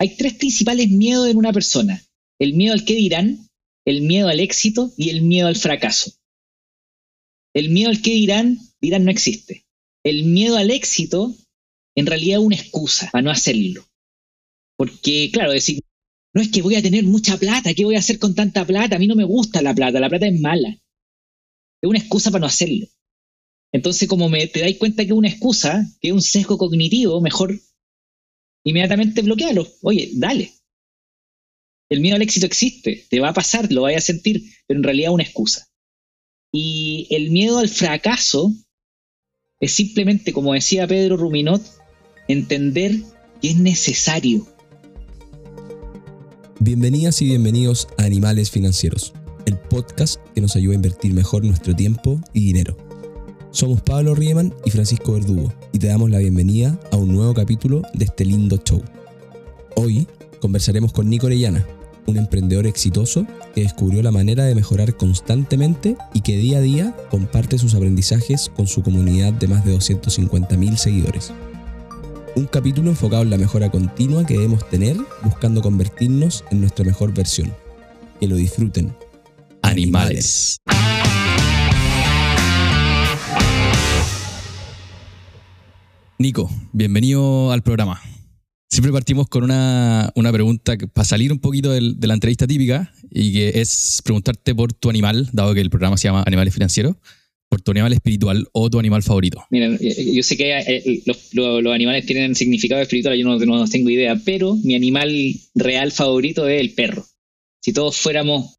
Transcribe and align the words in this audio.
hay 0.00 0.16
tres 0.16 0.32
principales 0.34 0.88
miedos 0.90 1.28
en 1.28 1.36
una 1.36 1.52
persona. 1.52 2.02
El 2.40 2.54
miedo 2.54 2.72
al 2.72 2.86
qué 2.86 2.94
dirán, 2.94 3.46
el 3.84 4.00
miedo 4.00 4.28
al 4.28 4.40
éxito 4.40 4.90
y 4.96 5.10
el 5.10 5.20
miedo 5.20 5.46
al 5.46 5.56
fracaso. 5.56 6.12
El 7.54 7.68
miedo 7.68 7.90
al 7.90 8.00
qué 8.00 8.12
dirán, 8.12 8.58
dirán 8.80 9.04
no 9.04 9.10
existe. 9.10 9.66
El 10.02 10.24
miedo 10.24 10.56
al 10.56 10.70
éxito 10.70 11.36
en 11.94 12.06
realidad 12.06 12.38
es 12.40 12.46
una 12.46 12.56
excusa 12.56 13.10
para 13.12 13.20
no 13.20 13.30
hacerlo. 13.30 13.86
Porque, 14.78 15.30
claro, 15.30 15.52
decir, 15.52 15.82
no 16.32 16.40
es 16.40 16.50
que 16.50 16.62
voy 16.62 16.76
a 16.76 16.82
tener 16.82 17.04
mucha 17.04 17.36
plata, 17.36 17.74
¿qué 17.74 17.84
voy 17.84 17.96
a 17.96 17.98
hacer 17.98 18.18
con 18.18 18.34
tanta 18.34 18.64
plata? 18.64 18.96
A 18.96 18.98
mí 18.98 19.06
no 19.06 19.16
me 19.16 19.24
gusta 19.24 19.60
la 19.60 19.74
plata, 19.74 20.00
la 20.00 20.08
plata 20.08 20.26
es 20.26 20.40
mala. 20.40 20.70
Es 21.82 21.88
una 21.88 21.98
excusa 21.98 22.30
para 22.30 22.40
no 22.40 22.46
hacerlo. 22.46 22.86
Entonces, 23.70 24.08
como 24.08 24.30
me, 24.30 24.46
te 24.46 24.60
dais 24.60 24.78
cuenta 24.78 25.04
que 25.04 25.10
es 25.10 25.16
una 25.16 25.28
excusa, 25.28 25.86
que 26.00 26.08
es 26.08 26.14
un 26.14 26.22
sesgo 26.22 26.56
cognitivo, 26.56 27.20
mejor 27.20 27.60
inmediatamente 28.64 29.22
bloquealo. 29.22 29.66
Oye, 29.82 30.10
dale. 30.14 30.52
El 31.88 32.00
miedo 32.00 32.16
al 32.16 32.22
éxito 32.22 32.46
existe, 32.46 33.04
te 33.10 33.20
va 33.20 33.30
a 33.30 33.34
pasar, 33.34 33.70
lo 33.72 33.82
vayas 33.82 34.04
a 34.04 34.06
sentir, 34.06 34.42
pero 34.66 34.78
en 34.78 34.84
realidad 34.84 35.10
es 35.10 35.14
una 35.14 35.24
excusa. 35.24 35.66
Y 36.52 37.08
el 37.10 37.30
miedo 37.30 37.58
al 37.58 37.68
fracaso 37.68 38.52
es 39.60 39.72
simplemente, 39.72 40.32
como 40.32 40.54
decía 40.54 40.86
Pedro 40.86 41.16
Ruminot, 41.16 41.62
entender 42.28 42.96
que 43.40 43.50
es 43.50 43.56
necesario. 43.56 44.46
Bienvenidas 46.60 47.22
y 47.22 47.26
bienvenidos 47.26 47.88
a 47.98 48.04
Animales 48.04 48.50
Financieros, 48.50 49.12
el 49.46 49.58
podcast 49.58 50.20
que 50.34 50.40
nos 50.40 50.56
ayuda 50.56 50.72
a 50.72 50.76
invertir 50.76 51.12
mejor 51.12 51.44
nuestro 51.44 51.74
tiempo 51.74 52.20
y 52.32 52.40
dinero. 52.44 52.89
Somos 53.52 53.80
Pablo 53.80 54.14
Riemann 54.14 54.54
y 54.64 54.70
Francisco 54.70 55.12
Verdugo 55.12 55.52
y 55.72 55.80
te 55.80 55.88
damos 55.88 56.08
la 56.08 56.18
bienvenida 56.18 56.78
a 56.92 56.96
un 56.96 57.12
nuevo 57.12 57.34
capítulo 57.34 57.82
de 57.94 58.04
este 58.04 58.24
lindo 58.24 58.58
show. 58.58 58.80
Hoy 59.74 60.06
conversaremos 60.40 60.92
con 60.92 61.10
Nico 61.10 61.26
Orellana, 61.26 61.66
un 62.06 62.16
emprendedor 62.16 62.68
exitoso 62.68 63.26
que 63.52 63.62
descubrió 63.62 64.02
la 64.02 64.12
manera 64.12 64.44
de 64.44 64.54
mejorar 64.54 64.96
constantemente 64.96 65.96
y 66.14 66.20
que 66.20 66.36
día 66.36 66.58
a 66.58 66.60
día 66.60 66.96
comparte 67.10 67.58
sus 67.58 67.74
aprendizajes 67.74 68.50
con 68.54 68.68
su 68.68 68.82
comunidad 68.82 69.32
de 69.32 69.48
más 69.48 69.64
de 69.64 69.76
250.000 69.76 70.76
seguidores. 70.76 71.32
Un 72.36 72.46
capítulo 72.46 72.90
enfocado 72.90 73.24
en 73.24 73.30
la 73.30 73.38
mejora 73.38 73.68
continua 73.68 74.24
que 74.24 74.34
debemos 74.34 74.68
tener 74.68 74.96
buscando 75.24 75.60
convertirnos 75.60 76.44
en 76.52 76.60
nuestra 76.60 76.84
mejor 76.84 77.12
versión. 77.12 77.52
Que 78.20 78.28
lo 78.28 78.36
disfruten. 78.36 78.94
Animales. 79.62 80.60
Nico, 86.20 86.50
bienvenido 86.74 87.50
al 87.50 87.62
programa. 87.62 87.98
Siempre 88.68 88.92
partimos 88.92 89.26
con 89.26 89.42
una, 89.42 90.12
pregunta 90.30 90.76
para 90.92 91.06
salir 91.06 91.32
un 91.32 91.38
poquito 91.38 91.72
de 91.72 92.06
la 92.06 92.12
entrevista 92.12 92.46
típica 92.46 92.92
y 93.10 93.32
que 93.32 93.58
es 93.58 94.02
preguntarte 94.04 94.54
por 94.54 94.74
tu 94.74 94.90
animal, 94.90 95.30
dado 95.32 95.54
que 95.54 95.62
el 95.62 95.70
programa 95.70 95.96
se 95.96 96.08
llama 96.08 96.22
Animales 96.26 96.52
Financieros, 96.52 96.96
por 97.48 97.62
tu 97.62 97.70
animal 97.70 97.94
espiritual 97.94 98.46
o 98.52 98.68
tu 98.68 98.78
animal 98.78 99.02
favorito. 99.02 99.42
Mira, 99.48 99.70
yo 99.80 100.22
sé 100.22 100.36
que 100.36 100.58
eh, 100.58 101.02
los, 101.06 101.72
animales 101.72 102.04
tienen 102.04 102.34
significado 102.34 102.82
espiritual, 102.82 103.16
yo 103.16 103.24
no, 103.24 103.66
tengo 103.66 103.88
idea, 103.88 104.20
pero 104.22 104.56
mi 104.56 104.74
animal 104.74 105.10
real 105.54 105.90
favorito 105.90 106.46
es 106.46 106.60
el 106.60 106.74
perro. 106.74 107.06
Si 107.62 107.72
todos 107.72 107.96
fuéramos 107.96 108.56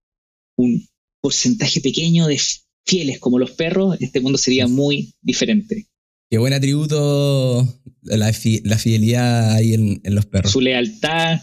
un 0.57 0.83
porcentaje 1.21 1.79
pequeño 1.79 2.25
de 2.25 2.41
fieles 2.87 3.19
como 3.19 3.37
los 3.37 3.51
perros, 3.51 3.97
este 3.99 4.19
mundo 4.19 4.39
sería 4.39 4.65
muy 4.67 5.13
diferente. 5.21 5.90
Qué 6.31 6.37
buen 6.37 6.53
atributo 6.53 7.67
la, 8.03 8.31
fidelidad 8.31 9.53
ahí 9.53 9.73
en, 9.73 10.01
los 10.15 10.25
perros. 10.27 10.53
Su 10.53 10.61
lealtad 10.61 11.41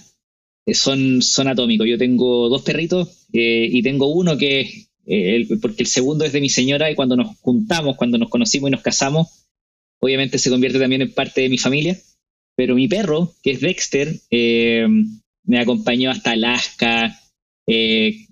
eh, 0.64 0.72
son, 0.72 1.20
son 1.20 1.46
atómicos. 1.46 1.86
Yo 1.86 1.98
tengo 1.98 2.48
dos 2.48 2.62
perritos 2.62 3.26
eh, 3.34 3.68
y 3.70 3.82
tengo 3.82 4.06
uno 4.06 4.38
que, 4.38 4.86
eh, 5.04 5.46
porque 5.60 5.82
el 5.82 5.88
segundo 5.88 6.24
es 6.24 6.32
de 6.32 6.40
mi 6.40 6.48
señora 6.48 6.90
y 6.90 6.94
cuando 6.94 7.16
nos 7.16 7.36
juntamos, 7.40 7.96
cuando 7.96 8.16
nos 8.16 8.30
conocimos 8.30 8.68
y 8.68 8.70
nos 8.70 8.80
casamos, 8.80 9.46
obviamente 10.00 10.38
se 10.38 10.48
convierte 10.48 10.78
también 10.78 11.02
en 11.02 11.12
parte 11.12 11.42
de 11.42 11.50
mi 11.50 11.58
familia. 11.58 12.00
Pero 12.56 12.74
mi 12.74 12.88
perro, 12.88 13.34
que 13.42 13.50
es 13.50 13.60
Dexter, 13.60 14.18
me 14.30 15.60
acompañó 15.60 16.10
hasta 16.10 16.30
Alaska, 16.30 17.14
en, 17.66 18.26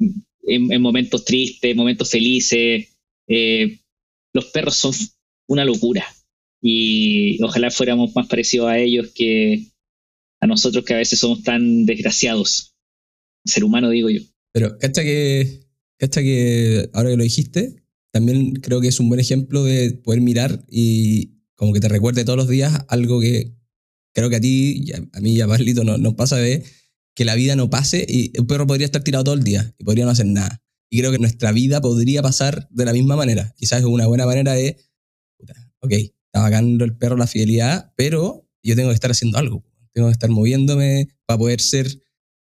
en, 0.72 0.80
momentos 0.80 1.22
tristes, 1.26 1.76
momentos 1.76 2.10
felices. 2.10 2.96
los 3.28 4.44
perros 4.46 4.76
son 4.76 4.94
una 5.48 5.66
locura 5.66 6.06
y 6.68 7.40
ojalá 7.44 7.70
fuéramos 7.70 8.14
más 8.16 8.26
parecidos 8.26 8.68
a 8.68 8.78
ellos 8.78 9.12
que 9.14 9.68
a 10.40 10.48
nosotros 10.48 10.84
que 10.84 10.94
a 10.94 10.98
veces 10.98 11.20
somos 11.20 11.44
tan 11.44 11.86
desgraciados. 11.86 12.74
Ser 13.44 13.62
humano, 13.62 13.88
digo 13.90 14.10
yo. 14.10 14.20
Pero, 14.52 14.76
cacha 14.78 15.04
que, 15.04 15.60
cacha 15.96 16.22
que 16.22 16.90
ahora 16.92 17.10
que 17.10 17.16
lo 17.16 17.22
dijiste, 17.22 17.84
también 18.12 18.56
creo 18.56 18.80
que 18.80 18.88
es 18.88 18.98
un 18.98 19.08
buen 19.08 19.20
ejemplo 19.20 19.62
de 19.62 19.92
poder 19.92 20.20
mirar 20.20 20.64
y 20.68 21.36
como 21.54 21.72
que 21.72 21.78
te 21.78 21.88
recuerde 21.88 22.24
todos 22.24 22.36
los 22.36 22.48
días 22.48 22.84
algo 22.88 23.20
que 23.20 23.54
creo 24.12 24.28
que 24.28 24.36
a 24.36 24.40
ti, 24.40 24.90
a 25.12 25.20
mí 25.20 25.34
y 25.34 25.40
a 25.42 25.46
Barlito 25.46 25.84
nos, 25.84 26.00
nos 26.00 26.14
pasa 26.14 26.36
de 26.36 26.64
que 27.14 27.24
la 27.24 27.36
vida 27.36 27.54
no 27.54 27.70
pase 27.70 28.04
y 28.08 28.36
un 28.40 28.48
perro 28.48 28.66
podría 28.66 28.86
estar 28.86 29.04
tirado 29.04 29.22
todo 29.22 29.34
el 29.34 29.44
día 29.44 29.72
y 29.78 29.84
podría 29.84 30.04
no 30.04 30.10
hacer 30.10 30.26
nada. 30.26 30.64
Y 30.90 30.98
creo 30.98 31.12
que 31.12 31.18
nuestra 31.18 31.52
vida 31.52 31.80
podría 31.80 32.22
pasar 32.22 32.68
de 32.70 32.84
la 32.84 32.92
misma 32.92 33.14
manera. 33.14 33.54
Quizás 33.56 33.80
es 33.80 33.84
una 33.84 34.06
buena 34.06 34.26
manera 34.26 34.52
de, 34.54 34.76
ok, 35.80 35.92
está 36.44 36.84
el 36.84 36.96
perro 36.96 37.16
la 37.16 37.26
fidelidad, 37.26 37.92
pero 37.96 38.46
yo 38.62 38.76
tengo 38.76 38.90
que 38.90 38.94
estar 38.94 39.10
haciendo 39.10 39.38
algo. 39.38 39.64
Tengo 39.92 40.08
que 40.08 40.12
estar 40.12 40.30
moviéndome 40.30 41.08
para 41.24 41.38
poder 41.38 41.60
ser 41.60 41.86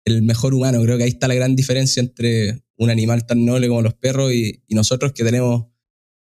el 0.04 0.22
mejor 0.22 0.54
humano. 0.54 0.82
Creo 0.82 0.98
que 0.98 1.04
ahí 1.04 1.10
está 1.10 1.28
la 1.28 1.34
gran 1.34 1.56
diferencia 1.56 2.00
entre 2.00 2.62
un 2.76 2.90
animal 2.90 3.26
tan 3.26 3.44
noble 3.44 3.68
como 3.68 3.82
los 3.82 3.94
perros 3.94 4.32
y, 4.32 4.62
nosotros 4.68 5.12
que 5.12 5.24
tenemos 5.24 5.66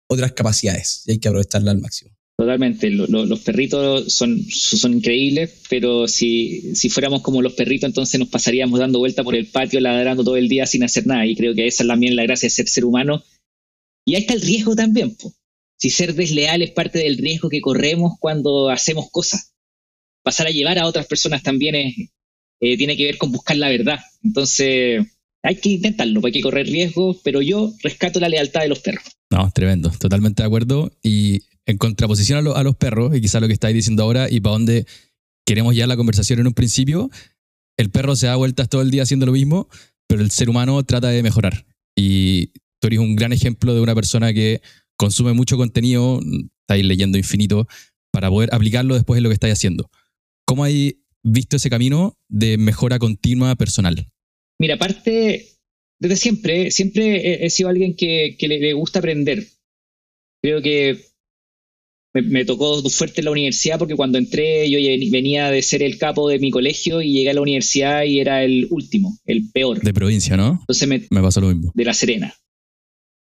otras 0.09 0.33
capacidades 0.33 1.03
y 1.07 1.11
hay 1.11 1.19
que 1.19 1.29
aprovecharla 1.29 1.71
al 1.71 1.79
máximo. 1.79 2.11
Totalmente, 2.37 2.89
los 2.89 3.39
perritos 3.41 4.11
son, 4.11 4.43
son 4.49 4.93
increíbles, 4.93 5.61
pero 5.69 6.07
si, 6.07 6.75
si 6.75 6.89
fuéramos 6.89 7.21
como 7.21 7.41
los 7.41 7.53
perritos, 7.53 7.87
entonces 7.87 8.19
nos 8.19 8.29
pasaríamos 8.29 8.79
dando 8.79 8.99
vuelta 8.99 9.23
por 9.23 9.35
el 9.35 9.45
patio, 9.45 9.79
ladrando 9.79 10.23
todo 10.23 10.37
el 10.37 10.49
día 10.49 10.65
sin 10.65 10.83
hacer 10.83 11.05
nada. 11.05 11.25
Y 11.25 11.35
creo 11.35 11.53
que 11.53 11.67
esa 11.67 11.83
es 11.83 11.87
también 11.87 12.15
la 12.15 12.23
gracia 12.23 12.47
de 12.47 12.49
ser 12.49 12.67
ser 12.67 12.83
humano. 12.83 13.23
Y 14.05 14.15
ahí 14.15 14.21
está 14.21 14.33
el 14.33 14.41
riesgo 14.41 14.75
también. 14.75 15.15
Po 15.15 15.31
si 15.81 15.89
ser 15.89 16.13
desleal 16.13 16.61
es 16.61 16.69
parte 16.71 16.99
del 16.99 17.17
riesgo 17.17 17.49
que 17.49 17.59
corremos 17.59 18.13
cuando 18.19 18.69
hacemos 18.69 19.09
cosas. 19.09 19.55
Pasar 20.23 20.45
a 20.45 20.51
llevar 20.51 20.77
a 20.77 20.85
otras 20.85 21.07
personas 21.07 21.41
también 21.41 21.75
eh, 21.75 22.77
tiene 22.77 22.95
que 22.95 23.05
ver 23.05 23.17
con 23.17 23.31
buscar 23.31 23.57
la 23.57 23.67
verdad. 23.67 23.99
Entonces, 24.23 25.03
hay 25.41 25.55
que 25.55 25.69
intentarlo, 25.69 26.21
hay 26.23 26.31
que 26.31 26.41
correr 26.41 26.67
riesgos, 26.67 27.17
pero 27.23 27.41
yo 27.41 27.73
rescato 27.81 28.19
la 28.19 28.29
lealtad 28.29 28.61
de 28.61 28.67
los 28.67 28.79
perros. 28.81 29.05
No, 29.31 29.49
tremendo, 29.49 29.89
totalmente 29.89 30.43
de 30.43 30.47
acuerdo. 30.47 30.91
Y 31.01 31.39
en 31.65 31.79
contraposición 31.79 32.47
a, 32.55 32.61
los 32.61 32.75
perros, 32.75 33.17
y 33.17 33.21
quizá 33.21 33.39
lo 33.39 33.47
que 33.47 33.53
estáis 33.53 33.73
diciendo 33.73 34.03
ahora, 34.03 34.29
y 34.29 34.39
para 34.39 34.53
dónde 34.53 34.85
queremos 35.47 35.75
ya 35.75 35.87
la 35.87 35.97
conversación 35.97 36.41
en 36.41 36.47
un 36.47 36.53
principio, 36.53 37.09
el 37.77 37.89
perro 37.89 38.15
se 38.15 38.27
da 38.27 38.35
vueltas 38.35 38.69
todo 38.69 38.83
el 38.83 38.91
día 38.91 39.01
haciendo 39.01 39.25
lo 39.25 39.31
mismo, 39.31 39.67
pero 40.05 40.21
el 40.21 40.29
ser 40.29 40.47
humano 40.47 40.83
trata 40.83 41.07
de 41.07 41.23
mejorar. 41.23 41.65
Y 41.95 42.51
tú 42.79 42.85
eres 42.85 42.99
un 42.99 43.15
gran 43.15 43.33
ejemplo 43.33 43.73
de 43.73 43.81
una 43.81 43.95
persona 43.95 44.31
que 44.31 44.61
consume 45.01 45.33
mucho 45.33 45.57
contenido, 45.57 46.21
estáis 46.61 46.85
leyendo 46.85 47.17
infinito, 47.17 47.67
para 48.11 48.29
poder 48.29 48.53
aplicarlo 48.53 48.93
después 48.93 49.17
en 49.17 49.23
lo 49.23 49.29
que 49.29 49.33
estáis 49.33 49.53
haciendo. 49.53 49.89
¿Cómo 50.45 50.63
hay 50.63 51.01
visto 51.23 51.55
ese 51.55 51.71
camino 51.71 52.15
de 52.29 52.59
mejora 52.59 52.99
continua 52.99 53.55
personal? 53.55 54.07
Mira, 54.59 54.75
aparte, 54.75 55.47
desde 55.99 56.17
siempre, 56.17 56.69
siempre 56.69 57.43
he, 57.43 57.49
sido 57.49 57.69
alguien 57.69 57.95
que, 57.95 58.37
le, 58.41 58.73
gusta 58.73 58.99
aprender. 58.99 59.47
Creo 60.43 60.61
que 60.61 61.03
me, 62.13 62.45
tocó 62.45 62.87
fuerte 62.87 63.21
en 63.21 63.25
la 63.25 63.31
universidad 63.31 63.79
porque 63.79 63.95
cuando 63.95 64.19
entré 64.19 64.69
yo 64.69 64.77
venía 65.11 65.49
de 65.49 65.63
ser 65.63 65.81
el 65.81 65.97
capo 65.97 66.29
de 66.29 66.37
mi 66.37 66.51
colegio 66.51 67.01
y 67.01 67.11
llegué 67.11 67.31
a 67.31 67.33
la 67.33 67.41
universidad 67.41 68.03
y 68.03 68.19
era 68.19 68.43
el 68.43 68.67
último, 68.69 69.17
el 69.25 69.49
peor. 69.49 69.81
De 69.81 69.93
provincia, 69.95 70.37
¿no? 70.37 70.59
Entonces 70.59 70.87
me, 70.87 71.07
me 71.09 71.21
pasó 71.23 71.41
lo 71.41 71.47
mismo. 71.47 71.71
De 71.73 71.85
La 71.85 71.95
Serena 71.95 72.35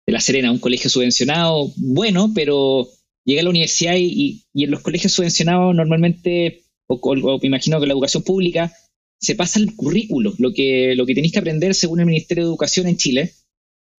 de 0.08 0.12
La 0.12 0.20
Serena, 0.22 0.50
un 0.50 0.58
colegio 0.58 0.88
subvencionado, 0.88 1.70
bueno, 1.76 2.32
pero 2.34 2.88
llegué 3.26 3.40
a 3.40 3.42
la 3.42 3.50
universidad 3.50 3.94
y, 3.98 4.42
en 4.54 4.70
los 4.70 4.80
colegios 4.80 5.12
subvencionados 5.12 5.74
normalmente, 5.74 6.62
o, 6.86 7.38
me 7.42 7.46
imagino 7.46 7.78
que 7.78 7.86
la 7.86 7.92
educación 7.92 8.22
pública, 8.22 8.72
se 9.20 9.34
pasa 9.34 9.60
el 9.60 9.76
currículo, 9.76 10.32
lo 10.38 10.54
que, 10.54 10.94
lo 10.96 11.04
que 11.04 11.14
tenéis 11.14 11.34
que 11.34 11.40
aprender 11.40 11.74
según 11.74 12.00
el 12.00 12.06
Ministerio 12.06 12.44
de 12.44 12.48
Educación 12.48 12.86
en 12.86 12.96
Chile. 12.96 13.34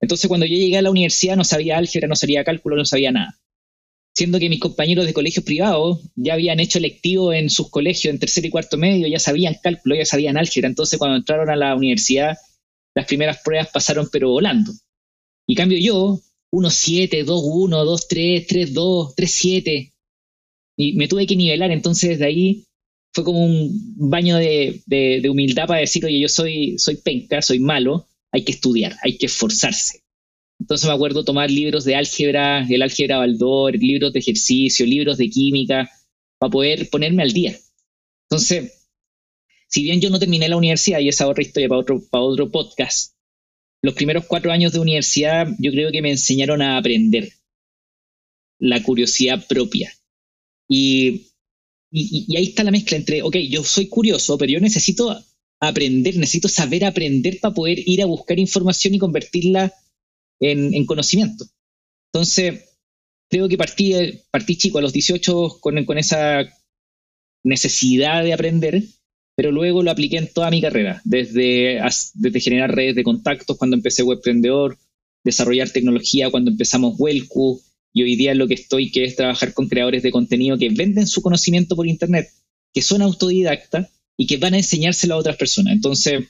Entonces, 0.00 0.26
cuando 0.26 0.46
yo 0.46 0.56
llegué 0.56 0.78
a 0.78 0.82
la 0.82 0.90
universidad 0.90 1.36
no 1.36 1.44
sabía 1.44 1.78
álgebra, 1.78 2.08
no 2.08 2.16
sabía 2.16 2.42
cálculo, 2.42 2.74
no 2.74 2.84
sabía 2.84 3.12
nada. 3.12 3.38
Siendo 4.12 4.40
que 4.40 4.48
mis 4.48 4.58
compañeros 4.58 5.06
de 5.06 5.12
colegios 5.12 5.44
privados 5.44 6.00
ya 6.16 6.34
habían 6.34 6.58
hecho 6.58 6.80
lectivo 6.80 7.32
en 7.32 7.50
sus 7.50 7.70
colegios 7.70 8.12
en 8.12 8.18
tercer 8.18 8.44
y 8.44 8.50
cuarto 8.50 8.78
medio, 8.78 9.06
ya 9.06 9.20
sabían 9.20 9.54
cálculo, 9.62 9.94
ya 9.94 10.06
sabían 10.06 10.38
álgebra. 10.38 10.70
Entonces, 10.70 10.98
cuando 10.98 11.18
entraron 11.18 11.50
a 11.50 11.54
la 11.54 11.76
universidad, 11.76 12.36
las 12.96 13.06
primeras 13.06 13.38
pruebas 13.44 13.68
pasaron 13.72 14.08
pero 14.10 14.30
volando. 14.30 14.72
Y 15.50 15.56
cambio 15.56 15.78
yo, 15.78 16.20
1-7, 16.52 17.24
2-1, 17.24 17.84
2-3, 17.84 18.46
3-2, 18.46 19.14
3-7. 19.16 19.92
Y 20.76 20.92
me 20.92 21.08
tuve 21.08 21.26
que 21.26 21.34
nivelar, 21.34 21.72
entonces 21.72 22.20
de 22.20 22.24
ahí 22.24 22.64
fue 23.12 23.24
como 23.24 23.44
un 23.44 23.96
baño 23.96 24.36
de, 24.36 24.80
de, 24.86 25.28
humildad 25.28 25.66
para 25.66 25.80
decir, 25.80 26.04
oye, 26.04 26.20
yo 26.20 26.28
soy, 26.28 26.78
soy 26.78 26.98
penca, 26.98 27.42
soy 27.42 27.58
malo, 27.58 28.06
hay 28.30 28.44
que 28.44 28.52
estudiar, 28.52 28.94
hay 29.02 29.18
que 29.18 29.26
esforzarse. 29.26 30.04
Entonces 30.60 30.86
me 30.86 30.94
acuerdo 30.94 31.24
tomar 31.24 31.50
libros 31.50 31.84
de 31.84 31.96
álgebra, 31.96 32.64
el 32.70 32.82
álgebra 32.82 33.18
Baldor, 33.18 33.76
libros 33.76 34.12
de 34.12 34.20
ejercicio, 34.20 34.86
libros 34.86 35.18
de 35.18 35.30
química, 35.30 35.90
para 36.38 36.52
poder 36.52 36.88
ponerme 36.90 37.24
al 37.24 37.32
día. 37.32 37.58
Entonces, 38.30 38.86
si 39.66 39.82
bien 39.82 40.00
yo 40.00 40.10
no 40.10 40.20
terminé 40.20 40.48
la 40.48 40.56
universidad, 40.56 41.00
y 41.00 41.08
esa 41.08 41.26
otra 41.26 41.42
historia 41.42 41.68
para 41.68 41.80
otro, 41.80 42.00
para 42.08 42.22
otro 42.22 42.52
podcast, 42.52 43.16
los 43.82 43.94
primeros 43.94 44.26
cuatro 44.26 44.52
años 44.52 44.72
de 44.72 44.80
universidad 44.80 45.48
yo 45.58 45.70
creo 45.70 45.90
que 45.90 46.02
me 46.02 46.10
enseñaron 46.10 46.62
a 46.62 46.76
aprender 46.76 47.32
la 48.58 48.82
curiosidad 48.82 49.46
propia. 49.46 49.92
Y, 50.68 51.28
y, 51.90 52.36
ahí 52.36 52.44
está 52.44 52.62
la 52.62 52.70
mezcla 52.70 52.96
entre, 52.96 53.22
ok, 53.22 53.36
yo 53.48 53.64
soy 53.64 53.88
curioso, 53.88 54.38
pero 54.38 54.52
yo 54.52 54.60
necesito 54.60 55.18
aprender, 55.60 56.16
necesito 56.16 56.48
saber 56.48 56.84
aprender 56.84 57.40
para 57.40 57.54
poder 57.54 57.78
ir 57.86 58.02
a 58.02 58.06
buscar 58.06 58.38
información 58.38 58.94
y 58.94 58.98
convertirla 58.98 59.72
en, 60.40 60.86
conocimiento. 60.86 61.44
Entonces, 62.12 62.64
creo 63.28 63.48
que 63.48 63.58
partí, 63.58 63.92
partí 64.30 64.56
chico 64.56 64.78
a 64.78 64.82
los 64.82 64.92
18 64.92 65.58
con, 65.60 65.84
con 65.84 65.98
esa 65.98 66.48
necesidad 67.44 68.24
de 68.24 68.32
aprender, 68.32 68.82
pero 69.40 69.52
luego 69.52 69.82
lo 69.82 69.90
apliqué 69.90 70.18
en 70.18 70.30
toda 70.30 70.50
mi 70.50 70.60
carrera, 70.60 71.00
desde, 71.02 71.80
generar 72.40 72.74
redes 72.74 72.94
de 72.94 73.02
contactos 73.02 73.56
cuando 73.56 73.74
empecé 73.74 74.02
Webprendedor, 74.02 74.76
desarrollar 75.24 75.70
tecnología 75.70 76.30
cuando 76.30 76.50
empezamos 76.50 76.96
Welcu, 76.98 77.58
y 77.94 78.02
hoy 78.02 78.16
día 78.16 78.34
lo 78.34 78.46
que 78.46 78.52
estoy, 78.52 78.90
que 78.90 79.02
es 79.04 79.16
trabajar 79.16 79.54
con 79.54 79.66
creadores 79.66 80.02
de 80.02 80.10
contenido 80.10 80.58
que 80.58 80.68
venden 80.68 81.06
su 81.06 81.22
conocimiento 81.22 81.74
por 81.74 81.86
Internet, 81.86 82.28
que 82.74 82.82
son 82.82 83.00
autodidactas 83.00 83.88
y 84.18 84.26
que 84.26 84.36
van 84.36 84.52
a 84.52 84.58
enseñárselo 84.58 85.14
a 85.14 85.16
otras 85.16 85.36
personas. 85.36 85.72
Entonces, 85.72 86.22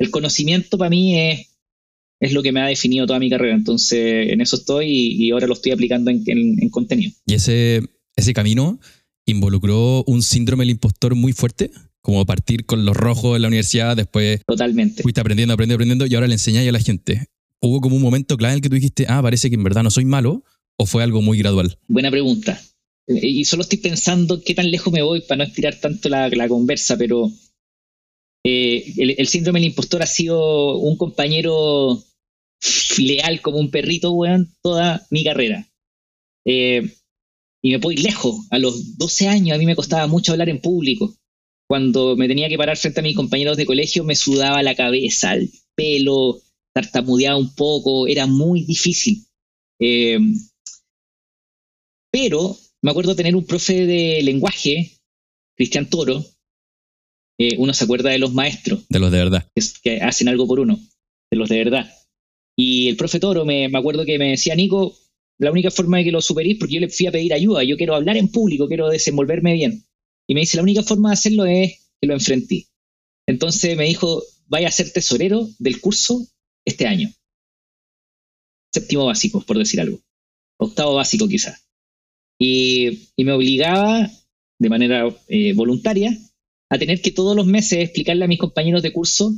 el 0.00 0.10
conocimiento 0.10 0.76
para 0.76 0.90
mí 0.90 1.16
es, 1.16 2.32
lo 2.32 2.42
que 2.42 2.50
me 2.50 2.60
ha 2.60 2.66
definido 2.66 3.06
toda 3.06 3.20
mi 3.20 3.30
carrera. 3.30 3.54
Entonces, 3.54 4.32
en 4.32 4.40
eso 4.40 4.56
estoy 4.56 4.88
y, 4.90 5.30
ahora 5.30 5.46
lo 5.46 5.52
estoy 5.52 5.70
aplicando 5.70 6.10
en, 6.10 6.24
en, 6.26 6.68
contenido. 6.70 7.12
¿Y 7.24 7.34
ese 7.34 7.88
camino 8.34 8.80
involucró 9.26 10.02
un 10.08 10.22
síndrome 10.22 10.62
del 10.62 10.70
impostor 10.70 11.14
muy 11.14 11.32
fuerte? 11.32 11.70
Como 12.02 12.26
partir 12.26 12.66
con 12.66 12.84
los 12.84 12.96
rojos 12.96 13.36
en 13.36 13.42
la 13.42 13.48
universidad, 13.48 13.96
después 13.96 14.40
Totalmente. 14.46 15.02
fuiste 15.02 15.20
aprendiendo, 15.20 15.54
aprendiendo, 15.54 15.76
aprendiendo 15.76 16.06
y 16.06 16.14
ahora 16.14 16.26
le 16.26 16.34
enseñáis 16.34 16.68
a 16.68 16.72
la 16.72 16.80
gente. 16.80 17.28
¿Hubo 17.60 17.80
como 17.80 17.94
un 17.94 18.02
momento 18.02 18.36
clave 18.36 18.54
en 18.54 18.56
el 18.56 18.62
que 18.62 18.68
tú 18.68 18.74
dijiste, 18.74 19.06
ah, 19.08 19.22
parece 19.22 19.48
que 19.48 19.54
en 19.54 19.62
verdad 19.62 19.84
no 19.84 19.90
soy 19.90 20.04
malo? 20.04 20.42
¿O 20.76 20.86
fue 20.86 21.04
algo 21.04 21.22
muy 21.22 21.38
gradual? 21.38 21.78
Buena 21.86 22.10
pregunta. 22.10 22.60
Eh, 23.06 23.26
y 23.28 23.44
solo 23.44 23.62
estoy 23.62 23.78
pensando 23.78 24.42
qué 24.42 24.54
tan 24.54 24.70
lejos 24.70 24.92
me 24.92 25.02
voy 25.02 25.20
para 25.20 25.38
no 25.38 25.44
estirar 25.44 25.78
tanto 25.80 26.08
la, 26.08 26.48
conversa, 26.48 26.96
pero 26.96 27.30
eh, 28.44 28.92
el, 28.96 29.26
síndrome 29.28 29.60
del 29.60 29.68
impostor 29.68 30.02
ha 30.02 30.06
sido 30.06 30.78
un 30.78 30.96
compañero 30.96 32.02
leal 32.98 33.40
como 33.40 33.58
un 33.58 33.70
perrito, 33.70 34.12
weón, 34.12 34.52
toda 34.62 35.06
mi 35.10 35.24
carrera. 35.24 35.68
Eh, 36.44 36.90
y 37.62 37.70
me 37.70 37.76
voy 37.78 37.96
lejos. 37.96 38.46
A 38.50 38.58
los 38.58 38.98
12 38.98 39.28
años 39.28 39.54
a 39.54 39.58
mí 39.58 39.66
me 39.66 39.76
costaba 39.76 40.06
mucho 40.06 40.32
hablar 40.32 40.48
en 40.48 40.60
público. 40.60 41.14
Cuando 41.72 42.16
me 42.16 42.28
tenía 42.28 42.50
que 42.50 42.58
parar 42.58 42.76
frente 42.76 43.00
a 43.00 43.02
mis 43.02 43.16
compañeros 43.16 43.56
de 43.56 43.64
colegio, 43.64 44.04
me 44.04 44.14
sudaba 44.14 44.62
la 44.62 44.74
cabeza, 44.74 45.32
el 45.32 45.50
pelo, 45.74 46.42
tartamudeaba 46.74 47.38
un 47.38 47.54
poco, 47.54 48.06
era 48.06 48.26
muy 48.26 48.62
difícil. 48.62 49.24
Pero 52.12 52.58
me 52.82 52.90
acuerdo 52.90 53.16
tener 53.16 53.34
un 53.34 53.46
profe 53.46 53.86
de 53.86 54.20
lenguaje, 54.22 54.98
Cristian 55.56 55.88
Toro, 55.88 56.22
eh, 57.40 57.56
uno 57.56 57.72
se 57.72 57.84
acuerda 57.84 58.10
de 58.10 58.18
los 58.18 58.34
maestros. 58.34 58.86
De 58.90 58.98
los 58.98 59.10
de 59.10 59.16
verdad. 59.16 59.50
Que, 59.82 60.02
hacen 60.02 60.28
algo 60.28 60.46
por 60.46 60.60
uno, 60.60 60.78
de 61.30 61.38
los 61.38 61.48
de 61.48 61.56
verdad. 61.56 61.90
Y 62.54 62.90
el 62.90 62.98
profe 62.98 63.18
Toro, 63.18 63.46
me, 63.46 63.64
acuerdo 63.74 64.04
que 64.04 64.18
me 64.18 64.32
decía, 64.32 64.54
Nico, 64.54 64.94
la 65.38 65.50
única 65.50 65.70
forma 65.70 65.96
de 65.96 66.04
que 66.04 66.12
lo 66.12 66.20
superís, 66.20 66.58
porque 66.58 66.74
yo 66.74 66.80
le 66.80 66.90
fui 66.90 67.06
a 67.06 67.12
pedir 67.12 67.32
ayuda, 67.32 67.64
yo 67.64 67.78
quiero 67.78 67.94
hablar 67.94 68.18
en 68.18 68.28
público, 68.28 68.68
quiero 68.68 68.90
desenvolverme 68.90 69.54
bien. 69.54 69.86
Y 70.28 70.34
me 70.34 70.40
dice, 70.40 70.56
la 70.56 70.62
única 70.62 70.82
forma 70.82 71.10
de 71.10 71.14
hacerlo 71.14 71.44
es 71.44 71.90
que 72.00 72.06
lo 72.06 72.14
enfrenté. 72.14 72.66
Entonces 73.26 73.76
me 73.76 73.84
dijo, 73.84 74.22
vaya 74.46 74.68
a 74.68 74.72
ser 74.72 74.92
tesorero 74.92 75.48
del 75.58 75.80
curso 75.80 76.26
este 76.64 76.86
año. 76.86 77.12
Séptimo 78.72 79.06
básico, 79.06 79.42
por 79.42 79.58
decir 79.58 79.80
algo. 79.80 80.00
Octavo 80.58 80.94
básico 80.94 81.28
quizás 81.28 81.62
y, 82.42 83.24
me 83.24 83.32
obligaba 83.32 84.10
de 84.58 84.68
manera 84.68 85.08
eh, 85.28 85.52
voluntaria 85.52 86.16
a 86.70 86.78
tener 86.78 87.00
que 87.00 87.12
todos 87.12 87.36
los 87.36 87.46
meses 87.46 87.78
explicarle 87.78 88.24
a 88.24 88.28
mis 88.28 88.38
compañeros 88.38 88.82
de 88.82 88.92
curso, 88.92 89.32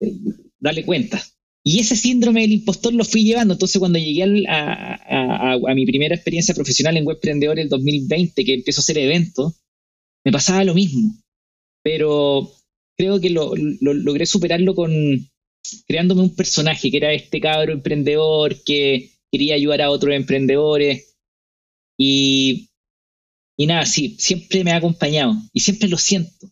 eh, 0.00 0.12
darle 0.58 0.84
cuenta. 0.84 1.22
Y 1.64 1.80
ese 1.80 1.96
síndrome 1.96 2.42
del 2.42 2.52
impostor 2.52 2.94
lo 2.94 3.04
fui 3.04 3.24
llevando. 3.24 3.54
Entonces, 3.54 3.78
cuando 3.80 3.98
llegué 3.98 4.22
a, 4.48 5.58
mi 5.74 5.84
primera 5.84 6.14
experiencia 6.14 6.54
profesional 6.54 6.96
en 6.96 7.06
Webprendedor 7.06 7.58
el 7.58 7.68
2020, 7.68 8.44
que 8.44 8.54
empezó 8.54 8.80
a 8.80 8.82
hacer 8.82 8.98
eventos, 8.98 9.54
me 10.26 10.32
pasaba 10.32 10.64
lo 10.64 10.74
mismo. 10.74 11.14
Pero 11.84 12.50
creo 12.98 13.20
que 13.20 13.30
lo, 13.30 13.54
logré 13.54 14.26
superarlo 14.26 14.74
con 14.74 14.90
creándome 15.86 16.22
un 16.22 16.34
personaje 16.34 16.90
que 16.90 16.96
era 16.96 17.12
este 17.12 17.40
cabro 17.40 17.72
emprendedor 17.72 18.56
que 18.64 19.12
quería 19.30 19.54
ayudar 19.54 19.82
a 19.82 19.90
otros 19.90 20.14
emprendedores, 20.14 21.14
y, 21.96 22.70
y 23.56 23.66
nada, 23.66 23.86
sí, 23.86 24.16
siempre 24.18 24.64
me 24.64 24.72
ha 24.72 24.76
acompañado 24.76 25.34
y 25.52 25.60
siempre 25.60 25.88
lo 25.88 25.96
siento. 25.96 26.50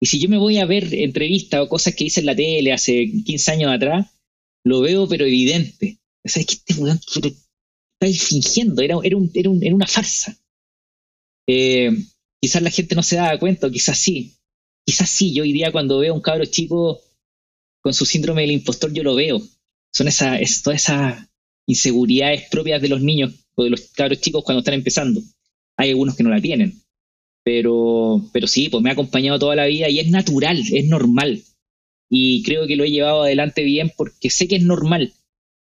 Y 0.00 0.06
si 0.06 0.20
yo 0.20 0.28
me 0.28 0.38
voy 0.38 0.58
a 0.58 0.66
ver 0.66 0.94
entrevistas 0.94 1.60
o 1.60 1.68
cosas 1.68 1.96
que 1.96 2.04
hice 2.04 2.20
en 2.20 2.26
la 2.26 2.36
tele 2.36 2.72
hace 2.72 3.10
15 3.24 3.50
años 3.50 3.72
atrás, 3.72 4.06
lo 4.64 4.80
veo 4.82 5.08
pero 5.08 5.24
evidente. 5.24 5.98
O 6.24 6.28
sea, 6.28 6.42
es 6.42 6.46
que 6.46 6.54
este 6.54 6.74
weón 6.74 7.00
está 7.08 8.24
fingiendo, 8.24 8.82
era, 8.82 8.96
era, 9.02 9.16
un, 9.16 9.30
era, 9.34 9.50
era 9.60 9.74
una 9.74 9.86
farsa. 9.86 10.38
Eh, 11.48 11.90
quizás 12.46 12.62
la 12.62 12.70
gente 12.70 12.94
no 12.94 13.02
se 13.02 13.16
daba 13.16 13.36
cuenta, 13.40 13.68
quizás 13.68 13.98
sí. 13.98 14.36
Quizás 14.86 15.10
sí, 15.10 15.34
yo 15.34 15.42
hoy 15.42 15.52
día 15.52 15.72
cuando 15.72 15.98
veo 15.98 16.12
a 16.12 16.14
un 16.14 16.22
cabro 16.22 16.44
chico 16.44 17.02
con 17.80 17.92
su 17.92 18.06
síndrome 18.06 18.42
del 18.42 18.52
impostor, 18.52 18.92
yo 18.92 19.02
lo 19.02 19.16
veo. 19.16 19.42
Son 19.92 20.06
esa, 20.06 20.38
es, 20.38 20.62
todas 20.62 20.84
esas 20.84 21.26
inseguridades 21.66 22.44
propias 22.48 22.80
de 22.80 22.88
los 22.88 23.00
niños 23.00 23.34
o 23.56 23.64
de 23.64 23.70
los 23.70 23.90
cabros 23.90 24.20
chicos 24.20 24.44
cuando 24.44 24.60
están 24.60 24.74
empezando. 24.74 25.20
Hay 25.76 25.90
algunos 25.90 26.14
que 26.14 26.22
no 26.22 26.30
la 26.30 26.40
tienen. 26.40 26.80
Pero, 27.42 28.24
pero 28.32 28.46
sí, 28.46 28.68
pues 28.68 28.80
me 28.80 28.90
ha 28.90 28.92
acompañado 28.92 29.40
toda 29.40 29.56
la 29.56 29.66
vida 29.66 29.88
y 29.88 29.98
es 29.98 30.08
natural, 30.08 30.62
es 30.72 30.86
normal. 30.86 31.42
Y 32.08 32.44
creo 32.44 32.68
que 32.68 32.76
lo 32.76 32.84
he 32.84 32.92
llevado 32.92 33.24
adelante 33.24 33.64
bien 33.64 33.92
porque 33.96 34.30
sé 34.30 34.46
que 34.46 34.54
es 34.54 34.62
normal. 34.62 35.12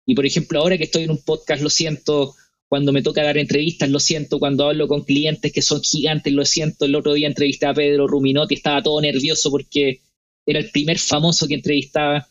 Y 0.04 0.16
por 0.16 0.26
ejemplo, 0.26 0.58
ahora 0.58 0.78
que 0.78 0.84
estoy 0.84 1.04
en 1.04 1.12
un 1.12 1.22
podcast, 1.22 1.62
lo 1.62 1.70
siento. 1.70 2.34
Cuando 2.72 2.90
me 2.90 3.02
toca 3.02 3.22
dar 3.22 3.36
entrevistas, 3.36 3.90
lo 3.90 4.00
siento. 4.00 4.38
Cuando 4.38 4.66
hablo 4.66 4.88
con 4.88 5.04
clientes 5.04 5.52
que 5.52 5.60
son 5.60 5.82
gigantes, 5.82 6.32
lo 6.32 6.46
siento. 6.46 6.86
El 6.86 6.94
otro 6.94 7.12
día 7.12 7.28
entrevisté 7.28 7.66
a 7.66 7.74
Pedro 7.74 8.06
Ruminotti, 8.06 8.54
estaba 8.54 8.82
todo 8.82 8.98
nervioso 9.02 9.50
porque 9.50 10.00
era 10.46 10.58
el 10.58 10.70
primer 10.70 10.98
famoso 10.98 11.46
que 11.46 11.56
entrevistaba. 11.56 12.26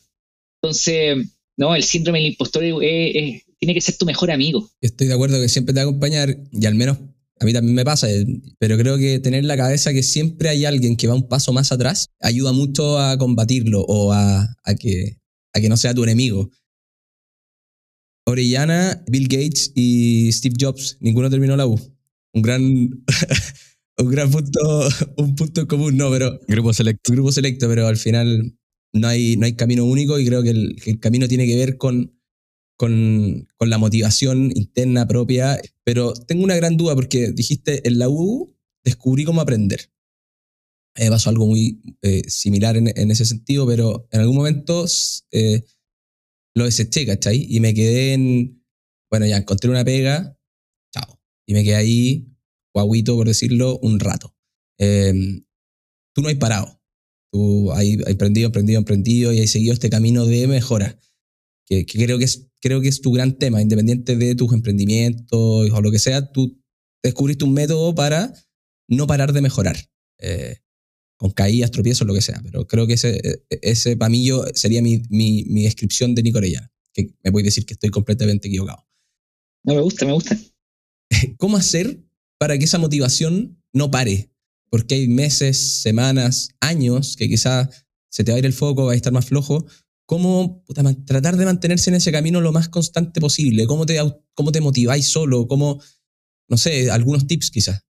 Entonces, 0.60 1.28
no, 1.58 1.76
el 1.76 1.84
síndrome 1.84 2.18
del 2.18 2.30
impostor 2.30 2.64
es, 2.64 3.44
tiene 3.60 3.74
que 3.76 3.82
ser 3.82 3.98
tu 3.98 4.08
mejor 4.08 4.32
amigo. 4.32 4.68
Estoy 4.82 5.06
de 5.06 5.14
acuerdo 5.14 5.40
que 5.40 5.48
siempre 5.48 5.76
te 5.76 5.80
va 5.80 5.84
acompañar 5.84 6.36
y 6.52 6.66
al 6.66 6.74
menos 6.74 6.98
a 7.40 7.46
mí 7.46 7.54
también 7.54 7.76
me 7.76 7.86
pasa, 7.86 8.12
eh, 8.12 8.26
pero 8.58 8.80
creo 8.80 8.98
que 8.98 9.20
tener 9.20 9.46
la 9.46 9.58
cabeza 9.58 9.94
que 9.94 10.02
siempre 10.02 10.50
hay 10.50 10.66
alguien 10.66 10.98
que 10.98 11.06
va 11.06 11.14
un 11.14 11.28
paso 11.28 11.54
más 11.54 11.72
atrás 11.72 12.08
ayuda 12.20 12.52
mucho 12.52 12.98
a 12.98 13.16
combatirlo 13.20 13.82
o 13.82 14.12
a 14.12 14.56
que 14.74 15.20
no 15.70 15.78
sea 15.78 15.94
tu 15.94 16.04
enemigo. 16.04 16.50
Orellana, 18.26 19.04
Bill 19.08 19.28
Gates 19.28 19.72
y 19.76 20.32
Steve 20.32 20.56
Jobs, 20.60 20.98
ninguno 21.00 21.30
terminó 21.30 21.56
la 21.56 21.68
U. 21.68 21.80
Un 22.34 22.42
gran, 22.42 22.64
un 23.98 24.10
gran 24.10 24.32
punto, 24.32 24.90
un 25.18 25.36
punto 25.36 25.68
común, 25.68 25.98
no, 25.98 26.10
pero... 26.10 26.40
Grupo 26.48 26.74
selecto. 26.74 27.12
Grupo 27.12 27.32
selecto, 27.32 27.68
pero 27.68 27.88
al 27.88 27.98
final 27.98 28.58
no 28.94 29.08
hay, 29.08 29.38
no 29.38 29.46
hay 29.46 29.54
camino 29.54 29.86
único 29.86 30.20
y 30.20 30.26
creo 30.26 30.44
que 30.44 30.52
el 30.52 31.00
camino 31.00 31.28
tiene 31.28 31.48
que 31.48 31.56
ver 31.56 31.78
con 31.78 32.14
con, 32.82 33.48
con, 33.58 33.70
la 33.70 33.78
motivación 33.78 34.52
interna 34.56 35.08
propia, 35.08 35.62
pero 35.84 36.14
tengo 36.14 36.44
una 36.44 36.56
gran 36.56 36.78
duda 36.78 36.96
porque 36.96 37.32
dijiste 37.32 37.88
en 37.88 38.00
la 38.00 38.10
U 38.10 38.58
descubrí 38.84 39.24
cómo 39.24 39.40
aprender. 39.40 39.92
Me 40.98 41.12
pasó 41.12 41.30
algo 41.30 41.46
muy 41.46 41.80
eh, 42.02 42.24
similar 42.28 42.78
en, 42.78 42.92
en, 42.98 43.12
ese 43.12 43.26
sentido, 43.26 43.68
pero 43.68 44.08
en 44.10 44.22
algún 44.22 44.36
momento 44.36 44.86
eh, 45.32 45.64
lo 46.56 46.66
deseché, 46.66 47.06
¿cachai? 47.06 47.46
Y 47.50 47.60
me 47.60 47.74
quedé 47.74 48.14
en, 48.14 48.64
bueno, 49.10 49.26
ya 49.26 49.38
encontré 49.38 49.70
una 49.70 49.86
pega, 49.86 50.38
chao. 50.94 51.20
Y 51.46 51.54
me 51.54 51.64
quedé 51.64 51.76
ahí, 51.76 52.36
guaguito 52.74 53.16
por 53.16 53.28
decirlo, 53.28 53.80
un 53.80 54.00
rato. 54.00 54.36
Em, 54.78 55.46
tú 56.14 56.22
no 56.22 56.30
has 56.30 56.36
parado. 56.36 56.82
Tú 57.32 57.72
has, 57.72 57.86
aprendido, 58.12 58.50
aprendido, 58.50 58.82
aprendido 58.82 59.32
y 59.32 59.42
has 59.42 59.50
seguido 59.50 59.74
este 59.74 59.90
camino 59.90 60.26
de 60.26 60.48
mejora 60.48 61.00
que, 61.66 61.86
creo, 61.86 62.18
que 62.18 62.26
es, 62.26 62.50
creo 62.60 62.82
que 62.82 62.90
es 62.90 63.00
tu 63.00 63.14
gran 63.14 63.38
tema, 63.38 63.62
independiente 63.62 64.18
de 64.18 64.36
tus 64.36 64.52
emprendimientos 64.52 65.40
o 65.40 65.82
lo 65.82 65.92
que 65.92 66.00
sea, 66.00 66.32
tú 66.32 66.62
descubriste 67.02 67.46
un 67.46 67.54
método 67.54 67.96
para 67.96 68.34
no 68.90 69.08
parar 69.08 69.32
de 69.32 69.42
mejorar. 69.42 69.78
Eh, 70.20 70.58
con 71.22 71.30
caídas, 71.30 71.70
tropiezos, 71.70 72.08
lo 72.08 72.16
que 72.16 72.22
sea. 72.22 72.42
Pero 72.44 72.66
creo 72.66 72.88
que 72.88 72.94
ese, 72.94 73.44
ese 73.48 73.96
para 73.96 74.10
mí 74.10 74.26
yo, 74.26 74.44
sería 74.56 74.82
mi, 74.82 75.04
mi, 75.12 75.44
mi 75.44 75.66
descripción 75.66 76.16
de 76.16 76.24
Nico 76.24 76.40
Orellana, 76.40 76.72
que 76.94 77.14
me 77.24 77.30
voy 77.30 77.44
a 77.44 77.46
decir 77.46 77.64
que 77.64 77.76
estoy 77.76 77.92
completamente 77.92 78.48
equivocado. 78.48 78.88
No 79.64 79.76
me 79.76 79.82
gusta, 79.82 80.04
me 80.08 80.14
gusta. 80.14 80.36
¿Cómo 81.38 81.58
hacer 81.58 82.04
para 82.40 82.58
que 82.58 82.66
esa 82.66 82.80
motivación 82.80 83.62
no 83.72 83.92
pare? 83.92 84.32
Porque 84.72 84.96
hay 84.96 85.08
meses, 85.08 85.60
semanas, 85.84 86.56
años 86.60 87.16
que 87.16 87.30
quizás 87.30 87.86
se 88.10 88.24
te 88.24 88.32
va 88.32 88.38
a 88.38 88.40
ir 88.40 88.48
el 88.48 88.54
foco, 88.54 88.86
va 88.86 88.94
a 88.94 88.96
estar 88.96 89.14
más 89.14 89.28
flojo. 89.28 89.68
¿Cómo 90.08 90.64
puta, 90.66 90.82
tratar 91.06 91.38
de 91.38 91.46
mantenerse 91.46 91.92
en 91.92 91.98
ese 91.98 92.12
camino 92.12 92.42
lo 92.42 92.52
más 92.52 92.68
constante 92.68 93.22
posible? 93.22 93.68
¿Cómo 93.68 93.86
te, 93.86 94.00
cómo 94.34 94.52
te 94.52 94.60
motiváis 94.60 95.06
solo? 95.06 95.48
¿Cómo, 95.48 95.80
no 96.50 96.58
sé, 96.58 96.90
algunos 96.90 97.28
tips 97.28 97.52
quizás? 97.52 97.84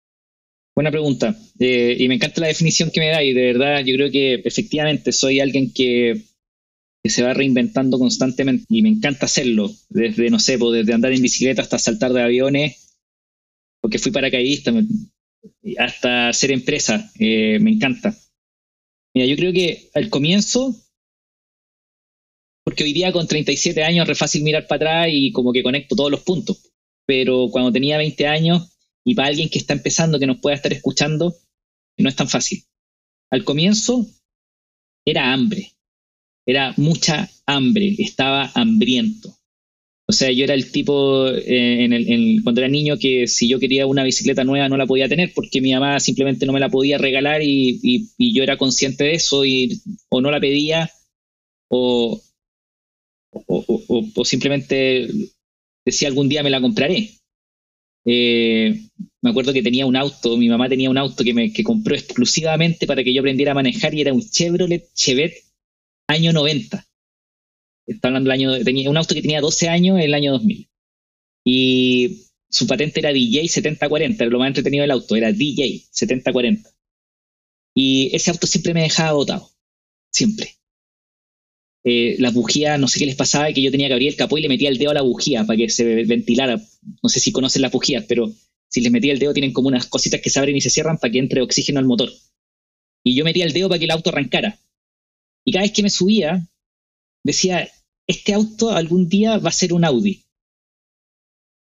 Buena 0.76 0.92
pregunta. 0.92 1.36
Eh, 1.60 1.96
y 2.00 2.08
me 2.08 2.16
encanta 2.16 2.42
la 2.42 2.48
definición 2.48 2.92
que 2.92 3.02
me 3.02 3.10
da 3.10 3.24
y 3.24 3.34
de 3.34 3.54
verdad 3.54 3.84
yo 3.86 3.94
creo 3.96 4.12
que 4.12 4.36
efectivamente 4.36 5.12
soy 5.12 5.40
alguien 5.40 5.74
que, 5.74 6.24
que, 7.04 7.10
se 7.10 7.24
va 7.24 7.34
reinventando 7.34 8.00
constantemente 8.00 8.66
y 8.70 8.82
me 8.82 8.90
encanta 8.90 9.26
hacerlo. 9.26 9.70
Desde, 9.90 10.30
no 10.30 10.40
sé, 10.40 10.58
pues, 10.58 10.80
desde 10.80 10.94
andar 10.94 11.12
en 11.12 11.22
bicicleta 11.22 11.62
hasta 11.62 11.78
saltar 11.78 12.14
de 12.14 12.24
aviones, 12.24 12.98
porque 13.82 14.00
fui 14.00 14.12
paracaidista, 14.12 14.74
hasta 15.78 16.30
hacer 16.30 16.52
empresa. 16.52 17.12
Eh, 17.20 17.60
me 17.60 17.72
encanta. 17.72 18.16
Mira, 19.14 19.28
yo 19.28 19.36
creo 19.36 19.52
que 19.52 19.90
al 19.94 20.10
comienzo, 20.10 20.74
porque 22.64 22.86
hoy 22.86 22.94
día 22.94 23.12
con 23.12 23.28
37 23.28 23.84
años 23.84 24.04
es 24.04 24.08
re 24.08 24.16
fácil 24.16 24.44
mirar 24.44 24.68
para 24.68 24.78
atrás 24.78 25.08
y 25.12 25.34
como 25.34 25.52
que 25.52 25.64
conecto 25.64 25.96
todos 25.96 26.12
los 26.12 26.22
puntos. 26.22 26.72
Pero 27.06 27.50
cuando 27.52 27.74
tenía 27.74 27.98
20 27.98 28.28
años 28.28 28.72
y 29.06 29.16
para 29.16 29.30
alguien 29.30 29.50
que 29.50 29.60
está 29.60 29.74
empezando, 29.74 30.20
que 30.20 30.28
nos 30.28 30.40
pueda 30.40 30.56
estar 30.56 30.72
escuchando, 30.74 31.36
no 31.98 32.10
es 32.10 32.16
tan 32.16 32.30
fácil. 32.30 32.64
Al 33.32 33.44
comienzo 33.44 34.06
era 35.06 35.34
hambre, 35.34 35.74
era 36.46 36.74
mucha 36.78 37.30
hambre, 37.46 37.96
estaba 37.98 38.52
hambriento. 38.54 39.36
O 40.08 40.14
sea, 40.14 40.30
yo 40.30 40.44
era 40.44 40.56
el 40.56 40.72
tipo 40.72 41.30
eh, 41.30 41.86
en 41.86 41.94
el, 41.94 42.42
cuando 42.44 42.60
era 42.60 42.68
niño 42.68 42.98
que 42.98 43.28
si 43.28 43.48
yo 43.48 43.60
quería 43.60 43.88
una 43.88 44.04
bicicleta 44.04 44.44
nueva 44.44 44.68
no 44.68 44.76
la 44.76 44.86
podía 44.86 45.08
tener 45.08 45.32
porque 45.34 45.62
mi 45.62 45.72
mamá 45.72 46.02
simplemente 46.02 46.46
no 46.46 46.52
me 46.52 46.60
la 46.60 46.68
podía 46.68 46.98
regalar 46.98 47.42
y, 47.42 47.80
y, 47.82 48.34
yo 48.34 48.44
era 48.44 48.58
consciente 48.58 49.06
de 49.06 49.14
eso 49.14 49.46
y 49.46 49.82
o 50.10 50.20
no 50.20 50.30
la 50.30 50.42
pedía 50.42 50.92
o, 51.70 52.22
o, 53.32 54.10
o, 54.16 54.26
simplemente 54.26 55.08
decía 55.86 56.10
algún 56.10 56.28
día 56.28 56.44
me 56.44 56.50
la 56.50 56.60
compraré. 56.60 57.21
Eh, 58.06 58.82
me 59.22 59.30
acuerdo 59.30 59.54
que 59.54 59.62
tenía 59.62 59.86
un 59.86 59.96
auto, 59.96 60.38
mi 60.38 60.50
mamá 60.50 60.68
tenía 60.70 60.90
un 60.90 60.98
auto 60.98 61.24
que, 61.24 61.34
me, 61.34 61.54
que 61.54 61.64
compró 61.64 61.96
exclusivamente 61.96 62.88
para 62.88 63.04
que 63.04 63.14
yo 63.14 63.22
aprendiera 63.22 63.52
a 63.52 63.56
manejar 63.56 63.94
y 63.94 64.02
era 64.02 64.14
un 64.14 64.22
Chevrolet 64.22 64.92
Chevette 64.94 65.44
año 66.08 66.34
90 66.34 66.86
está 67.94 68.08
hablando 68.08 68.30
del 68.30 68.40
año, 68.40 68.64
tenía 68.64 68.90
un 68.90 68.98
auto 68.98 69.16
que 69.16 69.22
tenía 69.22 69.42
12 69.42 69.70
años 69.70 69.98
en 69.98 70.04
el 70.04 70.14
año 70.14 70.32
2000. 70.34 70.70
Y 71.44 72.28
su 72.50 72.68
patente 72.68 73.00
era 73.00 73.14
DJ 73.14 73.48
7040, 73.48 74.24
era 74.24 74.32
lo 74.32 74.40
más 74.40 74.48
entretenido 74.48 74.84
del 74.84 74.92
auto, 74.92 75.16
era 75.16 75.32
DJ 75.32 75.88
7040. 75.92 76.70
Y 77.76 78.16
ese 78.16 78.32
auto 78.32 78.48
siempre 78.48 78.74
me 78.74 78.84
dejaba 78.84 79.14
botado, 79.14 79.50
siempre. 80.12 80.56
Eh, 81.84 82.16
las 82.20 82.34
bujías, 82.34 82.80
no 82.80 82.88
sé 82.88 83.00
qué 83.00 83.06
les 83.08 83.16
pasaba, 83.16 83.52
que 83.52 83.62
yo 83.62 83.72
tenía 83.72 83.88
que 83.88 83.94
abrir 83.94 84.10
el 84.10 84.16
capó 84.16 84.38
y 84.38 84.42
le 84.42 84.50
metía 84.50 84.70
el 84.70 84.78
dedo 84.78 84.92
a 84.92 84.96
la 84.96 85.02
bujía 85.02 85.46
para 85.46 85.58
que 85.58 85.70
se 85.70 86.04
ventilara. 86.04 86.62
No 87.02 87.10
sé 87.10 87.20
si 87.20 87.32
conocen 87.32 87.64
las 87.64 87.72
bujías, 87.72 88.06
pero 88.08 88.32
si 88.70 88.82
les 88.82 88.92
metía 88.92 89.14
el 89.14 89.20
dedo 89.20 89.34
tienen 89.34 89.54
como 89.54 89.68
unas 89.68 89.88
cositas 89.88 90.22
que 90.22 90.30
se 90.30 90.40
abren 90.40 90.56
y 90.56 90.62
se 90.62 90.70
cierran 90.70 90.98
para 90.98 91.12
que 91.12 91.20
entre 91.20 91.42
oxígeno 91.42 91.80
al 91.80 91.86
motor. 91.86 92.12
Y 93.04 93.16
yo 93.16 93.24
metía 93.24 93.46
el 93.46 93.54
dedo 93.54 93.68
para 93.68 93.80
que 93.80 93.86
el 93.86 93.92
auto 93.92 94.10
arrancara. 94.10 94.60
Y 95.44 95.52
cada 95.52 95.64
vez 95.64 95.72
que 95.72 95.84
me 95.84 95.90
subía, 95.90 96.48
decía, 97.24 97.68
este 98.08 98.34
auto 98.34 98.72
algún 98.72 99.10
día 99.10 99.38
va 99.38 99.50
a 99.50 99.54
ser 99.54 99.74
un 99.74 99.86
Audi. 99.86 100.24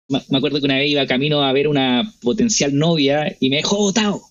Me 0.09 0.37
acuerdo 0.37 0.59
que 0.59 0.65
una 0.65 0.77
vez 0.77 0.89
iba 0.89 1.05
camino 1.05 1.43
a 1.43 1.53
ver 1.53 1.67
una 1.67 2.13
potencial 2.21 2.75
novia 2.75 3.37
y 3.39 3.49
me 3.49 3.57
dejó 3.57 3.77
botado. 3.77 4.21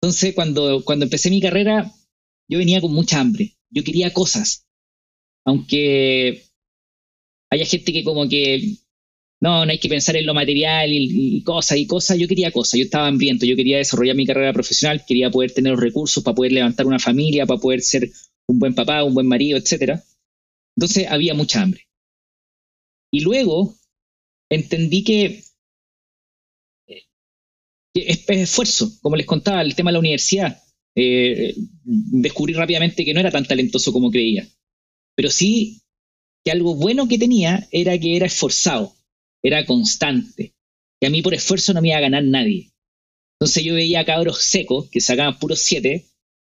Entonces, 0.00 0.34
cuando, 0.34 0.84
cuando 0.84 1.06
empecé 1.06 1.30
mi 1.30 1.40
carrera, 1.40 1.90
yo 2.48 2.58
venía 2.58 2.82
con 2.82 2.92
mucha 2.92 3.18
hambre. 3.18 3.55
Yo 3.70 3.84
quería 3.84 4.12
cosas. 4.12 4.66
Aunque 5.44 6.44
haya 7.50 7.64
gente 7.64 7.92
que 7.92 8.04
como 8.04 8.28
que 8.28 8.76
no, 9.40 9.66
no 9.66 9.70
hay 9.70 9.78
que 9.78 9.88
pensar 9.88 10.16
en 10.16 10.26
lo 10.26 10.34
material 10.34 10.90
y, 10.92 11.42
cosas 11.42 11.78
y 11.78 11.86
cosas. 11.86 12.18
Yo 12.18 12.26
quería 12.28 12.50
cosas, 12.50 12.78
yo 12.78 12.84
estaba 12.84 13.06
hambriento, 13.06 13.46
yo 13.46 13.56
quería 13.56 13.78
desarrollar 13.78 14.16
mi 14.16 14.26
carrera 14.26 14.52
profesional, 14.52 15.04
quería 15.06 15.30
poder 15.30 15.52
tener 15.52 15.72
los 15.72 15.80
recursos 15.80 16.22
para 16.24 16.34
poder 16.34 16.52
levantar 16.52 16.86
una 16.86 16.98
familia, 16.98 17.46
para 17.46 17.60
poder 17.60 17.80
ser 17.82 18.10
un 18.48 18.58
buen 18.58 18.74
papá, 18.74 19.04
un 19.04 19.14
buen 19.14 19.26
marido, 19.26 19.58
etcétera. 19.58 20.02
Entonces 20.76 21.06
había 21.08 21.34
mucha 21.34 21.62
hambre. 21.62 21.86
Y 23.12 23.20
luego 23.20 23.74
entendí 24.50 25.04
que, 25.04 25.42
es, 27.94 28.28
esfuerzo, 28.28 28.90
como 29.00 29.16
les 29.16 29.26
contaba, 29.26 29.62
el 29.62 29.74
tema 29.74 29.90
de 29.90 29.94
la 29.94 30.00
universidad. 30.00 30.62
Eh, 30.96 31.54
descubrí 31.84 32.54
rápidamente 32.54 33.04
que 33.04 33.12
no 33.12 33.20
era 33.20 33.30
tan 33.30 33.44
talentoso 33.44 33.92
como 33.92 34.10
creía. 34.10 34.48
Pero 35.14 35.30
sí 35.30 35.82
que 36.44 36.52
algo 36.52 36.74
bueno 36.74 37.08
que 37.08 37.18
tenía 37.18 37.68
era 37.70 37.98
que 37.98 38.16
era 38.16 38.26
esforzado, 38.26 38.94
era 39.42 39.64
constante. 39.66 40.54
Que 41.00 41.08
a 41.08 41.10
mí 41.10 41.22
por 41.22 41.34
esfuerzo 41.34 41.74
no 41.74 41.82
me 41.82 41.88
iba 41.88 41.98
a 41.98 42.02
ganar 42.02 42.24
nadie. 42.24 42.72
Entonces 43.38 43.62
yo 43.64 43.74
veía 43.74 44.04
cabros 44.04 44.42
secos 44.44 44.88
que 44.88 45.00
sacaban 45.00 45.38
puros 45.38 45.60
siete 45.60 46.06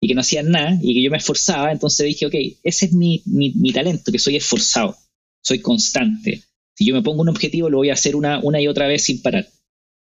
y 0.02 0.08
que 0.08 0.16
no 0.16 0.22
hacían 0.22 0.50
nada 0.50 0.80
y 0.82 0.96
que 0.96 1.04
yo 1.04 1.12
me 1.12 1.18
esforzaba, 1.18 1.72
entonces 1.72 2.08
dije, 2.08 2.26
ok, 2.26 2.34
ese 2.64 2.88
es 2.88 2.94
mi, 2.94 3.22
mi, 3.26 3.72
talento, 3.72 4.12
que 4.12 4.18
soy 4.18 4.36
esforzado, 4.36 4.98
soy 5.44 5.60
constante. 5.60 6.44
Si 6.76 6.86
yo 6.86 6.96
me 6.96 7.04
pongo 7.04 7.22
un 7.22 7.30
objetivo, 7.30 7.70
lo 7.70 7.78
voy 7.78 7.92
a 7.92 7.94
hacer 7.94 8.16
una, 8.16 8.40
una 8.40 8.60
y 8.60 8.68
otra 8.68 8.88
vez 8.88 9.04
sin 9.04 9.22
parar. 9.22 9.48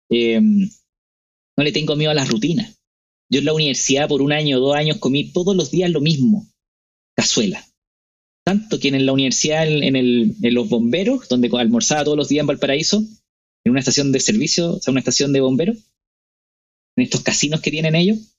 Em, 0.10 0.69
no 1.55 1.63
le 1.63 1.71
tengo 1.71 1.95
miedo 1.95 2.10
a 2.10 2.15
las 2.15 2.29
rutinas. 2.29 2.81
Yo 3.32 3.40
en 3.40 3.46
la 3.46 3.54
universidad 3.54 4.10
por 4.10 4.22
un 4.22 4.34
año 4.34 4.60
dos 4.60 4.76
años 4.76 4.98
comí 4.98 5.32
todos 5.32 5.56
los 5.56 5.72
días 5.72 5.90
lo 5.90 6.02
mismo, 6.02 6.46
cazuela. 7.16 7.66
Tanto 8.46 8.80
que 8.80 8.90
en 8.90 9.06
la 9.06 9.14
universidad, 9.14 9.66
en 9.66 10.54
los 10.54 10.68
bomberos, 10.68 11.30
donde 11.30 11.50
almorzaba 11.58 12.04
todos 12.04 12.18
los 12.18 12.28
días 12.28 12.42
en 12.42 12.48
Valparaíso, 12.48 12.98
en 13.64 13.72
una 13.72 13.80
estación 13.80 14.12
de 14.12 14.20
servicio, 14.20 14.74
o 14.74 14.80
sea, 14.82 14.92
una 14.92 15.00
estación 15.00 15.32
de 15.32 15.40
bomberos, 15.40 15.78
en 16.98 17.04
estos 17.04 17.22
casinos 17.22 17.62
que 17.62 17.72
tienen 17.72 17.96
ellos, 17.96 18.36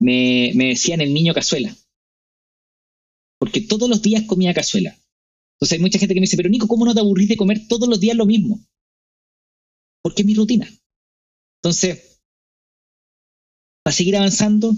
me, 0.00 0.52
me 0.54 0.68
decían 0.68 1.00
el 1.00 1.12
niño 1.12 1.34
cazuela. 1.34 1.74
Porque 3.40 3.62
todos 3.62 3.88
los 3.88 4.02
días 4.02 4.22
comía 4.24 4.54
cazuela. 4.54 4.96
Entonces 5.56 5.78
hay 5.78 5.80
mucha 5.80 5.98
gente 5.98 6.14
que 6.14 6.20
me 6.20 6.26
dice, 6.26 6.36
pero 6.36 6.48
Nico, 6.48 6.68
¿cómo 6.68 6.84
no 6.84 6.94
te 6.94 7.00
aburrís 7.00 7.28
de 7.28 7.36
comer 7.36 7.66
todos 7.66 7.88
los 7.88 7.98
días 7.98 8.16
lo 8.16 8.26
mismo? 8.26 8.60
Porque 10.02 10.22
es 10.22 10.26
mi 10.26 10.34
rutina. 10.34 10.70
Entonces, 11.60 12.17
para 13.88 13.96
seguir 13.96 14.18
avanzando, 14.18 14.76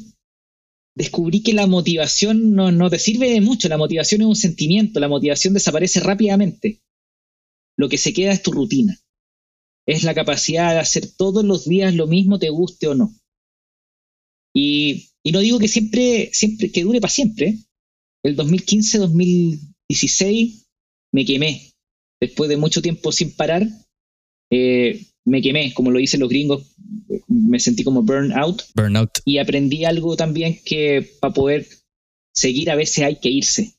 descubrí 0.96 1.42
que 1.42 1.52
la 1.52 1.66
motivación 1.66 2.54
no, 2.54 2.70
no 2.70 2.88
te 2.88 3.00
sirve 3.00 3.30
de 3.30 3.40
mucho. 3.40 3.68
La 3.68 3.76
motivación 3.76 4.20
es 4.20 4.28
un 4.28 4.36
sentimiento, 4.36 5.00
la 5.00 5.08
motivación 5.08 5.52
desaparece 5.52 5.98
rápidamente. 5.98 6.80
Lo 7.76 7.88
que 7.88 7.98
se 7.98 8.12
queda 8.12 8.30
es 8.30 8.42
tu 8.42 8.52
rutina. 8.52 8.96
Es 9.84 10.04
la 10.04 10.14
capacidad 10.14 10.74
de 10.74 10.78
hacer 10.78 11.10
todos 11.16 11.44
los 11.44 11.68
días 11.68 11.92
lo 11.96 12.06
mismo, 12.06 12.38
te 12.38 12.50
guste 12.50 12.86
o 12.86 12.94
no. 12.94 13.12
Y 14.54 15.10
y 15.24 15.32
no 15.32 15.40
digo 15.40 15.58
que 15.58 15.66
siempre, 15.66 16.30
siempre, 16.32 16.70
que 16.72 16.84
dure 16.84 17.00
para 17.00 17.12
siempre. 17.12 17.58
El 18.22 18.36
2015-2016 18.36 20.68
me 21.12 21.24
quemé. 21.24 21.72
Después 22.20 22.48
de 22.48 22.56
mucho 22.56 22.80
tiempo 22.80 23.10
sin 23.12 23.34
parar, 23.34 23.66
eh, 24.52 25.04
me 25.24 25.42
quemé, 25.42 25.72
como 25.74 25.90
lo 25.90 25.98
dicen 25.98 26.20
los 26.20 26.28
gringos, 26.28 26.74
me 27.28 27.60
sentí 27.60 27.84
como 27.84 28.02
burnout. 28.02 28.62
Burnout. 28.74 29.10
Y 29.24 29.38
aprendí 29.38 29.84
algo 29.84 30.16
también 30.16 30.58
que 30.64 31.08
para 31.20 31.34
poder 31.34 31.66
seguir 32.34 32.70
a 32.70 32.76
veces 32.76 33.04
hay 33.04 33.16
que 33.16 33.28
irse. 33.28 33.74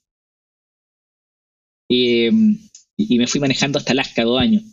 y 1.90 3.18
me 3.18 3.28
fui 3.28 3.42
manejando 3.42 3.80
hasta 3.80 3.92
Alaska 3.92 4.24
dos 4.24 4.40
años. 4.40 4.64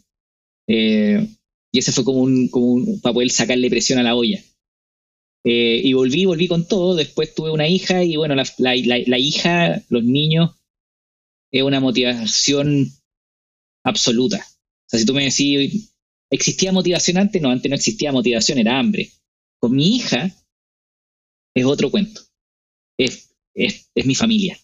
Eh, 0.68 1.26
y 1.72 1.78
ese 1.78 1.92
fue 1.92 2.04
como 2.04 2.20
un, 2.20 2.48
como 2.48 2.66
un, 2.66 3.00
para 3.00 3.14
poder 3.14 3.30
sacarle 3.30 3.70
presión 3.70 3.98
a 3.98 4.02
la 4.02 4.14
olla. 4.14 4.42
Eh, 5.44 5.80
y 5.82 5.92
volví, 5.94 6.26
volví 6.26 6.46
con 6.46 6.68
todo. 6.68 6.94
Después 6.94 7.34
tuve 7.34 7.50
una 7.50 7.66
hija 7.66 8.04
y 8.04 8.16
bueno, 8.16 8.34
la, 8.34 8.44
la, 8.58 9.18
hija, 9.18 9.82
los 9.88 10.04
niños, 10.04 10.54
es 11.50 11.62
una 11.62 11.80
motivación 11.80 12.92
absoluta. 13.84 14.38
O 14.38 14.90
sea, 14.90 15.00
si 15.00 15.06
tú 15.06 15.14
me 15.14 15.25
decís, 15.25 15.94
¿existía 16.30 16.73
motivación 16.73 17.18
antes? 17.18 17.40
No, 17.40 17.50
antes 17.50 17.68
no 17.68 17.76
existía 17.76 18.12
motivación, 18.12 18.58
era 18.58 18.78
hambre. 18.78 19.11
Con 19.61 19.75
mi 19.75 19.97
hija 19.97 20.30
es 21.54 21.64
otro 21.64 21.90
cuento. 21.90 22.20
Es, 22.99 23.35
es, 23.54 23.90
es 23.94 24.06
mi 24.06 24.14
familia. 24.14 24.58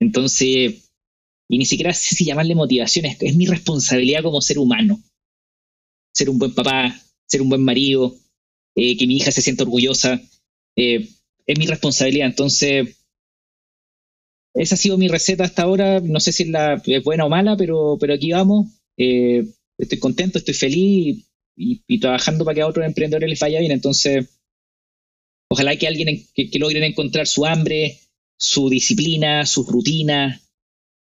Entonces, 0.00 0.90
y 1.48 1.58
ni 1.58 1.66
siquiera 1.66 1.92
sé 1.92 2.14
si 2.14 2.24
llamarle 2.24 2.54
motivación, 2.54 3.06
es, 3.06 3.20
es 3.20 3.36
mi 3.36 3.46
responsabilidad 3.46 4.22
como 4.22 4.40
ser 4.40 4.58
humano. 4.58 5.02
Ser 6.14 6.30
un 6.30 6.38
buen 6.38 6.54
papá, 6.54 6.96
ser 7.26 7.42
un 7.42 7.48
buen 7.48 7.62
marido, 7.62 8.16
eh, 8.76 8.96
que 8.96 9.06
mi 9.06 9.16
hija 9.16 9.30
se 9.30 9.42
sienta 9.42 9.64
orgullosa. 9.64 10.20
Eh, 10.76 11.08
es 11.46 11.58
mi 11.58 11.66
responsabilidad. 11.66 12.28
Entonces, 12.28 12.96
esa 14.54 14.74
ha 14.74 14.78
sido 14.78 14.98
mi 14.98 15.08
receta 15.08 15.44
hasta 15.44 15.62
ahora. 15.62 16.00
No 16.00 16.20
sé 16.20 16.32
si 16.32 16.44
es, 16.44 16.48
la, 16.50 16.80
es 16.84 17.04
buena 17.04 17.24
o 17.24 17.28
mala, 17.28 17.56
pero, 17.56 17.96
pero 18.00 18.14
aquí 18.14 18.32
vamos. 18.32 18.68
Eh, 18.96 19.44
estoy 19.82 19.98
contento, 19.98 20.38
estoy 20.38 20.54
feliz 20.54 21.24
y, 21.56 22.00
trabajando 22.00 22.44
para 22.44 22.54
que 22.54 22.62
a 22.62 22.66
otros 22.66 22.86
emprendedores 22.86 23.28
les 23.28 23.38
vaya 23.38 23.60
bien. 23.60 23.72
Entonces, 23.72 24.28
ojalá 25.50 25.76
que 25.76 25.86
alguien 25.86 26.26
que, 26.34 26.50
logren 26.58 26.84
encontrar 26.84 27.26
su 27.26 27.44
hambre, 27.44 27.98
su 28.38 28.68
disciplina, 28.70 29.44
su 29.46 29.64
rutina 29.64 30.40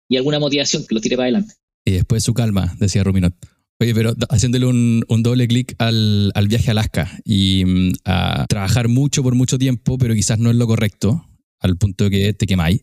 y 0.10 0.18
alguna 0.18 0.40
motivación 0.40 0.86
que 0.86 0.94
los 0.94 1.02
tire 1.02 1.16
para 1.16 1.26
adelante. 1.26 1.56
Y 1.86 1.92
después 1.92 2.24
su 2.24 2.34
calma, 2.34 2.76
decía 2.80 3.04
Ruminot. 3.04 3.34
Oye, 3.80 3.94
pero 3.94 4.14
haciéndole 4.30 4.68
un, 4.68 5.24
doble 5.24 5.48
clic 5.48 5.76
al, 5.80 6.32
viaje 6.48 6.70
a 6.70 6.72
Alaska 6.72 7.12
y 7.26 7.66
mm, 7.66 7.94
a 8.06 8.46
trabajar 8.48 8.88
mucho 8.88 9.24
por 9.24 9.36
mucho 9.36 9.58
tiempo, 9.58 9.98
pero 9.98 10.14
quizás 10.14 10.40
no 10.40 10.52
es 10.52 10.56
lo 10.56 10.68
correcto, 10.68 11.28
al 11.60 11.78
punto 11.78 12.06
de 12.06 12.10
que 12.12 12.34
te 12.34 12.46
quemáis. 12.46 12.82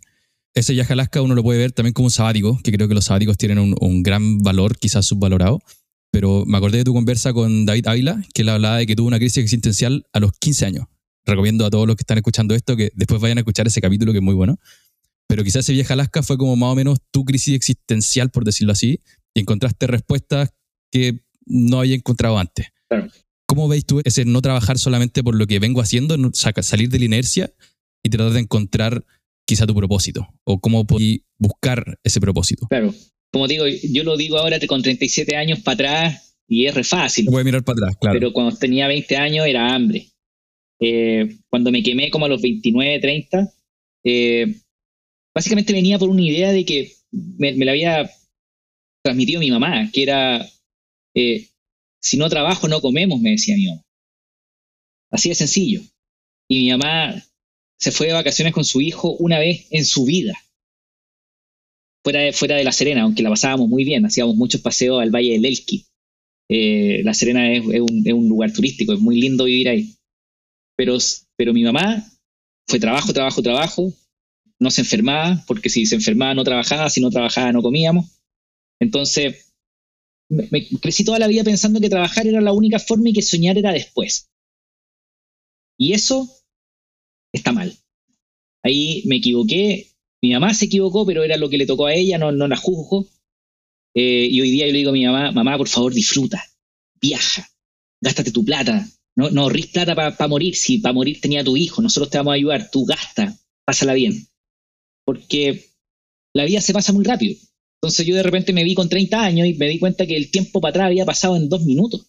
Ese 0.53 0.73
viaje 0.73 0.93
a 0.93 0.95
Alaska 0.95 1.23
uno 1.23 1.37
lo 1.37 1.45
puede 1.45 1.61
ver 1.61 1.73
también 1.73 1.95
como 1.95 2.07
un 2.07 2.11
sabático, 2.11 2.61
que 2.63 2.73
creo 2.73 2.89
que 2.89 2.95
los 2.95 3.05
sabáticos 3.05 3.39
tienen 3.39 3.75
un 3.81 4.03
gran 4.03 4.39
valor, 4.41 4.77
quizás 4.77 5.07
subvalorado. 5.07 5.61
Pero 6.11 6.45
me 6.47 6.57
acordé 6.59 6.79
de 6.79 6.85
tu 6.85 6.93
conversa 6.93 7.33
con 7.33 7.67
David 7.67 7.87
Ávila, 7.87 8.23
que 8.35 8.43
él 8.43 8.49
hablaba 8.49 8.79
de 8.79 8.87
que 8.87 8.97
tuvo 8.97 9.07
una 9.07 9.19
crisis 9.19 9.43
existencial 9.43 10.05
a 10.13 10.21
los 10.21 10.33
15 10.33 10.67
años. 10.67 10.87
Recomiendo 11.25 11.65
a 11.65 11.71
todos 11.71 11.87
los 11.87 11.97
que 11.97 12.03
están 12.03 12.19
escuchando 12.19 12.55
esto 12.55 12.77
que 12.77 12.91
después 12.95 13.21
vayan 13.21 13.39
a 13.39 13.43
escuchar 13.43 13.67
ese 13.67 13.81
capítulo 13.81 14.13
que 14.13 14.19
es 14.19 14.25
muy 14.25 14.35
bueno. 14.35 14.59
Pero 15.29 15.45
quizás 15.45 15.65
ese 15.65 15.73
viaje 15.73 15.93
a 15.93 15.95
Alaska 15.95 16.23
fue 16.23 16.37
como 16.37 16.57
más 16.57 16.73
o 16.73 16.75
menos 16.75 16.99
tu 17.13 17.25
crisis 17.25 17.55
existencial, 17.55 18.31
por 18.31 18.45
decirlo 18.45 18.73
así, 18.73 19.01
y 19.33 19.41
encontraste 19.41 19.87
respuestas 19.87 20.51
que 20.91 21.21
no 21.47 21.81
había 21.81 21.95
encontrado 21.95 22.39
antes. 22.39 22.67
¿Cómo 23.47 23.69
veis 23.69 23.85
tú 23.85 24.01
ese 24.05 24.25
no 24.25 24.43
trabajar 24.43 24.79
solamente 24.79 25.23
por 25.23 25.37
lo 25.37 25.47
que 25.47 25.59
vengo 25.59 25.81
haciendo, 25.81 26.17
salir 26.33 26.89
de 26.89 26.99
la 26.99 27.05
inercia 27.05 27.53
y 28.03 28.11
tratar 28.11 28.33
de 28.33 28.41
encontrar 28.41 29.05
quizá 29.47 29.67
tu 29.67 29.75
propósito? 29.75 30.29
¿O 30.45 30.61
cómo 30.61 30.85
buscar 31.39 31.99
ese 32.03 32.21
propósito? 32.21 32.67
Claro, 32.69 32.93
como 33.33 33.47
digo, 33.47 33.65
yo 33.67 34.05
lo 34.05 34.17
digo 34.17 34.39
ahora 34.39 34.59
con 34.67 34.83
37 34.83 35.37
años 35.37 35.61
para 35.61 35.75
atrás 35.75 36.37
y 36.49 36.67
es 36.67 36.75
re 36.75 36.85
fácil. 36.85 37.27
Voy 37.27 37.43
a 37.43 37.45
mirar 37.45 37.63
para 37.63 37.77
atrás, 37.77 37.97
claro. 38.01 38.19
Pero 38.19 38.33
cuando 38.33 38.57
tenía 38.57 38.89
20 38.89 39.17
años 39.17 39.47
era 39.47 39.73
hambre. 39.73 40.09
Eh, 40.81 41.37
cuando 41.49 41.71
me 41.71 41.83
quemé 41.83 42.11
como 42.11 42.27
a 42.27 42.29
los 42.29 42.43
29, 42.43 42.99
30, 42.99 43.53
eh, 44.05 44.57
básicamente 45.35 45.73
venía 45.73 45.99
por 45.99 46.09
una 46.09 46.23
idea 46.23 46.51
de 46.53 46.65
que 46.65 46.93
me, 47.13 47.53
la 47.65 47.73
había 47.73 48.11
transmitido 49.03 49.41
mi 49.41 49.51
mamá, 49.51 49.91
que 49.93 50.03
era, 50.03 50.49
eh, 51.15 51.49
si 52.01 52.17
no 52.17 52.29
trabajo 52.29 52.67
no 52.67 52.81
comemos, 52.81 53.21
me 53.21 53.31
decía 53.31 53.57
mi 53.57 53.67
mamá. 53.67 53.85
Así 55.13 55.29
de 55.29 55.35
sencillo. 55.35 55.83
Y 56.49 56.65
mi 56.65 56.71
mamá 56.71 57.23
se 57.79 57.93
fue 57.93 58.09
de 58.09 58.13
vacaciones 58.15 58.53
con 58.53 58.65
su 58.65 58.81
hijo 58.81 59.13
una 59.17 59.39
vez 59.39 59.69
en 59.71 59.85
su 59.85 60.05
vida 60.05 60.35
fuera 62.03 62.21
de, 62.21 62.33
fuera 62.33 62.57
de 62.57 62.65
La 62.65 62.73
Serena, 62.73 63.03
aunque 63.03 63.23
la 63.23 63.31
pasábamos 63.31 63.69
muy 63.69 63.85
bien, 63.85 64.05
hacíamos 64.05 64.37
muchos 64.37 64.61
paseos 64.61 65.01
al 65.01 65.11
Valle 65.11 65.33
del 65.33 65.45
Elqui. 65.45 65.87
Eh, 66.49 67.03
la 67.05 67.15
Serena 67.15 67.53
es, 67.53 67.63
un, 67.63 68.29
lugar 68.29 68.53
turístico, 68.53 68.93
es 68.93 69.01
muy 69.01 69.21
lindo 69.21 69.45
vivir 69.45 69.69
ahí. 69.69 69.95
Pero, 70.77 70.97
pero 71.37 71.53
mi 71.53 71.63
mamá 71.63 72.05
fue 72.67 72.81
trabajo, 72.81 73.13
trabajo, 73.13 73.43
trabajo, 73.43 73.93
no 74.59 74.71
se 74.71 74.81
enfermaba, 74.81 75.45
porque 75.47 75.69
si 75.69 75.87
se 75.87 75.95
enfermaba 75.95 76.35
no 76.35 76.45
trabajaba, 76.45 76.91
si 76.91 77.01
no 77.01 77.11
trabajaba 77.11 77.53
no 77.53 77.63
comíamos. 77.63 78.07
Entonces, 78.81 79.53
me, 80.29 80.67
crecí 80.81 81.05
toda 81.05 81.19
la 81.19 81.29
vida 81.29 81.45
pensando 81.45 81.81
que 81.81 81.91
trabajar 81.91 82.27
era 82.27 82.41
la 82.41 82.53
única 82.53 82.79
forma 82.79 83.11
y 83.11 83.13
que 83.13 83.23
soñar 83.23 83.59
era 83.59 83.73
después. 83.73 84.31
Y 85.79 85.93
eso 85.93 86.29
está 87.33 87.53
mal. 87.53 87.77
Ahí 88.63 89.03
me 89.07 89.17
equivoqué 89.17 89.90
mi 90.23 90.33
mamá 90.33 90.53
se 90.55 90.67
equivocó, 90.67 91.07
pero 91.07 91.23
era 91.25 91.37
lo 91.37 91.49
que 91.49 91.59
le 91.59 91.67
tocó 91.67 91.87
a 91.87 91.95
ella, 91.95 92.19
no, 92.19 92.31
la 92.31 92.57
juzgo. 92.57 93.07
Eh, 93.95 94.29
y 94.31 94.41
hoy 94.41 94.51
día 94.51 94.67
yo 94.67 94.73
le 94.73 94.79
digo 94.79 94.91
a 94.91 94.93
mi 94.93 95.05
mamá, 95.05 95.33
mamá, 95.33 95.59
por 95.59 95.69
favor, 95.69 95.93
disfruta, 95.93 96.45
viaja, 97.01 97.49
gástate 98.01 98.31
tu 98.31 98.45
plata. 98.45 98.87
No, 99.17 99.31
no 99.31 99.49
plata 99.49 99.95
para 99.95 100.29
morir. 100.29 100.55
Si 100.55 100.79
para 100.79 100.93
morir 100.93 101.21
tenía 101.21 101.45
tu 101.45 101.57
hijo, 101.57 101.83
nosotros 101.83 102.11
te 102.11 102.19
vamos 102.19 102.33
a 102.33 102.35
ayudar. 102.37 102.71
Tú 102.71 102.85
gasta, 102.85 103.37
pásala 103.65 103.95
bien. 103.95 104.29
Porque 105.05 105.67
la 106.33 106.45
vida 106.45 106.61
se 106.61 106.73
pasa 106.73 106.93
muy 106.93 107.05
rápido. 107.05 107.37
Entonces 107.83 108.07
yo 108.07 108.15
de 108.15 108.23
repente 108.23 108.53
me 108.53 108.65
vi 108.65 108.75
con 108.75 108.89
30 108.89 109.23
años 109.23 109.47
y 109.49 109.55
me 109.55 109.69
di 109.69 109.79
cuenta 109.79 110.07
que 110.07 110.17
el 110.17 110.31
tiempo 110.31 110.61
para 110.61 110.71
atrás 110.71 110.87
había 110.87 111.05
pasado 111.05 111.37
en 111.37 111.49
dos 111.49 111.65
minutos. 111.65 112.07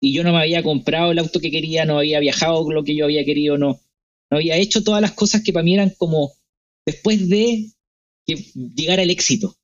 Y 0.00 0.12
yo 0.12 0.22
no 0.22 0.32
me 0.32 0.38
había 0.38 0.62
comprado 0.62 1.12
el 1.12 1.18
auto 1.18 1.40
que 1.40 1.50
quería, 1.50 1.84
no 1.84 1.98
había 1.98 2.20
viajado 2.20 2.70
lo 2.70 2.84
que 2.84 2.94
yo 2.94 3.04
había 3.04 3.24
querido, 3.24 3.58
no, 3.58 3.80
no 4.30 4.36
había 4.36 4.56
hecho 4.56 4.82
todas 4.82 5.02
las 5.02 5.12
cosas 5.12 5.42
que 5.42 5.52
para 5.52 5.64
mí 5.64 5.74
eran 5.74 5.90
como 5.90 6.32
después 6.86 7.28
de 7.28 7.70
llegar 8.26 9.00
al 9.00 9.10
éxito. 9.10 9.56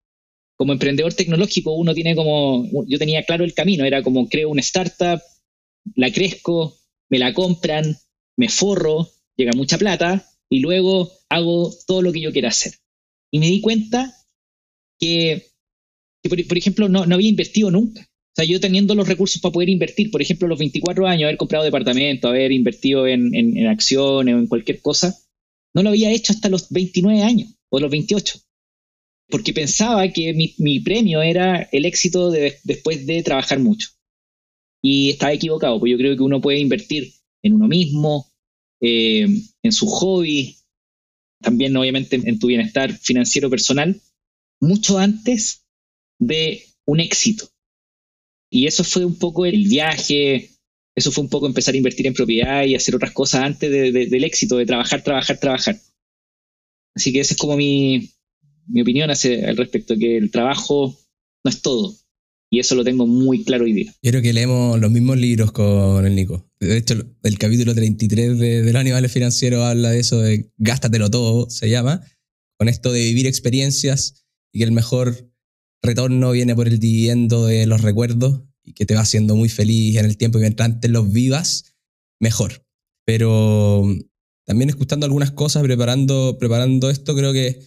Como 0.57 0.73
emprendedor 0.73 1.13
tecnológico, 1.13 1.75
uno 1.75 1.95
tiene 1.95 2.17
como, 2.17 2.85
yo 2.87 2.99
tenía 2.99 3.25
claro 3.25 3.45
el 3.45 3.55
camino, 3.55 3.85
era 3.85 4.03
como 4.03 4.29
creo 4.29 4.49
una 4.49 4.63
startup, 4.63 5.21
la 5.95 6.11
crezco, 6.11 6.79
me 7.11 7.19
la 7.19 7.35
compran, 7.35 7.97
me 8.37 8.49
forro, 8.49 9.11
llega 9.37 9.53
mucha 9.55 9.79
plata 9.79 10.27
y 10.49 10.61
luego 10.61 11.13
hago 11.29 11.75
todo 11.87 12.03
lo 12.03 12.13
que 12.13 12.21
yo 12.21 12.33
quiera 12.33 12.49
hacer. 12.49 12.75
Y 13.31 13.39
me 13.39 13.49
di 13.49 13.61
cuenta 13.61 14.15
que, 14.99 15.47
por, 16.23 16.59
ejemplo, 16.59 16.89
no, 16.89 17.03
había 17.03 17.29
invertido 17.29 17.71
nunca. 17.71 18.01
O 18.01 18.35
sea, 18.37 18.45
yo 18.45 18.61
teniendo 18.61 18.95
los 18.95 19.09
recursos 19.09 19.41
para 19.41 19.53
poder 19.53 19.69
invertir, 19.69 20.11
por 20.11 20.23
ejemplo, 20.23 20.49
los 20.49 20.59
24 20.59 21.07
años, 21.07 21.25
haber 21.25 21.37
comprado 21.37 21.65
departamento, 21.65 22.29
haber 22.29 22.53
invertido 22.53 23.07
en, 23.07 23.35
en 23.35 23.67
acciones 23.67 24.35
o 24.35 24.39
en 24.39 24.47
cualquier 24.47 24.81
cosa, 24.81 25.17
no 25.77 25.83
lo 25.83 25.91
había 25.91 26.11
hecho 26.11 26.33
hasta 26.33 26.49
los 26.49 26.71
29 26.71 27.23
años 27.23 27.51
o 27.69 27.79
los 27.79 27.91
28, 27.91 28.41
porque 29.29 29.53
pensaba 29.53 30.09
que 30.09 30.33
mi, 30.33 30.81
premio 30.81 31.21
era 31.21 31.69
el 31.71 31.85
éxito 31.85 32.31
después 32.31 33.07
de 33.07 33.23
trabajar 33.23 33.59
mucho. 33.59 33.91
Y 34.83 35.11
estaba 35.11 35.35
equivocado, 35.35 35.79
pues 35.79 35.93
yo 35.93 35.99
creo 35.99 36.17
que 36.17 36.23
uno 36.23 36.41
puede 36.41 36.61
invertir 36.61 37.13
en 37.43 37.53
uno 37.53 37.69
mismo, 37.69 38.33
eh, 38.81 39.27
en 39.63 39.73
su 39.73 39.87
hobby, 39.87 40.57
también 41.43 41.77
obviamente 41.77 42.17
en 42.25 42.39
tu 42.39 42.47
bienestar 42.47 42.91
financiero 42.97 43.51
personal, 43.51 44.01
mucho 44.61 44.99
antes 44.99 45.67
de 46.19 46.65
un 46.87 47.01
éxito. 47.01 47.51
Y 48.51 48.67
eso 48.67 48.83
fue 48.83 49.05
un 49.05 49.19
poco 49.19 49.45
el 49.45 49.69
viaje, 49.69 50.53
eso 50.97 51.13
fue 51.13 51.23
un 51.23 51.31
poco 51.31 51.47
empezar 51.47 51.75
a 51.75 51.77
invertir 51.77 52.07
en 52.07 52.15
propiedad 52.15 52.65
y 52.65 52.75
hacer 52.75 52.97
otras 52.97 53.13
cosas 53.13 53.43
antes 53.43 53.71
del 53.71 54.25
éxito, 54.25 54.57
de 54.57 54.65
trabajar, 54.65 55.03
trabajar, 55.03 55.39
trabajar. 55.39 55.79
Así 56.95 57.13
que 57.13 57.21
esa 57.21 57.35
es 57.35 57.39
como 57.39 57.55
mi, 57.57 58.11
opinión 58.81 59.11
al 59.11 59.57
respecto, 59.59 59.95
que 59.99 60.17
el 60.17 60.31
trabajo 60.31 60.99
no 61.45 61.51
es 61.51 61.61
todo. 61.61 61.95
Y 62.51 62.61
eso 62.61 62.75
lo 62.75 62.85
tengo 62.85 63.07
muy 63.07 63.45
claro 63.45 63.65
hoy 63.65 63.75
día. 63.75 63.93
Quiero 64.01 64.23
que 64.23 64.33
leemos 64.33 64.81
los 64.81 64.91
mismos 64.91 65.19
libros 65.19 65.53
con 65.53 66.07
el 66.07 66.15
Nico. 66.15 66.49
De 66.61 66.79
hecho, 66.79 66.95
el 67.23 67.39
capítulo 67.39 67.75
33 67.75 68.39
de, 68.39 68.63
de 68.63 68.73
los 68.73 68.81
animales 68.81 69.13
financieros 69.13 69.63
habla 69.65 69.91
de 69.91 70.01
eso 70.01 70.21
de 70.21 70.51
gástatelo 70.57 71.11
todo, 71.11 71.51
se 71.51 71.69
llama, 71.69 72.07
con 72.57 72.69
esto 72.69 72.93
de 72.93 73.01
vivir 73.01 73.27
experiencias 73.27 74.27
y 74.51 74.61
que 74.61 74.65
el 74.65 74.73
mejor 74.73 75.31
retorno 75.83 76.31
viene 76.31 76.55
por 76.55 76.69
el 76.69 76.79
dividendo 76.79 77.45
de 77.45 77.67
los 77.67 77.83
recuerdos 77.83 78.46
y 78.67 78.73
que 78.73 78.85
te 78.85 78.95
va 78.95 79.01
haciendo 79.01 79.37
muy 79.37 79.49
feliz 79.49 79.97
en 79.97 80.05
el 80.05 80.17
tiempo 80.17 80.39
y 80.39 80.43
mientras 80.43 80.67
antes 80.67 80.91
los 80.91 81.11
vivas, 81.11 81.77
mejor. 82.21 82.67
Pero 83.07 83.85
mm, 83.85 84.01
también 84.45 84.69
escuchando 84.69 85.07
algunas 85.07 85.31
cosas, 85.31 85.63
preparando, 85.63 86.37
preparando 86.39 86.91
esto, 86.91 87.15
creo 87.15 87.33
que 87.33 87.61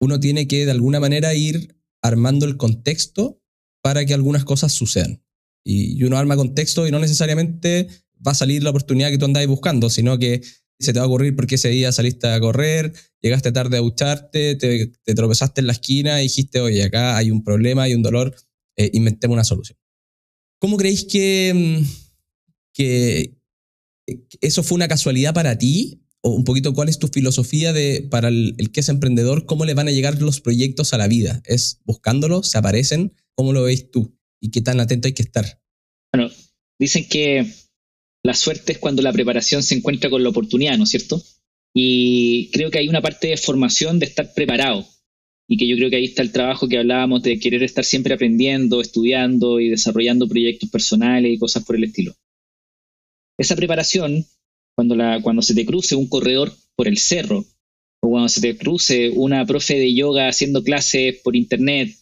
uno 0.00 0.20
tiene 0.20 0.46
que 0.46 0.64
de 0.66 0.70
alguna 0.70 1.00
manera 1.00 1.34
ir 1.34 1.76
armando 2.02 2.46
el 2.46 2.56
contexto 2.56 3.40
para 3.82 4.04
que 4.04 4.14
algunas 4.14 4.44
cosas 4.44 4.72
sucedan. 4.72 5.24
Y 5.64 6.02
uno 6.02 6.18
arma 6.18 6.36
contexto 6.36 6.86
y 6.86 6.90
no 6.90 6.98
necesariamente 6.98 7.88
va 8.26 8.32
a 8.32 8.36
salir 8.36 8.62
la 8.62 8.70
oportunidad 8.70 9.10
que 9.10 9.18
tú 9.18 9.24
andáis 9.24 9.48
buscando, 9.48 9.90
sino 9.90 10.18
que 10.18 10.42
se 10.78 10.92
te 10.92 10.98
va 10.98 11.04
a 11.04 11.08
ocurrir 11.08 11.36
porque 11.36 11.54
ese 11.54 11.68
día 11.68 11.92
saliste 11.92 12.26
a 12.26 12.40
correr, 12.40 12.92
llegaste 13.20 13.52
tarde 13.52 13.76
a 13.76 13.80
ducharte, 13.80 14.56
te, 14.56 15.14
tropezaste 15.14 15.60
en 15.60 15.68
la 15.68 15.72
esquina 15.72 16.20
y 16.20 16.24
dijiste, 16.24 16.60
oye, 16.60 16.82
acá 16.82 17.16
hay 17.16 17.30
un 17.30 17.44
problema, 17.44 17.84
hay 17.84 17.94
un 17.94 18.02
dolor, 18.02 18.34
eh, 18.76 18.90
inventemos 18.92 19.34
una 19.34 19.44
solución. 19.44 19.78
¿Cómo 20.62 20.76
creéis 20.76 21.04
que, 21.04 21.52
mm, 21.52 21.84
que 22.72 23.34
eso 24.40 24.62
fue 24.62 24.76
una 24.76 24.86
casualidad 24.86 25.34
para 25.34 25.58
ti? 25.58 26.04
O 26.20 26.30
un 26.30 26.44
poquito, 26.44 26.72
¿cuál 26.72 26.88
es 26.88 27.00
tu 27.00 27.08
filosofía 27.08 27.72
de, 27.72 28.06
para 28.08 28.28
el, 28.28 28.54
que 28.72 28.78
es 28.78 28.88
emprendedor? 28.88 29.44
¿Cómo 29.44 29.64
le 29.64 29.74
van 29.74 29.88
a 29.88 29.90
llegar 29.90 30.22
los 30.22 30.40
proyectos 30.40 30.94
a 30.94 30.98
la 30.98 31.08
vida? 31.08 31.42
¿Es 31.46 31.80
buscándolos? 31.84 32.46
¿Se 32.46 32.58
aparecen? 32.58 33.12
¿Cómo 33.34 33.52
lo 33.52 33.64
veis 33.64 33.90
tú? 33.90 34.16
¿Y 34.40 34.52
qué 34.52 34.60
tan 34.60 34.78
atento 34.78 35.08
hay 35.08 35.14
que 35.14 35.24
estar? 35.24 35.60
Bueno, 36.14 36.30
dicen 36.78 37.08
que 37.08 37.44
la 38.22 38.34
suerte 38.34 38.70
es 38.70 38.78
cuando 38.78 39.02
la 39.02 39.12
preparación 39.12 39.64
se 39.64 39.74
encuentra 39.74 40.10
con 40.10 40.22
la 40.22 40.28
oportunidad, 40.28 40.78
¿no 40.78 40.84
es 40.84 40.90
cierto? 40.90 41.20
Y 41.74 42.52
creo 42.52 42.70
que 42.70 42.78
hay 42.78 42.88
una 42.88 43.02
parte 43.02 43.26
de 43.26 43.36
formación 43.36 43.98
de 43.98 44.06
estar 44.06 44.32
preparado 44.32 44.86
y 45.48 45.56
que 45.56 45.66
yo 45.66 45.76
creo 45.76 45.90
que 45.90 45.96
ahí 45.96 46.04
está 46.04 46.22
el 46.22 46.32
trabajo 46.32 46.68
que 46.68 46.78
hablábamos 46.78 47.22
de 47.22 47.38
querer 47.38 47.62
estar 47.62 47.84
siempre 47.84 48.14
aprendiendo, 48.14 48.80
estudiando 48.80 49.60
y 49.60 49.68
desarrollando 49.68 50.28
proyectos 50.28 50.70
personales 50.70 51.32
y 51.32 51.38
cosas 51.38 51.64
por 51.64 51.76
el 51.76 51.84
estilo. 51.84 52.14
Esa 53.38 53.56
preparación 53.56 54.24
cuando, 54.74 54.96
la, 54.96 55.20
cuando 55.22 55.42
se 55.42 55.54
te 55.54 55.66
cruce 55.66 55.96
un 55.96 56.08
corredor 56.08 56.52
por 56.76 56.88
el 56.88 56.98
cerro, 56.98 57.44
o 58.02 58.08
cuando 58.08 58.28
se 58.28 58.40
te 58.40 58.56
cruce 58.56 59.10
una 59.10 59.44
profe 59.46 59.78
de 59.78 59.94
yoga 59.94 60.28
haciendo 60.28 60.62
clases 60.62 61.20
por 61.22 61.36
internet, 61.36 61.96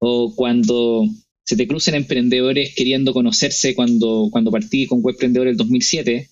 o 0.00 0.34
cuando 0.34 1.06
se 1.46 1.56
te 1.56 1.66
crucen 1.66 1.94
emprendedores 1.94 2.74
queriendo 2.74 3.12
conocerse 3.12 3.74
cuando, 3.74 4.28
cuando 4.30 4.50
partí 4.50 4.86
con 4.86 5.00
Webprendedor 5.02 5.48
el 5.48 5.56
2007, 5.56 6.28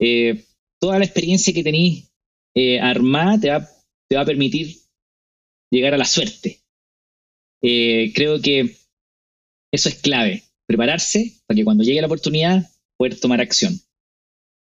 eh, 0.00 0.44
toda 0.80 0.98
la 0.98 1.04
experiencia 1.04 1.52
que 1.52 1.62
tenéis 1.62 2.10
eh, 2.54 2.80
armada 2.80 3.38
te 3.38 3.50
va, 3.50 3.68
te 4.08 4.16
va 4.16 4.22
a 4.22 4.26
permitir 4.26 4.74
llegar 5.70 5.94
a 5.94 5.98
la 5.98 6.04
suerte. 6.04 6.60
Eh, 7.62 8.12
creo 8.14 8.40
que 8.40 8.76
eso 9.72 9.88
es 9.88 9.96
clave, 9.96 10.44
prepararse 10.66 11.34
para 11.46 11.56
que 11.56 11.64
cuando 11.64 11.84
llegue 11.84 12.00
la 12.00 12.06
oportunidad 12.06 12.70
poder 12.96 13.18
tomar 13.18 13.40
acción. 13.40 13.80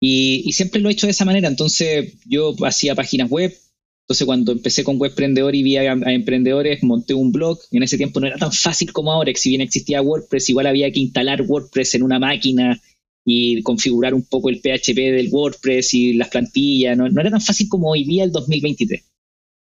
Y, 0.02 0.52
siempre 0.54 0.82
lo 0.82 0.90
he 0.90 0.92
hecho 0.92 1.08
de 1.08 1.12
esa 1.12 1.26
manera, 1.26 1.48
entonces 1.48 2.14
yo 2.26 2.56
hacía 2.66 2.96
páginas 2.96 3.30
web, 3.30 3.58
entonces 4.04 4.26
cuando 4.26 4.52
empecé 4.52 4.84
con 4.84 5.00
Webprendedor 5.00 5.56
y 5.56 5.64
vi 5.64 5.78
a, 5.78 5.94
emprendedores, 5.94 6.84
monté 6.84 7.14
un 7.14 7.32
blog, 7.32 7.60
en 7.72 7.84
ese 7.84 7.98
tiempo 7.98 8.20
no 8.20 8.28
era 8.28 8.38
tan 8.38 8.52
fácil 8.52 8.92
como 8.92 9.12
ahora, 9.12 9.32
si 9.36 9.50
bien 9.50 9.62
existía 9.62 10.02
WordPress, 10.02 10.50
igual 10.50 10.68
había 10.68 10.92
que 10.92 11.00
instalar 11.00 11.42
WordPress 11.42 11.96
en 11.96 12.04
una 12.04 12.20
máquina 12.20 12.80
y 13.26 13.64
configurar 13.64 14.14
un 14.14 14.24
poco 14.24 14.50
el 14.50 14.60
PHP 14.60 14.96
del 14.96 15.30
WordPress 15.32 15.94
y 15.96 16.14
las 16.14 16.30
plantillas, 16.30 16.96
no, 16.96 17.08
era 17.08 17.32
tan 17.32 17.42
fácil 17.42 17.68
como 17.68 17.90
hoy 17.90 18.04
día 18.04 18.26
el 18.26 18.32
2023. 18.32 19.04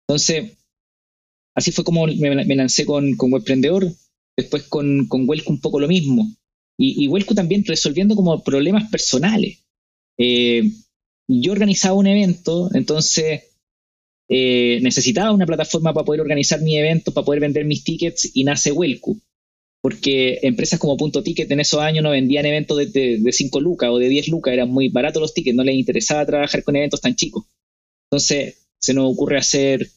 Entonces, 0.06 0.58
así 1.54 1.72
fue 1.72 1.84
como 1.84 2.06
me, 2.06 2.56
lancé 2.56 2.84
con, 2.84 3.16
con 3.16 3.32
Webprendedor, 3.32 3.92
después 4.36 4.64
con, 4.64 5.06
con 5.08 5.28
un 5.28 5.60
poco 5.60 5.80
lo 5.80 5.88
mismo. 5.88 6.30
Y, 6.78 7.06
y 7.06 7.34
también 7.34 7.64
resolviendo 7.66 8.16
como 8.16 8.42
problemas 8.42 8.90
personales. 8.90 9.58
Eh, 10.18 10.62
yo 11.28 11.52
organizaba 11.52 11.94
un 11.94 12.06
evento, 12.06 12.70
entonces 12.74 13.42
eh, 14.28 14.78
necesitaba 14.80 15.32
una 15.32 15.44
plataforma 15.44 15.92
para 15.92 16.04
poder 16.04 16.20
organizar 16.20 16.60
mi 16.62 16.76
evento, 16.76 17.12
para 17.12 17.24
poder 17.24 17.40
vender 17.40 17.64
mis 17.64 17.82
tickets 17.82 18.30
y 18.32 18.44
nace 18.44 18.70
Welcu. 18.70 19.20
Porque 19.82 20.38
empresas 20.42 20.78
como 20.78 20.96
Punto 20.96 21.22
Ticket 21.22 21.50
en 21.50 21.60
esos 21.60 21.80
años 21.80 22.04
no 22.04 22.10
vendían 22.10 22.46
eventos 22.46 22.78
de, 22.78 23.20
5 23.32 23.60
lucas 23.60 23.90
o 23.90 23.98
de 23.98 24.08
10 24.08 24.28
lucas, 24.28 24.52
eran 24.52 24.70
muy 24.70 24.88
baratos 24.88 25.20
los 25.22 25.34
tickets, 25.34 25.56
no 25.56 25.64
les 25.64 25.74
interesaba 25.74 26.26
trabajar 26.26 26.62
con 26.62 26.76
eventos 26.76 27.00
tan 27.00 27.16
chicos. 27.16 27.44
Entonces 28.10 28.68
se 28.78 28.94
nos 28.94 29.12
ocurre 29.12 29.38
hacer 29.38 29.90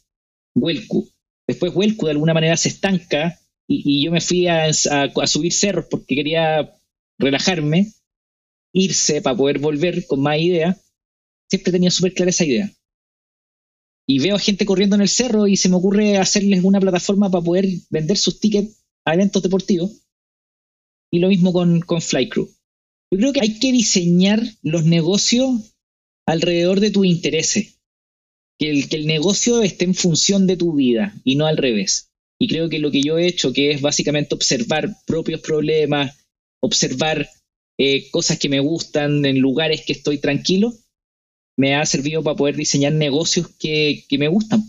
Welcu. 0.56 1.13
Después 1.48 1.76
Welcu 1.76 2.06
de 2.06 2.12
alguna 2.12 2.34
manera 2.34 2.58
se 2.58 2.70
estanca 2.70 3.40
y, 3.68 4.04
yo 4.04 4.12
me 4.12 4.22
fui 4.22 4.48
a, 4.48 4.72
subir 4.74 5.54
cerros 5.54 5.86
porque 5.90 6.16
quería 6.16 6.76
relajarme, 7.18 7.92
irse 8.74 9.22
para 9.22 9.38
poder 9.38 9.60
volver 9.60 10.06
con 10.06 10.22
más 10.22 10.40
ideas. 10.40 10.78
Siempre 11.50 11.72
tenía 11.72 11.92
súper 11.92 12.14
clara 12.14 12.32
esa 12.32 12.46
idea. 12.46 12.72
Y 14.08 14.20
veo 14.20 14.38
gente 14.38 14.66
corriendo 14.66 14.96
en 14.96 15.02
el 15.02 15.10
cerro 15.10 15.48
y 15.48 15.56
se 15.56 15.70
me 15.70 15.76
ocurre 15.76 16.18
hacerles 16.18 16.64
una 16.64 16.80
plataforma 16.80 17.32
para 17.32 17.44
poder 17.44 17.68
vender 17.90 18.18
sus 18.18 18.40
tickets 18.40 18.84
a 19.06 19.14
eventos 19.14 19.42
deportivos. 19.42 19.92
Y 21.12 21.20
lo 21.20 21.30
mismo 21.30 21.54
con, 21.54 21.80
con 21.82 22.02
Flycrew. 22.02 22.50
Yo 23.12 23.18
creo 23.20 23.34
que 23.34 23.42
hay 23.42 23.60
que 23.60 23.72
diseñar 23.72 24.42
los 24.62 24.84
negocios 24.86 25.76
alrededor 26.26 26.80
de 26.80 26.90
tus 26.90 27.06
intereses. 27.06 27.80
Que 28.60 28.70
el, 28.70 28.90
que 28.90 28.98
el 28.98 29.08
negocio 29.08 29.62
esté 29.62 29.86
en 29.86 29.96
función 29.96 30.48
de 30.48 30.58
tu 30.58 30.74
vida 30.74 31.14
y 31.24 31.36
no 31.36 31.46
al 31.46 31.58
revés. 31.58 32.12
Y 32.40 32.48
creo 32.48 32.70
que 32.70 32.80
lo 32.80 32.92
que 32.92 33.02
yo 33.02 33.18
he 33.18 33.28
hecho, 33.28 33.54
que 33.54 33.72
es 33.72 33.82
básicamente 33.82 34.36
observar 34.36 34.96
propios 35.06 35.42
problemas, 35.42 36.26
observar 36.62 37.30
eh, 37.78 38.10
cosas 38.12 38.38
que 38.38 38.50
me 38.50 38.60
gustan 38.60 39.26
en 39.26 39.40
lugares 39.40 39.84
que 39.86 39.94
estoy 39.94 40.18
tranquilo, 40.18 40.74
me 41.58 41.76
ha 41.76 41.86
servido 41.86 42.24
para 42.24 42.36
poder 42.36 42.56
diseñar 42.56 42.94
negocios 42.94 43.48
que, 43.60 44.06
me 44.18 44.28
gustan. 44.28 44.66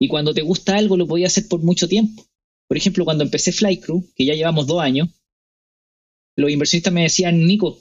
Y 0.00 0.08
cuando 0.08 0.32
te 0.34 0.42
gusta 0.42 0.76
algo, 0.76 0.96
lo 0.96 1.06
podía 1.06 1.26
hacer 1.26 1.46
por 1.48 1.62
mucho 1.62 1.88
tiempo. 1.88 2.26
Por 2.68 2.76
ejemplo, 2.76 3.04
cuando 3.04 3.24
empecé 3.24 3.52
Flycrew, 3.52 4.04
que 4.14 4.24
ya 4.24 4.34
llevamos 4.34 4.66
dos 4.66 4.80
años, 4.80 5.08
los 6.36 6.50
inversionistas 6.50 6.92
me 6.92 7.02
decían, 7.02 7.46
Nico, 7.46 7.78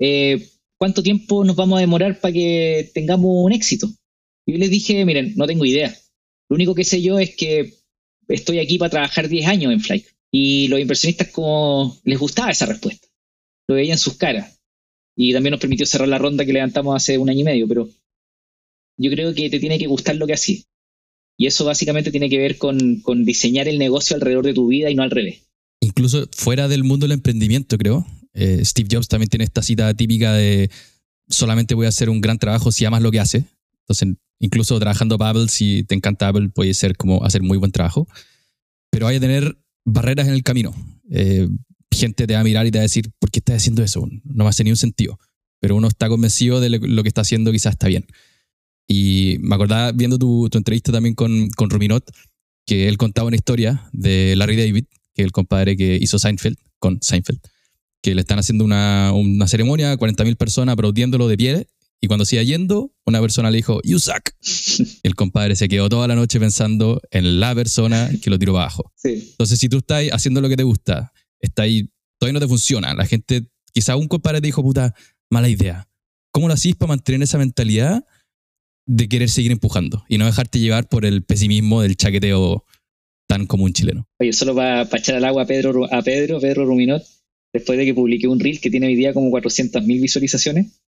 eh, 0.00 0.48
¿cuánto 0.78 1.02
tiempo 1.02 1.44
nos 1.44 1.56
vamos 1.56 1.78
a 1.78 1.80
demorar 1.80 2.20
para 2.20 2.32
que 2.32 2.90
tengamos 2.94 3.44
un 3.44 3.52
éxito? 3.52 3.88
Y 4.46 4.52
yo 4.52 4.58
les 4.58 4.70
dije, 4.70 5.04
miren, 5.04 5.34
no 5.36 5.46
tengo 5.46 5.64
idea. 5.64 5.96
Lo 6.48 6.54
único 6.54 6.74
que 6.74 6.84
sé 6.84 7.00
yo 7.00 7.18
es 7.18 7.34
que 7.34 7.74
estoy 8.28 8.58
aquí 8.58 8.78
para 8.78 8.90
trabajar 8.90 9.28
10 9.28 9.46
años 9.46 9.72
en 9.72 9.80
Flight. 9.80 10.06
Y 10.30 10.68
los 10.68 10.80
inversionistas 10.80 11.28
como 11.28 11.98
les 12.04 12.18
gustaba 12.18 12.50
esa 12.50 12.66
respuesta. 12.66 13.08
Lo 13.68 13.76
veían 13.76 13.98
sus 13.98 14.16
caras. 14.16 14.60
Y 15.16 15.32
también 15.32 15.52
nos 15.52 15.60
permitió 15.60 15.86
cerrar 15.86 16.08
la 16.08 16.18
ronda 16.18 16.44
que 16.44 16.52
levantamos 16.52 16.96
hace 16.96 17.18
un 17.18 17.30
año 17.30 17.40
y 17.40 17.44
medio. 17.44 17.68
Pero 17.68 17.88
yo 18.98 19.10
creo 19.10 19.34
que 19.34 19.48
te 19.48 19.60
tiene 19.60 19.78
que 19.78 19.86
gustar 19.86 20.16
lo 20.16 20.26
que 20.26 20.34
haces. 20.34 20.66
Y 21.36 21.46
eso 21.46 21.64
básicamente 21.64 22.10
tiene 22.10 22.28
que 22.28 22.38
ver 22.38 22.58
con, 22.58 23.02
diseñar 23.24 23.68
el 23.68 23.78
negocio 23.78 24.16
alrededor 24.16 24.44
de 24.44 24.54
tu 24.54 24.68
vida 24.68 24.90
y 24.90 24.94
no 24.94 25.02
al 25.02 25.10
revés. 25.10 25.42
Incluso 25.80 26.28
fuera 26.32 26.68
del 26.68 26.84
mundo 26.84 27.04
del 27.04 27.12
emprendimiento, 27.12 27.76
creo. 27.76 28.06
Eh, 28.34 28.64
Steve 28.64 28.88
Jobs 28.90 29.08
también 29.08 29.28
tiene 29.28 29.44
esta 29.44 29.62
cita 29.62 29.94
típica 29.94 30.32
de 30.32 30.70
solamente 31.28 31.74
voy 31.74 31.86
a 31.86 31.90
hacer 31.90 32.10
un 32.10 32.20
gran 32.20 32.38
trabajo 32.38 32.70
si 32.72 32.84
amas 32.84 33.02
lo 33.02 33.10
que 33.10 33.20
hace. 33.20 33.44
Entonces, 33.84 34.16
incluso 34.38 34.78
trabajando 34.78 35.16
Apple, 35.20 35.48
si 35.48 35.84
te 35.84 35.94
encanta 35.94 36.28
Apple, 36.28 36.48
puede 36.48 36.74
ser 36.74 36.96
como 36.96 37.24
hacer 37.24 37.42
muy 37.42 37.58
buen 37.58 37.72
trabajo. 37.72 38.08
Pero 38.90 39.06
hay 39.06 39.16
que 39.16 39.20
tener 39.20 39.58
barreras 39.84 40.28
en 40.28 40.34
el 40.34 40.42
camino. 40.42 40.74
Eh, 41.10 41.48
gente 41.90 42.26
te 42.26 42.34
va 42.34 42.40
a 42.40 42.44
mirar 42.44 42.66
y 42.66 42.70
te 42.70 42.78
va 42.78 42.82
a 42.82 42.82
decir, 42.82 43.10
¿por 43.18 43.30
qué 43.30 43.38
estás 43.38 43.56
haciendo 43.56 43.82
eso? 43.82 44.06
No 44.24 44.44
me 44.44 44.50
hace 44.50 44.64
ni 44.64 44.70
un 44.70 44.76
sentido. 44.76 45.18
Pero 45.60 45.76
uno 45.76 45.88
está 45.88 46.08
convencido 46.08 46.60
de 46.60 46.70
lo 46.70 47.02
que 47.02 47.08
está 47.08 47.22
haciendo, 47.22 47.52
quizás 47.52 47.72
está 47.72 47.88
bien. 47.88 48.06
Y 48.86 49.36
me 49.40 49.54
acordaba 49.54 49.92
viendo 49.92 50.18
tu, 50.18 50.48
entrevista 50.52 50.92
también 50.92 51.14
con, 51.14 51.48
con 51.50 51.70
Ruminot, 51.70 52.04
que 52.66 52.88
él 52.88 52.98
contaba 52.98 53.28
una 53.28 53.36
historia 53.36 53.88
de 53.92 54.34
Larry 54.36 54.56
David, 54.56 54.84
que 55.14 55.22
es 55.22 55.26
el 55.26 55.32
compadre 55.32 55.76
que 55.76 55.96
hizo 56.00 56.18
Seinfeld, 56.18 56.58
con 56.78 56.98
Seinfeld, 57.00 57.40
que 58.02 58.14
le 58.14 58.20
están 58.20 58.38
haciendo 58.38 58.64
una, 58.64 59.12
una 59.12 59.48
ceremonia, 59.48 59.96
40.000 59.96 60.36
personas 60.36 60.74
aplaudiéndolo 60.74 61.28
de 61.28 61.36
pie, 61.36 61.66
y 62.04 62.06
cuando 62.06 62.26
se 62.26 62.36
iba 62.36 62.42
yendo, 62.42 62.92
una 63.06 63.18
persona 63.18 63.50
le 63.50 63.56
dijo, 63.56 63.80
you 63.82 63.98
suck. 63.98 64.28
El 65.02 65.14
compadre 65.14 65.56
se 65.56 65.68
quedó 65.68 65.88
toda 65.88 66.06
la 66.06 66.14
noche 66.14 66.38
pensando 66.38 67.00
en 67.10 67.40
la 67.40 67.54
persona 67.54 68.10
que 68.22 68.28
lo 68.28 68.38
tiró 68.38 68.58
abajo. 68.58 68.92
Entonces, 69.02 69.58
si 69.58 69.70
tú 69.70 69.78
estás 69.78 70.04
haciendo 70.12 70.42
lo 70.42 70.50
que 70.50 70.56
te 70.58 70.64
gusta, 70.64 71.14
está 71.40 71.62
ahí, 71.62 71.88
todavía 72.18 72.34
no 72.34 72.40
te 72.40 72.48
funciona. 72.48 72.92
La 72.92 73.06
gente, 73.06 73.46
quizá 73.72 73.96
un 73.96 74.06
compadre 74.06 74.42
te 74.42 74.48
dijo, 74.48 74.62
puta, 74.62 74.94
mala 75.30 75.48
idea. 75.48 75.88
¿Cómo 76.30 76.46
lo 76.46 76.52
hacís 76.52 76.76
para 76.76 76.90
mantener 76.90 77.22
esa 77.22 77.38
mentalidad 77.38 78.04
de 78.86 79.08
querer 79.08 79.30
seguir 79.30 79.52
empujando 79.52 80.04
y 80.06 80.18
no 80.18 80.26
dejarte 80.26 80.58
llevar 80.58 80.86
por 80.86 81.06
el 81.06 81.24
pesimismo 81.24 81.80
del 81.80 81.96
chaqueteo 81.96 82.66
tan 83.26 83.46
común 83.46 83.72
chileno? 83.72 84.06
Oye, 84.20 84.34
solo 84.34 84.54
para 84.54 84.82
echar 84.82 85.14
al 85.14 85.24
agua 85.24 85.44
a 85.44 85.46
Pedro, 85.46 85.90
a 85.90 86.02
Pedro, 86.02 86.38
Pedro 86.38 86.66
Ruminot, 86.66 87.02
después 87.54 87.78
de 87.78 87.86
que 87.86 87.94
publiqué 87.94 88.28
un 88.28 88.40
reel 88.40 88.60
que 88.60 88.70
tiene 88.70 88.88
hoy 88.88 88.94
día 88.94 89.14
como 89.14 89.30
400.000 89.30 89.86
visualizaciones, 89.86 90.82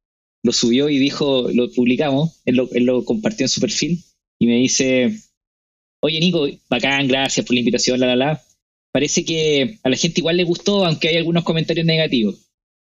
lo 0.44 0.52
subió 0.52 0.90
y 0.90 0.98
dijo, 0.98 1.50
lo 1.52 1.72
publicamos, 1.72 2.42
él 2.44 2.56
lo, 2.56 3.04
compartió 3.04 3.44
en 3.44 3.48
su 3.48 3.62
perfil 3.62 4.04
y 4.38 4.46
me 4.46 4.56
dice, 4.56 5.18
oye 6.00 6.20
Nico, 6.20 6.46
bacán, 6.68 7.08
gracias 7.08 7.46
por 7.46 7.54
la 7.54 7.60
invitación, 7.60 7.98
la, 7.98 8.08
la, 8.08 8.16
la. 8.16 8.44
Parece 8.92 9.24
que 9.24 9.78
a 9.82 9.88
la 9.88 9.96
gente 9.96 10.20
igual 10.20 10.36
le 10.36 10.44
gustó, 10.44 10.84
aunque 10.84 11.08
hay 11.08 11.16
algunos 11.16 11.44
comentarios 11.44 11.86
negativos. 11.86 12.50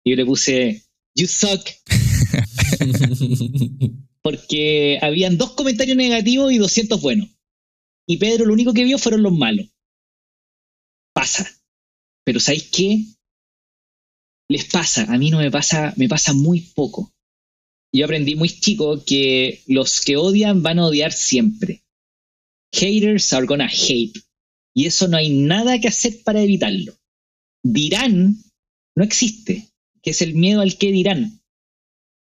Y 0.04 0.10
yo 0.10 0.16
le 0.16 0.26
puse, 0.26 0.84
you 1.16 1.26
suck. 1.26 1.66
Porque 4.22 4.98
habían 5.00 5.38
dos 5.38 5.52
comentarios 5.52 5.96
negativos 5.96 6.52
y 6.52 6.58
200 6.58 7.00
buenos. 7.00 7.30
Y 8.06 8.18
Pedro 8.18 8.44
lo 8.44 8.52
único 8.52 8.74
que 8.74 8.84
vio 8.84 8.98
fueron 8.98 9.22
los 9.22 9.32
malos. 9.32 9.68
Pasa. 11.14 11.48
Pero 12.24 12.40
¿sabéis 12.40 12.68
qué? 12.70 13.04
Les 14.50 14.66
pasa, 14.66 15.06
a 15.08 15.16
mí 15.16 15.30
no 15.30 15.38
me 15.38 15.50
pasa, 15.50 15.94
me 15.96 16.08
pasa 16.08 16.34
muy 16.34 16.60
poco 16.60 17.14
yo 17.92 18.04
aprendí 18.04 18.34
muy 18.34 18.48
chico 18.48 19.02
que 19.04 19.62
los 19.66 20.00
que 20.00 20.16
odian 20.16 20.62
van 20.62 20.78
a 20.78 20.86
odiar 20.86 21.12
siempre. 21.12 21.82
Haters 22.72 23.32
are 23.32 23.46
gonna 23.46 23.68
hate. 23.68 24.20
Y 24.74 24.86
eso 24.86 25.08
no 25.08 25.16
hay 25.16 25.30
nada 25.30 25.80
que 25.80 25.88
hacer 25.88 26.22
para 26.24 26.42
evitarlo. 26.42 26.94
Dirán 27.64 28.36
no 28.98 29.04
existe, 29.04 29.68
que 30.02 30.10
es 30.10 30.22
el 30.22 30.34
miedo 30.34 30.60
al 30.60 30.76
que 30.76 30.90
dirán. 30.90 31.40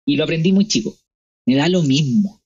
Y 0.07 0.17
lo 0.17 0.25
aprendí 0.25 0.53
muy 0.53 0.67
chico. 0.67 0.99
Me 1.47 1.55
da 1.55 1.69
lo 1.69 1.83
mismo. 1.83 2.43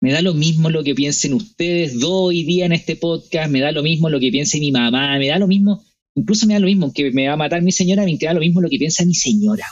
Me 0.00 0.12
da 0.12 0.22
lo 0.22 0.32
mismo 0.32 0.70
lo 0.70 0.82
que 0.82 0.94
piensen 0.94 1.34
ustedes 1.34 2.00
dos 2.00 2.30
día 2.30 2.64
en 2.64 2.72
este 2.72 2.96
podcast, 2.96 3.50
me 3.50 3.60
da 3.60 3.72
lo 3.72 3.82
mismo 3.82 4.08
lo 4.08 4.18
que 4.18 4.30
piense 4.30 4.58
mi 4.58 4.72
mamá, 4.72 5.18
me 5.18 5.28
da 5.28 5.38
lo 5.38 5.46
mismo, 5.46 5.84
incluso 6.14 6.46
me 6.46 6.54
da 6.54 6.60
lo 6.60 6.66
mismo 6.66 6.90
que 6.94 7.10
me 7.10 7.28
va 7.28 7.34
a 7.34 7.36
matar 7.36 7.60
mi 7.60 7.72
señora, 7.72 8.06
me 8.06 8.16
da 8.16 8.32
lo 8.32 8.40
mismo 8.40 8.62
lo 8.62 8.70
que 8.70 8.78
piensa 8.78 9.04
mi 9.04 9.14
señora. 9.14 9.66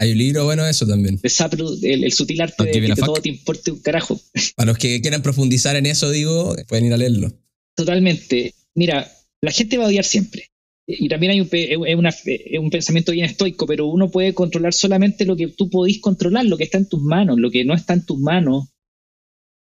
Hay 0.00 0.12
un 0.12 0.18
libro 0.18 0.44
bueno 0.44 0.64
eso 0.64 0.86
también. 0.86 1.20
El, 1.22 2.04
el 2.04 2.12
sutil 2.12 2.40
arte 2.40 2.64
de 2.64 2.80
que 2.80 2.94
todo 2.94 3.14
te 3.14 3.28
importe 3.28 3.72
un 3.72 3.80
carajo. 3.80 4.20
Para 4.54 4.68
los 4.68 4.78
que 4.78 5.00
quieran 5.00 5.22
profundizar 5.22 5.74
en 5.74 5.86
eso, 5.86 6.10
digo, 6.10 6.54
pueden 6.68 6.86
ir 6.86 6.92
a 6.92 6.96
leerlo. 6.96 7.32
Totalmente. 7.74 8.54
Mira, 8.74 9.10
la 9.40 9.50
gente 9.50 9.76
va 9.76 9.84
a 9.84 9.88
odiar 9.88 10.04
siempre. 10.04 10.50
y 10.86 11.08
también 11.08 11.32
hay 11.32 11.40
un, 11.40 11.48
es 11.50 11.96
una, 11.96 12.10
es 12.10 12.58
un 12.58 12.70
pensamiento 12.70 13.10
bien 13.10 13.24
estoico, 13.24 13.66
pero 13.66 13.86
uno 13.86 14.08
puede 14.08 14.34
controlar 14.34 14.72
solamente 14.72 15.24
lo 15.24 15.36
que 15.36 15.48
tú 15.48 15.68
podís 15.68 16.00
controlar, 16.00 16.46
lo 16.46 16.56
que 16.56 16.64
está 16.64 16.78
en 16.78 16.88
tus 16.88 17.00
manos, 17.00 17.38
lo 17.38 17.50
que 17.50 17.64
no 17.64 17.74
está 17.74 17.94
en 17.94 18.06
tus 18.06 18.18
manos. 18.18 18.68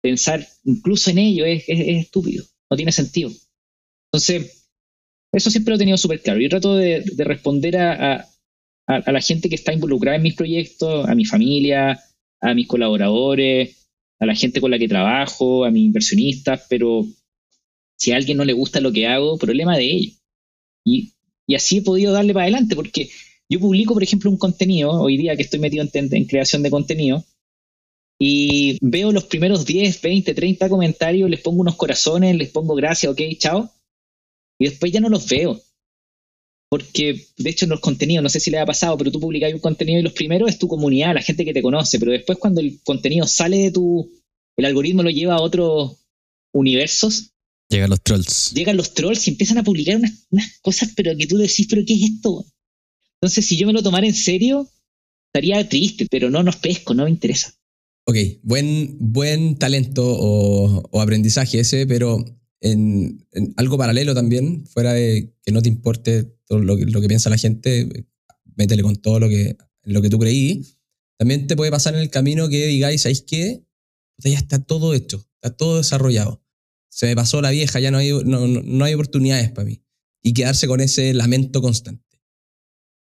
Pensar 0.03 0.47
incluso 0.65 1.11
en 1.11 1.19
ello 1.19 1.45
es, 1.45 1.65
es, 1.67 1.81
estúpido, 2.05 2.45
no 2.71 2.77
tiene 2.77 2.93
sentido. 2.93 3.31
Entonces, 4.11 4.69
eso 5.33 5.51
siempre 5.51 5.73
lo 5.73 5.77
he 5.77 5.79
tenido 5.79 5.99
súper 5.99 6.23
claro. 6.23 6.41
Yo 6.41 6.49
trato 6.49 6.77
de, 6.77 7.03
de 7.05 7.25
responder 7.25 7.77
a, 7.77 8.15
a, 8.15 8.34
a, 8.87 9.12
la 9.12 9.20
gente 9.20 9.49
que 9.49 9.55
está 9.55 9.73
involucrada 9.73 10.16
en 10.16 10.23
mis 10.23 10.35
proyectos, 10.35 11.09
a 11.09 11.14
mi 11.14 11.25
familia, 11.25 12.01
a 12.40 12.55
mis 12.55 12.66
colaboradores, 12.66 13.88
a 14.20 14.27
la 14.27 14.35
gente 14.35 14.61
con 14.61 14.70
la 14.70 14.79
que 14.79 14.88
trabajo, 14.88 15.64
a 15.64 15.70
mis 15.70 15.87
inversionistas, 15.87 16.66
pero 16.68 17.07
si 17.97 18.12
a 18.12 18.16
alguien 18.16 18.37
no 18.37 18.44
le 18.44 18.53
gusta 18.53 18.81
lo 18.81 18.92
que 18.92 19.07
hago, 19.07 19.38
problema 19.38 19.77
de 19.77 19.85
ellos. 19.85 20.20
Y, 20.85 21.12
así 21.55 21.79
he 21.79 21.83
podido 21.83 22.12
darle 22.12 22.35
para 22.35 22.44
adelante, 22.44 22.75
porque 22.75 23.11
yo 23.49 23.61
publico, 23.61 23.94
por 23.94 24.03
ejemplo, 24.03 24.31
un 24.31 24.38
contenido, 24.38 24.90
hoy 24.92 25.16
día 25.16 25.37
que 25.37 25.42
estoy 25.42 25.61
metido 25.61 25.85
en, 25.92 26.14
en, 26.14 26.25
creación 26.25 26.62
de 26.62 26.70
contenido, 26.70 27.25
y 28.18 28.79
veo 28.81 29.12
los 29.12 29.25
primeros 29.25 29.66
10, 29.66 30.01
20, 30.01 30.35
30 30.35 30.68
comentarios, 30.68 31.29
les 31.29 31.40
pongo 31.40 31.61
unos 31.61 31.77
corazones, 31.77 32.37
les 32.37 32.51
pongo 32.51 32.75
gracias, 32.75 33.12
ok, 33.12 33.20
chao, 33.38 33.70
y 34.59 34.66
después 34.66 34.92
ya 34.92 35.01
no 35.01 35.09
los 35.09 35.29
veo. 35.29 35.61
Porque, 36.75 37.29
de 37.37 37.51
hecho, 37.51 37.67
en 37.67 37.71
los 37.71 37.79
contenidos, 37.79 38.25
no 38.25 38.29
sé 38.29 38.41
si 38.41 38.51
le 38.51 38.59
ha 38.59 38.67
pasado, 38.67 38.99
pero 38.99 39.13
tú 39.13 39.21
publicas 39.21 39.55
un 39.55 39.61
contenido 39.61 40.01
y 40.01 40.03
los 40.03 40.13
primeros 40.13 40.51
es 40.51 40.59
tu 40.59 40.67
comunidad, 40.67 41.15
la 41.15 41.23
gente 41.23 41.45
que 41.45 41.53
te 41.53 41.63
conoce, 41.63 42.01
pero 42.01 42.11
después 42.11 42.37
cuando 42.37 42.61
el 42.61 42.81
contenido 42.83 43.29
sale 43.29 43.59
de 43.59 43.71
tu, 43.71 44.11
el 44.57 44.65
algoritmo 44.65 45.05
lo 45.05 45.11
lleva 45.11 45.37
a 45.37 45.41
otros 45.41 45.99
universos, 46.53 47.31
Llegan 47.69 47.91
los 47.91 48.03
trolls. 48.03 48.51
Llegan 48.55 48.77
los 48.77 48.93
trolls 48.93 49.29
y 49.29 49.31
empiezan 49.31 49.59
a 49.59 49.63
publicar 49.63 49.99
unas, 49.99 50.27
unas, 50.31 50.59
cosas, 50.63 50.91
pero 50.97 51.17
que 51.17 51.29
tú 51.29 51.39
decís, 51.39 51.69
pero 51.71 51.85
¿qué 51.87 51.95
es 51.95 52.11
esto? 52.11 52.45
Entonces, 53.21 53.47
si 53.47 53.57
yo 53.57 53.69
me 53.69 53.73
lo 53.73 53.81
tomara 53.81 54.09
en 54.09 54.15
serio, 54.15 54.69
estaría 55.29 55.69
triste, 55.69 56.09
pero 56.11 56.29
no 56.29 56.43
nos 56.43 56.57
pesco, 56.57 56.93
no 56.93 57.05
me 57.05 57.11
interesa. 57.11 57.55
Ok, 58.05 58.17
buen, 58.43 58.97
buen 58.99 59.59
talento 59.61 60.05
o, 60.05 60.89
o 60.91 61.01
aprendizaje 61.01 61.61
ese, 61.61 61.87
pero 61.87 62.25
en, 62.64 63.27
en, 63.33 63.55
algo 63.57 63.79
paralelo 63.79 64.14
también, 64.14 64.66
fuera 64.66 64.92
de 64.92 65.33
que 65.42 65.53
no 65.53 65.62
te 65.62 65.68
importe 65.68 66.24
todo 66.46 66.59
lo 66.59 66.77
que, 66.77 66.87
lo 66.87 67.00
que 67.00 67.09
piensa 67.09 67.31
la 67.31 67.38
gente, 67.38 67.88
métele 68.57 68.83
con 68.83 68.96
todo 68.96 69.20
lo 69.20 69.29
que, 69.29 69.57
lo 69.83 70.03
que 70.03 70.11
tú 70.11 70.18
creí. 70.18 70.66
También 71.16 71.46
te 71.46 71.57
puede 71.57 71.70
pasar 71.70 71.94
en 71.94 72.00
el 72.00 72.11
camino 72.11 72.48
que 72.48 72.66
digáis, 72.66 73.03
¿sabéis 73.03 73.22
qué? 73.22 73.64
Ya 74.18 74.38
está 74.38 74.59
todo 74.59 74.94
hecho, 74.94 75.24
está 75.37 75.57
todo 75.57 75.79
desarrollado 75.79 76.44
se 76.94 77.07
me 77.07 77.16
pasó 77.16 77.42
la 77.42 77.50
vieja, 77.50 77.81
ya 77.81 77.90
no 77.90 77.98
hay, 77.98 78.12
no, 78.24 78.46
no 78.46 78.85
hay 78.85 78.94
oportunidades 78.94 79.50
para 79.50 79.66
mí. 79.66 79.83
Y 80.22 80.33
quedarse 80.33 80.68
con 80.68 80.81
ese 80.81 81.12
lamento 81.12 81.61
constante. 81.61 82.20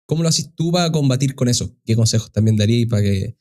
¿Cómo 0.08 0.23
lo 0.23 0.30
haces 0.30 0.56
tú 0.56 0.71
para 0.71 0.91
combatir 0.91 1.36
con 1.36 1.47
eso? 1.47 1.78
¿Qué 1.86 1.95
consejos 1.95 2.32
también 2.32 2.58
darías 2.58 2.89
para 2.89 3.04
que 3.04 3.38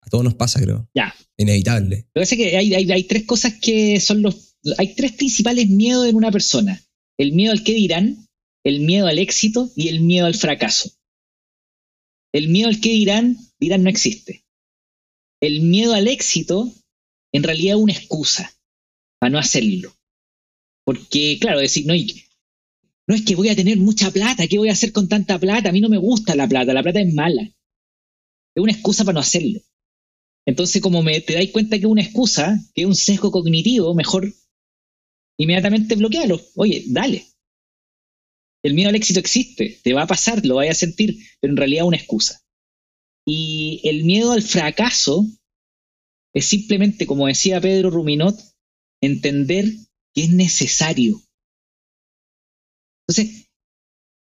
a 0.00 0.10
todos 0.10 0.24
nos 0.24 0.34
pasa, 0.34 0.60
creo? 0.60 0.90
Ya. 0.92 1.14
Inevitable. 1.36 2.08
Lo 2.14 2.20
que 2.20 2.20
pasa 2.20 2.34
es 2.34 2.40
que 2.40 2.56
hay, 2.56 2.74
hay, 2.74 2.90
hay 2.90 3.04
tres 3.04 3.24
cosas 3.26 3.54
que 3.62 4.00
son 4.00 4.22
los... 4.22 4.51
Hay 4.78 4.94
tres 4.94 5.12
principales 5.12 5.68
miedos 5.68 6.06
en 6.06 6.16
una 6.16 6.30
persona. 6.30 6.80
El 7.18 7.32
miedo 7.32 7.52
al 7.52 7.64
qué 7.64 7.72
dirán, 7.72 8.28
el 8.64 8.80
miedo 8.80 9.06
al 9.06 9.18
éxito 9.18 9.70
y 9.74 9.88
el 9.88 10.00
miedo 10.00 10.26
al 10.26 10.34
fracaso. 10.34 10.92
El 12.32 12.48
miedo 12.48 12.68
al 12.68 12.80
qué 12.80 12.90
dirán, 12.90 13.36
dirán 13.58 13.82
no 13.82 13.90
existe. 13.90 14.44
El 15.40 15.62
miedo 15.62 15.94
al 15.94 16.08
éxito, 16.08 16.72
en 17.32 17.42
realidad 17.42 17.76
es 17.76 17.82
una 17.82 17.92
excusa 17.92 18.52
para 19.18 19.30
no 19.30 19.38
hacerlo. 19.38 19.94
Porque, 20.84 21.38
claro, 21.40 21.60
decir, 21.60 21.86
no, 21.86 21.94
no 23.06 23.14
es 23.14 23.22
que 23.22 23.34
voy 23.34 23.48
a 23.48 23.56
tener 23.56 23.78
mucha 23.78 24.10
plata, 24.10 24.46
¿qué 24.46 24.58
voy 24.58 24.68
a 24.68 24.72
hacer 24.72 24.92
con 24.92 25.08
tanta 25.08 25.38
plata? 25.38 25.68
A 25.68 25.72
mí 25.72 25.80
no 25.80 25.88
me 25.88 25.98
gusta 25.98 26.34
la 26.34 26.48
plata, 26.48 26.72
la 26.72 26.82
plata 26.82 27.00
es 27.00 27.12
mala. 27.12 27.42
Es 27.42 28.62
una 28.62 28.72
excusa 28.72 29.04
para 29.04 29.14
no 29.14 29.20
hacerlo. 29.20 29.60
Entonces, 30.46 30.82
como 30.82 31.02
me, 31.02 31.20
te 31.20 31.34
dais 31.34 31.50
cuenta 31.50 31.76
que 31.76 31.84
es 31.86 31.90
una 31.90 32.02
excusa, 32.02 32.60
que 32.74 32.82
es 32.82 32.86
un 32.86 32.94
sesgo 32.94 33.30
cognitivo, 33.30 33.94
mejor 33.94 34.32
inmediatamente 35.38 35.96
bloquealo. 35.96 36.40
Oye, 36.56 36.84
dale. 36.88 37.26
El 38.64 38.74
miedo 38.74 38.90
al 38.90 38.94
éxito 38.94 39.18
existe, 39.18 39.80
te 39.82 39.92
va 39.92 40.02
a 40.02 40.06
pasar, 40.06 40.44
lo 40.46 40.56
vayas 40.56 40.76
a 40.76 40.80
sentir, 40.80 41.16
pero 41.40 41.52
en 41.52 41.56
realidad 41.56 41.82
es 41.82 41.88
una 41.88 41.96
excusa. 41.96 42.42
Y 43.26 43.80
el 43.84 44.04
miedo 44.04 44.32
al 44.32 44.42
fracaso 44.42 45.26
es 46.34 46.46
simplemente, 46.46 47.06
como 47.06 47.26
decía 47.26 47.60
Pedro 47.60 47.90
Ruminot, 47.90 48.38
entender 49.00 49.66
que 50.14 50.22
es 50.22 50.30
necesario. 50.30 51.20
Entonces, 53.06 53.48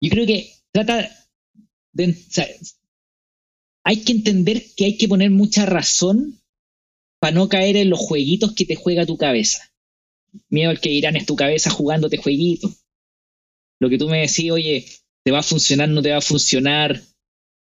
yo 0.00 0.10
creo 0.10 0.26
que 0.26 0.50
trata 0.72 1.10
de... 1.92 2.16
Hay 3.84 4.04
que 4.04 4.12
entender 4.12 4.64
que 4.76 4.84
hay 4.84 4.96
que 4.96 5.08
poner 5.08 5.30
mucha 5.30 5.66
razón 5.66 6.40
para 7.20 7.34
no 7.34 7.48
caer 7.48 7.76
en 7.76 7.90
los 7.90 7.98
jueguitos 7.98 8.54
que 8.54 8.64
te 8.64 8.76
juega 8.76 9.06
tu 9.06 9.16
cabeza. 9.16 9.71
Miedo 10.48 10.70
al 10.70 10.80
que 10.80 10.90
irán 10.90 11.16
es 11.16 11.26
tu 11.26 11.36
cabeza 11.36 11.70
jugándote 11.70 12.16
jueguitos. 12.16 12.84
Lo 13.80 13.88
que 13.88 13.98
tú 13.98 14.08
me 14.08 14.20
decís, 14.20 14.50
oye, 14.50 14.86
te 15.24 15.30
va 15.30 15.40
a 15.40 15.42
funcionar, 15.42 15.88
no 15.88 16.02
te 16.02 16.10
va 16.10 16.18
a 16.18 16.22
funcionar. 16.22 17.02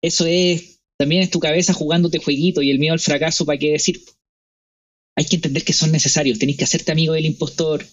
Eso 0.01 0.25
es, 0.25 0.81
también 0.97 1.21
es 1.23 1.31
tu 1.31 1.39
cabeza 1.39 1.73
jugándote 1.73 2.19
jueguitos 2.19 2.63
y 2.63 2.71
el 2.71 2.79
miedo 2.79 2.93
al 2.93 2.99
fracaso, 2.99 3.45
¿para 3.45 3.57
qué 3.57 3.71
decir? 3.71 4.01
hay 5.15 5.25
que 5.25 5.37
entender 5.37 5.63
que 5.63 5.73
son 5.73 5.91
necesarios. 5.91 6.39
Tenéis 6.39 6.57
que 6.57 6.65
hacerte 6.65 6.91
amigo 6.91 7.13
del 7.13 7.25
impostor, 7.25 7.85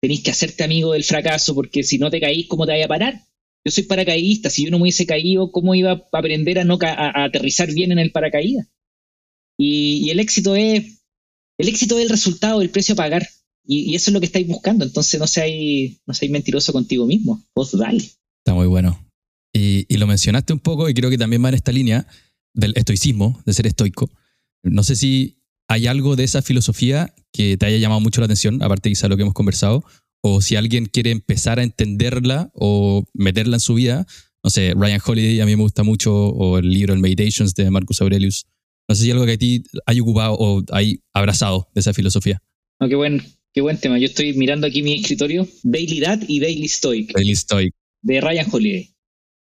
tenéis 0.00 0.22
que 0.22 0.30
hacerte 0.30 0.64
amigo 0.64 0.92
del 0.92 1.04
fracaso, 1.04 1.54
porque 1.54 1.82
si 1.82 1.98
no 1.98 2.10
te 2.10 2.20
caís, 2.20 2.46
¿cómo 2.48 2.66
te 2.66 2.72
vaya 2.72 2.86
a 2.86 2.88
parar? 2.88 3.20
Yo 3.64 3.70
soy 3.70 3.84
paracaidista, 3.84 4.50
si 4.50 4.64
yo 4.64 4.70
no 4.70 4.78
me 4.78 4.82
hubiese 4.82 5.06
caído, 5.06 5.50
¿cómo 5.50 5.74
iba 5.74 5.92
a 5.92 6.18
aprender 6.18 6.58
a, 6.58 6.64
no 6.64 6.78
a, 6.82 7.20
a 7.20 7.24
aterrizar 7.24 7.72
bien 7.72 7.92
en 7.92 7.98
el 7.98 8.12
paracaídas? 8.12 8.66
Y, 9.58 10.02
y, 10.04 10.10
el 10.10 10.20
éxito 10.20 10.56
es 10.56 11.00
el 11.56 11.68
éxito 11.68 11.96
es 11.96 12.04
el 12.04 12.10
resultado 12.10 12.58
del 12.58 12.70
precio 12.70 12.94
a 12.94 12.96
pagar. 12.96 13.28
Y, 13.64 13.92
y, 13.92 13.94
eso 13.94 14.10
es 14.10 14.14
lo 14.14 14.20
que 14.20 14.26
estáis 14.26 14.46
buscando. 14.46 14.84
Entonces 14.84 15.18
no 15.18 15.26
seáis, 15.26 15.98
no 16.06 16.14
seáis 16.14 16.32
mentiroso 16.32 16.72
contigo 16.72 17.06
mismo. 17.06 17.42
Vos 17.54 17.76
dale. 17.76 17.98
Está 17.98 18.54
muy 18.54 18.66
bueno. 18.66 19.00
Y, 19.52 19.86
y 19.88 19.98
lo 19.98 20.06
mencionaste 20.06 20.52
un 20.52 20.58
poco, 20.58 20.88
y 20.88 20.94
creo 20.94 21.10
que 21.10 21.18
también 21.18 21.42
va 21.44 21.48
en 21.48 21.54
esta 21.54 21.72
línea 21.72 22.06
del 22.52 22.72
estoicismo, 22.76 23.40
de 23.46 23.52
ser 23.52 23.66
estoico. 23.66 24.10
No 24.62 24.82
sé 24.82 24.96
si 24.96 25.44
¿Hay 25.68 25.86
algo 25.86 26.14
de 26.14 26.24
esa 26.24 26.42
filosofía 26.42 27.14
que 27.32 27.56
te 27.56 27.66
haya 27.66 27.78
llamado 27.78 28.00
mucho 28.00 28.20
la 28.20 28.26
atención, 28.26 28.62
aparte 28.62 28.90
quizá 28.90 29.08
lo 29.08 29.16
que 29.16 29.22
hemos 29.22 29.34
conversado? 29.34 29.82
O 30.22 30.40
si 30.40 30.56
alguien 30.56 30.86
quiere 30.86 31.10
empezar 31.10 31.58
a 31.58 31.62
entenderla 31.62 32.50
o 32.54 33.04
meterla 33.14 33.56
en 33.56 33.60
su 33.60 33.74
vida, 33.74 34.06
no 34.42 34.50
sé, 34.50 34.74
Ryan 34.76 35.00
Holiday 35.04 35.40
a 35.40 35.46
mí 35.46 35.56
me 35.56 35.62
gusta 35.62 35.82
mucho, 35.82 36.14
o 36.14 36.58
el 36.58 36.68
libro 36.68 36.92
El 36.92 37.00
Meditations 37.00 37.54
de 37.54 37.70
Marcus 37.70 38.00
Aurelius. 38.02 38.46
No 38.88 38.94
sé 38.94 39.02
si 39.02 39.06
hay 39.06 39.12
algo 39.12 39.24
que 39.24 39.32
a 39.32 39.38
ti 39.38 39.64
hay 39.86 40.00
ocupado 40.00 40.36
o 40.38 40.62
hay 40.70 41.00
abrazado 41.14 41.68
de 41.74 41.80
esa 41.80 41.94
filosofía. 41.94 42.42
No, 42.78 42.88
qué 42.88 42.94
buen, 42.94 43.22
qué 43.54 43.60
buen 43.60 43.78
tema. 43.78 43.98
Yo 43.98 44.06
estoy 44.06 44.34
mirando 44.34 44.66
aquí 44.66 44.82
mi 44.82 44.94
escritorio, 44.94 45.48
Daily 45.62 46.00
Dad 46.00 46.20
y 46.26 46.40
Daily 46.40 46.68
Stoic. 46.68 47.12
Daily 47.14 47.36
Stoic. 47.36 47.72
De 48.02 48.20
Ryan 48.20 48.46
Holiday. 48.50 48.94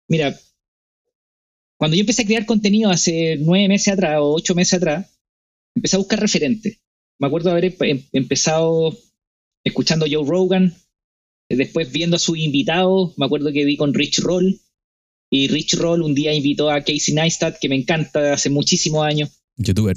Mira, 0.08 0.40
cuando 1.78 1.96
yo 1.96 2.00
empecé 2.00 2.22
a 2.22 2.26
crear 2.26 2.46
contenido 2.46 2.90
hace 2.90 3.36
nueve 3.38 3.68
meses 3.68 3.92
atrás 3.92 4.16
o 4.18 4.32
ocho 4.32 4.54
meses 4.54 4.74
atrás, 4.74 5.06
empecé 5.76 5.96
a 5.96 5.98
buscar 6.00 6.18
referentes. 6.18 6.80
Me 7.20 7.26
acuerdo 7.26 7.50
haber 7.50 7.76
em, 7.80 8.02
empezado 8.12 8.98
escuchando 9.64 10.06
Joe 10.10 10.26
Rogan, 10.26 10.74
después 11.50 11.92
viendo 11.92 12.16
a 12.16 12.18
sus 12.18 12.38
invitados, 12.38 13.16
me 13.18 13.26
acuerdo 13.26 13.52
que 13.52 13.64
vi 13.66 13.76
con 13.76 13.92
Rich 13.92 14.20
Roll, 14.20 14.60
y 15.30 15.48
Rich 15.48 15.74
Roll 15.74 16.02
un 16.02 16.14
día 16.14 16.32
invitó 16.32 16.70
a 16.70 16.80
Casey 16.80 17.14
Neistat, 17.14 17.58
que 17.60 17.68
me 17.68 17.76
encanta 17.76 18.32
hace 18.32 18.48
muchísimos 18.48 19.04
años. 19.04 19.42
Youtuber. 19.56 19.96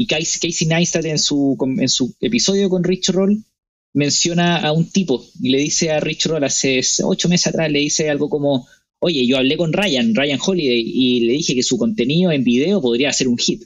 Y 0.00 0.06
Casey, 0.06 0.66
Neistat 0.66 1.04
en 1.04 1.18
su, 1.18 1.58
en 1.78 1.88
su 1.90 2.14
episodio 2.20 2.70
con 2.70 2.82
Rich 2.82 3.10
Roll 3.10 3.44
menciona 3.92 4.56
a 4.56 4.72
un 4.72 4.90
tipo 4.90 5.22
y 5.42 5.50
le 5.50 5.58
dice 5.58 5.90
a 5.90 6.00
Rich 6.00 6.24
Roll 6.24 6.42
hace 6.42 6.80
ocho 7.04 7.28
meses 7.28 7.48
atrás, 7.48 7.70
le 7.70 7.80
dice 7.80 8.08
algo 8.08 8.30
como, 8.30 8.66
oye, 9.00 9.26
yo 9.26 9.36
hablé 9.36 9.58
con 9.58 9.74
Ryan, 9.74 10.14
Ryan 10.14 10.38
Holiday, 10.42 10.80
y 10.86 11.20
le 11.26 11.34
dije 11.34 11.54
que 11.54 11.62
su 11.62 11.76
contenido 11.76 12.32
en 12.32 12.42
video 12.42 12.80
podría 12.80 13.12
ser 13.12 13.28
un 13.28 13.36
hit. 13.36 13.64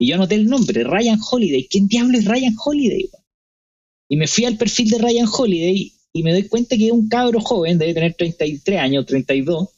Y 0.00 0.08
yo 0.08 0.16
anoté 0.16 0.34
el 0.34 0.48
nombre, 0.48 0.82
Ryan 0.82 1.20
Holiday. 1.30 1.68
¿Quién 1.70 1.86
diablo 1.86 2.18
es 2.18 2.24
Ryan 2.24 2.56
Holiday? 2.58 3.08
Y 4.08 4.16
me 4.16 4.26
fui 4.26 4.46
al 4.46 4.56
perfil 4.56 4.90
de 4.90 4.98
Ryan 4.98 5.28
Holiday 5.32 5.92
y 6.12 6.22
me 6.24 6.32
doy 6.32 6.48
cuenta 6.48 6.76
que 6.76 6.86
es 6.86 6.92
un 6.92 7.08
cabro 7.08 7.40
joven, 7.40 7.78
debe 7.78 7.94
tener 7.94 8.14
33 8.14 8.80
años, 8.80 9.06
32. 9.06 9.68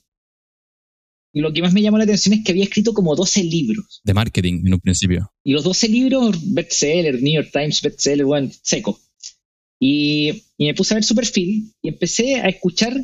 Y 1.37 1.41
lo 1.41 1.53
que 1.53 1.63
más 1.63 1.73
me 1.73 1.83
llamó 1.83 1.99
la 1.99 2.05
atención 2.05 2.33
es 2.33 2.45
que 2.45 2.53
había 2.53 2.63
escrito 2.63 2.95
como 2.95 3.17
12 3.17 3.43
libros. 3.43 4.01
De 4.05 4.15
marketing 4.15 4.63
en 4.65 4.75
un 4.75 4.81
principio. 4.81 5.33
Y 5.43 5.53
los 5.53 5.65
12 5.65 5.89
libros, 5.89 6.55
bestseller, 6.55 7.21
New 7.21 7.35
York 7.35 7.51
Times, 7.53 7.83
bestseller, 7.83 8.25
bueno, 8.25 8.51
seco. 8.63 9.01
Y, 9.81 10.45
y, 10.57 10.67
me 10.67 10.75
puse 10.75 10.95
a 10.95 10.97
ver 10.97 11.03
su 11.03 11.17
perfil 11.17 11.75
y 11.83 11.89
empecé 11.89 12.37
a 12.37 12.47
escuchar 12.47 12.97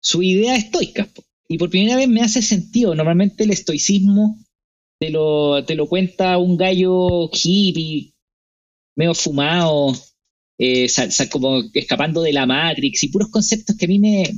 su 0.00 0.22
idea 0.22 0.56
estoica. 0.56 1.06
Y 1.46 1.58
por 1.58 1.68
primera 1.68 1.96
vez 1.96 2.08
me 2.08 2.22
hace 2.22 2.40
sentido. 2.40 2.94
Normalmente 2.94 3.44
el 3.44 3.50
estoicismo 3.50 4.42
te 4.98 5.10
lo, 5.10 5.62
te 5.66 5.74
lo 5.74 5.86
cuenta 5.86 6.38
un 6.38 6.56
gallo 6.56 7.28
hippie, 7.30 8.14
medio 8.96 9.14
fumado, 9.14 9.94
eh, 10.56 10.88
sal, 10.88 11.12
sal, 11.12 11.28
como 11.28 11.62
escapando 11.74 12.22
de 12.22 12.32
la 12.32 12.46
Matrix 12.46 13.02
y 13.02 13.08
puros 13.08 13.28
conceptos 13.28 13.76
que 13.76 13.84
a 13.84 13.88
mí 13.88 13.98
me, 13.98 14.32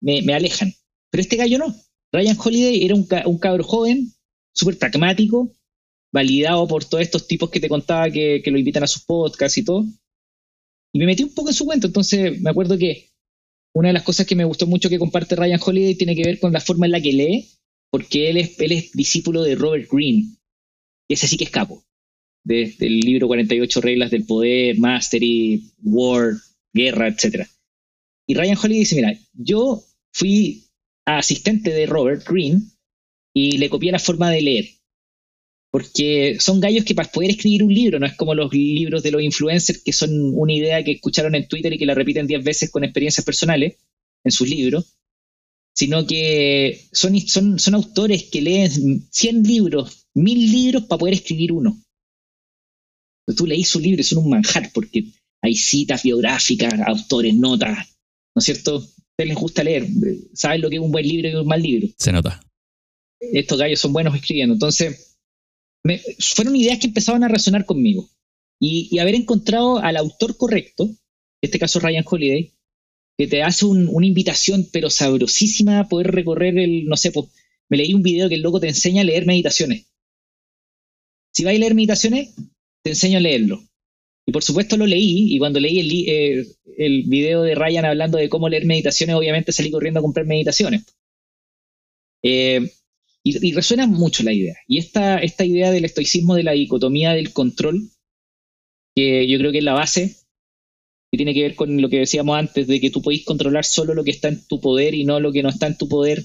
me, 0.00 0.22
me 0.22 0.34
alejan. 0.34 0.72
Pero 1.10 1.20
este 1.20 1.36
gallo 1.36 1.58
no. 1.58 1.74
Ryan 2.12 2.36
Holiday 2.42 2.84
era 2.84 2.94
un, 2.94 3.04
ca- 3.06 3.26
un 3.26 3.38
cabro 3.38 3.64
joven, 3.64 4.12
súper 4.54 4.78
pragmático, 4.78 5.52
validado 6.12 6.66
por 6.66 6.84
todos 6.84 7.02
estos 7.02 7.26
tipos 7.28 7.50
que 7.50 7.60
te 7.60 7.68
contaba 7.68 8.10
que, 8.10 8.42
lo 8.46 8.58
invitan 8.58 8.82
a 8.84 8.86
sus 8.88 9.04
podcasts 9.04 9.58
y 9.58 9.64
todo. 9.64 9.84
Y 10.92 10.98
me 10.98 11.06
metí 11.06 11.22
un 11.22 11.34
poco 11.34 11.48
en 11.50 11.54
su 11.54 11.64
cuento. 11.64 11.86
Entonces 11.86 12.40
me 12.40 12.50
acuerdo 12.50 12.78
que 12.78 13.10
una 13.74 13.88
de 13.88 13.94
las 13.94 14.02
cosas 14.02 14.26
que 14.26 14.34
me 14.36 14.44
gustó 14.44 14.66
mucho 14.66 14.88
que 14.88 14.98
comparte 14.98 15.36
Ryan 15.36 15.60
Holiday 15.64 15.94
tiene 15.96 16.16
que 16.16 16.24
ver 16.24 16.40
con 16.40 16.52
la 16.52 16.60
forma 16.60 16.86
en 16.86 16.92
la 16.92 17.00
que 17.00 17.12
lee, 17.12 17.48
porque 17.90 18.30
él 18.30 18.38
es, 18.38 18.58
él 18.60 18.72
es 18.72 18.92
discípulo 18.92 19.42
de 19.42 19.54
Robert 19.54 19.88
Greene. 19.90 20.36
Y 21.08 21.14
ese 21.14 21.28
sí 21.28 21.36
que 21.36 21.44
es 21.44 21.50
capo. 21.50 21.84
De- 22.44 22.74
del 22.78 23.00
libro 23.00 23.26
48 23.28 23.80
reglas 23.80 24.10
del 24.10 24.24
poder, 24.26 24.78
Mastery, 24.78 25.72
War, 25.82 26.32
Guerra, 26.72 27.08
etc. 27.08 27.48
Y 28.26 28.34
Ryan 28.34 28.56
Holiday 28.58 28.80
dice, 28.80 28.96
mira, 28.96 29.18
yo 29.34 29.84
fui 30.12 30.67
asistente 31.16 31.70
de 31.70 31.86
Robert 31.86 32.28
Greene 32.28 32.60
y 33.34 33.58
le 33.58 33.70
copié 33.70 33.92
la 33.92 33.98
forma 33.98 34.30
de 34.30 34.42
leer. 34.42 34.68
Porque 35.70 36.36
son 36.40 36.60
gallos 36.60 36.84
que 36.84 36.94
para 36.94 37.10
poder 37.10 37.30
escribir 37.30 37.62
un 37.62 37.72
libro, 37.72 37.98
no 37.98 38.06
es 38.06 38.14
como 38.14 38.34
los 38.34 38.52
libros 38.52 39.02
de 39.02 39.10
los 39.10 39.22
influencers 39.22 39.82
que 39.82 39.92
son 39.92 40.10
una 40.34 40.52
idea 40.52 40.82
que 40.82 40.92
escucharon 40.92 41.34
en 41.34 41.46
Twitter 41.46 41.72
y 41.72 41.78
que 41.78 41.86
la 41.86 41.94
repiten 41.94 42.26
10 42.26 42.44
veces 42.44 42.70
con 42.70 42.84
experiencias 42.84 43.24
personales 43.24 43.76
en 44.24 44.32
sus 44.32 44.48
libros, 44.48 44.96
sino 45.74 46.06
que 46.06 46.88
son, 46.92 47.18
son, 47.20 47.58
son 47.58 47.74
autores 47.74 48.24
que 48.24 48.42
leen 48.42 49.08
100 49.10 49.42
libros, 49.42 50.06
1000 50.14 50.52
libros 50.52 50.84
para 50.84 50.98
poder 50.98 51.14
escribir 51.14 51.52
uno. 51.52 51.80
Tú 53.36 53.46
leís 53.46 53.68
su 53.68 53.78
libro 53.78 54.00
y 54.00 54.04
son 54.04 54.18
un 54.18 54.30
manjar 54.30 54.70
porque 54.72 55.04
hay 55.42 55.54
citas 55.54 56.02
biográficas, 56.02 56.80
autores, 56.80 57.34
notas, 57.34 57.76
¿no 58.34 58.40
es 58.40 58.44
cierto? 58.44 58.88
Les 59.18 59.34
gusta 59.36 59.64
leer, 59.64 59.86
saben 60.32 60.60
lo 60.60 60.70
que 60.70 60.76
es 60.76 60.82
un 60.82 60.92
buen 60.92 61.06
libro 61.06 61.28
y 61.28 61.34
un 61.34 61.46
mal 61.46 61.60
libro 61.60 61.88
Se 61.98 62.12
nota. 62.12 62.40
estos 63.20 63.58
gallos 63.58 63.80
son 63.80 63.92
buenos 63.92 64.14
escribiendo. 64.14 64.54
Entonces, 64.54 65.18
me- 65.84 66.00
fueron 66.20 66.54
ideas 66.54 66.78
que 66.78 66.86
empezaban 66.86 67.24
a 67.24 67.28
resonar 67.28 67.64
conmigo. 67.66 68.08
Y, 68.60 68.88
y 68.90 68.98
haber 69.00 69.14
encontrado 69.16 69.78
al 69.78 69.96
autor 69.96 70.36
correcto, 70.36 70.84
en 70.84 70.96
este 71.42 71.58
caso 71.58 71.80
Ryan 71.80 72.04
Holiday, 72.08 72.52
que 73.18 73.26
te 73.26 73.42
hace 73.42 73.64
un- 73.66 73.88
una 73.90 74.06
invitación, 74.06 74.68
pero 74.72 74.88
sabrosísima, 74.88 75.80
a 75.80 75.88
poder 75.88 76.12
recorrer 76.12 76.56
el, 76.58 76.86
no 76.86 76.96
sé, 76.96 77.10
pues, 77.10 77.26
me 77.68 77.76
leí 77.76 77.94
un 77.94 78.02
video 78.02 78.28
que 78.28 78.36
el 78.36 78.42
loco 78.42 78.60
te 78.60 78.68
enseña 78.68 79.02
a 79.02 79.04
leer 79.04 79.26
meditaciones. 79.26 79.86
Si 81.34 81.44
vais 81.44 81.56
a 81.56 81.60
leer 81.60 81.74
meditaciones, 81.74 82.34
te 82.84 82.90
enseño 82.90 83.18
a 83.18 83.20
leerlo. 83.20 83.67
Y 84.28 84.30
por 84.30 84.44
supuesto 84.44 84.76
lo 84.76 84.86
leí, 84.86 85.34
y 85.34 85.38
cuando 85.38 85.58
leí 85.58 86.04
eh, 86.06 86.46
el 86.76 87.04
video 87.04 87.44
de 87.44 87.54
Ryan 87.54 87.86
hablando 87.86 88.18
de 88.18 88.28
cómo 88.28 88.50
leer 88.50 88.66
meditaciones, 88.66 89.16
obviamente 89.16 89.52
salí 89.52 89.70
corriendo 89.70 90.00
a 90.00 90.02
comprar 90.02 90.26
meditaciones. 90.26 90.84
Eh, 92.22 92.70
y, 93.24 93.52
resuena 93.54 93.86
mucho 93.86 94.22
la 94.24 94.34
idea. 94.34 94.54
Y 94.66 94.76
esta, 94.76 95.16
esta 95.20 95.46
idea 95.46 95.70
del 95.70 95.86
estoicismo, 95.86 96.34
de 96.34 96.42
la 96.42 96.52
dicotomía 96.52 97.14
del 97.14 97.32
control, 97.32 97.88
que 98.94 99.26
yo 99.26 99.38
creo 99.38 99.50
que 99.50 99.58
es 99.58 99.64
la 99.64 99.72
base, 99.72 100.18
que 101.10 101.16
tiene 101.16 101.32
que 101.32 101.44
ver 101.44 101.54
con 101.54 101.80
lo 101.80 101.88
que 101.88 102.00
decíamos 102.00 102.38
antes, 102.38 102.66
de 102.66 102.80
que 102.82 102.90
tú 102.90 103.00
podés 103.00 103.24
controlar 103.24 103.64
solo 103.64 103.94
lo 103.94 104.04
que 104.04 104.10
está 104.10 104.28
en 104.28 104.46
tu 104.46 104.60
poder 104.60 104.94
y 104.94 105.06
no 105.06 105.20
lo 105.20 105.32
que 105.32 105.42
no 105.42 105.48
está 105.48 105.68
en 105.68 105.78
tu 105.78 105.88
poder. 105.88 106.22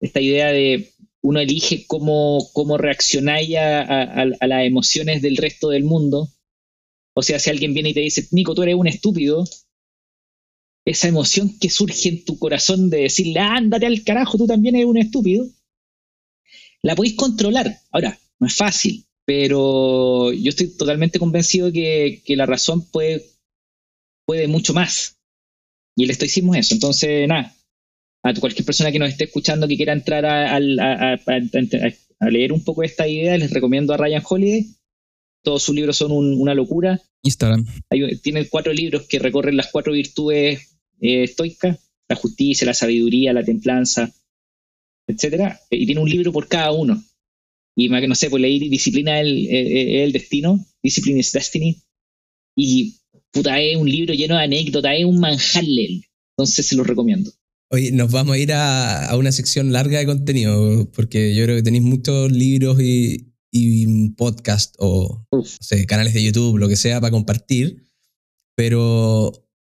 Esta 0.00 0.20
idea 0.20 0.48
de 0.48 0.94
uno 1.22 1.38
elige 1.38 1.86
cómo, 1.86 2.44
cómo 2.54 2.76
reaccionáis 2.76 3.54
a 3.56 4.24
las 4.24 4.66
emociones 4.66 5.22
del 5.22 5.36
resto 5.36 5.68
del 5.68 5.84
mundo. 5.84 6.28
O 7.14 7.22
sea, 7.22 7.38
si 7.38 7.50
alguien 7.50 7.74
viene 7.74 7.90
y 7.90 7.94
te 7.94 8.00
dice, 8.00 8.26
Nico, 8.32 8.54
tú 8.54 8.62
eres 8.62 8.74
un 8.76 8.86
estúpido, 8.88 9.44
esa 10.84 11.08
emoción 11.08 11.58
que 11.58 11.70
surge 11.70 12.10
en 12.10 12.24
tu 12.26 12.38
corazón 12.38 12.90
de 12.90 12.98
decirle, 12.98 13.40
ándate 13.40 13.86
al 13.86 14.04
carajo, 14.04 14.36
tú 14.36 14.46
también 14.46 14.74
eres 14.76 14.88
un 14.88 14.98
estúpido, 14.98 15.46
la 16.82 16.94
podéis 16.94 17.16
controlar. 17.16 17.78
Ahora, 17.90 18.18
no 18.38 18.46
es 18.46 18.54
fácil, 18.54 19.04
pero 19.24 20.32
yo 20.32 20.48
estoy 20.48 20.68
totalmente 20.76 21.18
convencido 21.18 21.72
que, 21.72 22.22
que 22.24 22.36
la 22.36 22.46
razón 22.46 22.82
puede, 22.90 23.24
mucho 24.48 24.72
más. 24.74 25.18
Y 25.96 26.04
el 26.04 26.10
estoicismo 26.10 26.54
es 26.54 26.66
eso. 26.66 26.74
Entonces, 26.74 27.28
nada, 27.28 27.54
a 28.24 28.34
cualquier 28.34 28.66
persona 28.66 28.92
que 28.92 28.98
nos 28.98 29.10
esté 29.10 29.24
escuchando 29.24 29.68
que 29.68 29.76
quiera 29.76 29.92
entrar 29.94 30.26
a- 30.26 30.56
a 30.56 32.30
leer 32.30 32.52
un 32.52 32.64
poco 32.64 32.82
esta 32.82 33.08
idea, 33.08 33.36
les 33.38 33.50
recomiendo 33.52 33.94
a 33.94 33.96
Ryan 33.96 34.22
Holiday. 34.28 34.66
Todos 35.42 35.62
sus 35.62 35.74
libros 35.74 35.96
son 35.96 36.12
un- 36.12 36.40
una 36.40 36.54
locura. 36.54 37.00
Instagram. 37.22 37.66
Hay- 37.90 38.16
tiene 38.18 38.46
cuatro 38.48 38.72
libros 38.72 39.02
que 39.08 39.18
recorren 39.18 39.56
las 39.56 39.68
cuatro 39.70 39.92
virtudes 39.92 40.78
eh, 41.00 41.24
estoicas, 41.24 41.78
la 42.08 42.16
justicia, 42.16 42.66
la 42.66 42.74
sabiduría, 42.74 43.32
la 43.32 43.42
templanza, 43.44 44.12
etcétera, 45.06 45.58
y 45.70 45.86
tiene 45.86 46.00
un 46.00 46.08
libro 46.10 46.32
por 46.32 46.46
cada 46.48 46.72
uno. 46.72 47.02
Y 47.76 47.88
me- 47.88 48.06
no 48.06 48.14
sé, 48.14 48.28
pues 48.30 48.42
leí 48.42 48.68
Disciplina 48.68 49.20
es 49.20 49.26
el, 49.26 49.46
eh, 49.46 49.50
eh, 49.60 50.04
el 50.04 50.12
destino, 50.12 50.64
Discipline 50.82 51.18
is 51.20 51.32
Destiny, 51.32 51.82
y 52.56 52.96
puta, 53.32 53.60
es 53.60 53.76
un 53.76 53.88
libro 53.90 54.12
lleno 54.12 54.36
de 54.36 54.44
anécdotas, 54.44 54.92
es 54.98 55.04
un 55.04 55.20
manjar. 55.20 55.64
Entonces 56.36 56.66
se 56.66 56.76
los 56.76 56.86
recomiendo. 56.86 57.30
Oye, 57.72 57.92
nos 57.92 58.10
vamos 58.10 58.34
a 58.34 58.38
ir 58.38 58.52
a, 58.52 59.06
a 59.06 59.16
una 59.16 59.30
sección 59.32 59.72
larga 59.72 60.00
de 60.00 60.06
contenido, 60.06 60.90
porque 60.92 61.34
yo 61.34 61.44
creo 61.44 61.56
que 61.56 61.62
tenéis 61.62 61.84
muchos 61.84 62.30
libros 62.32 62.80
y, 62.82 63.29
y 63.50 64.10
podcast 64.10 64.74
o 64.78 65.26
no 65.32 65.38
Uf. 65.40 65.56
sé, 65.60 65.86
canales 65.86 66.14
de 66.14 66.22
YouTube, 66.22 66.58
lo 66.58 66.68
que 66.68 66.76
sea, 66.76 67.00
para 67.00 67.10
compartir. 67.10 67.84
Pero 68.56 69.32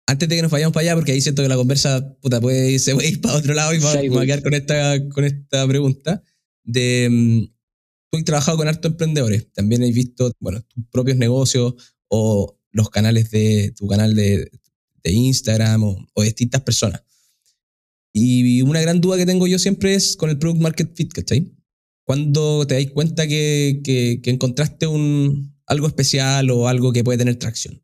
antes 0.07 0.27
de 0.29 0.36
que 0.36 0.41
nos 0.41 0.51
vayamos 0.51 0.73
para 0.73 0.81
allá, 0.88 0.95
porque 0.95 1.13
ahí 1.13 1.21
siento 1.21 1.41
que 1.41 1.49
la 1.49 1.55
conversa 1.55 2.15
puta, 2.21 2.41
puede, 2.41 2.71
ir- 2.71 2.79
se 2.79 2.93
puede 2.95 3.09
ir 3.09 3.21
para 3.21 3.36
otro 3.36 3.53
lado 3.53 3.73
y 3.73 3.79
vamos, 3.79 3.99
Sí, 4.01 4.07
a 4.07 4.09
güey. 4.09 4.27
quedar 4.27 4.43
con 4.43 4.53
esta, 4.53 5.09
con 5.09 5.23
esta 5.25 5.67
pregunta. 5.67 6.23
De, 6.65 7.07
mm, 7.12 7.45
tú 8.12 8.17
has 8.17 8.23
trabajado 8.25 8.57
con 8.57 8.67
hartos 8.67 8.91
emprendedores, 8.91 9.51
también 9.53 9.83
has 9.83 9.91
visto 9.93 10.31
bueno, 10.39 10.62
tus 10.63 10.86
propios 10.91 11.17
negocios 11.17 11.73
o 12.07 12.57
los 12.71 12.89
canales 12.89 13.31
de 13.31 13.73
tu 13.75 13.88
canal 13.88 14.15
de, 14.15 14.49
de 15.03 15.12
Instagram 15.12 15.83
o, 15.83 16.07
o 16.13 16.23
distintas 16.23 16.62
personas. 16.62 17.01
Y 18.13 18.62
una 18.62 18.79
gran 18.81 19.01
duda 19.01 19.17
que 19.17 19.25
tengo 19.25 19.47
yo 19.47 19.57
siempre 19.57 19.95
es 19.95 20.15
con 20.15 20.29
el 20.29 20.38
Product 20.38 20.62
Market 20.62 20.95
Fit, 20.95 21.12
¿cachai? 21.13 21.51
Cuando 22.05 22.65
te 22.67 22.75
das 22.75 22.91
cuenta 22.91 23.27
que, 23.27 23.81
que, 23.83 24.19
que 24.21 24.29
encontraste 24.29 24.87
un, 24.87 25.53
algo 25.65 25.87
especial 25.87 26.49
o 26.51 26.67
algo 26.67 26.91
que 26.93 27.03
puede 27.03 27.17
tener 27.17 27.35
tracción. 27.35 27.81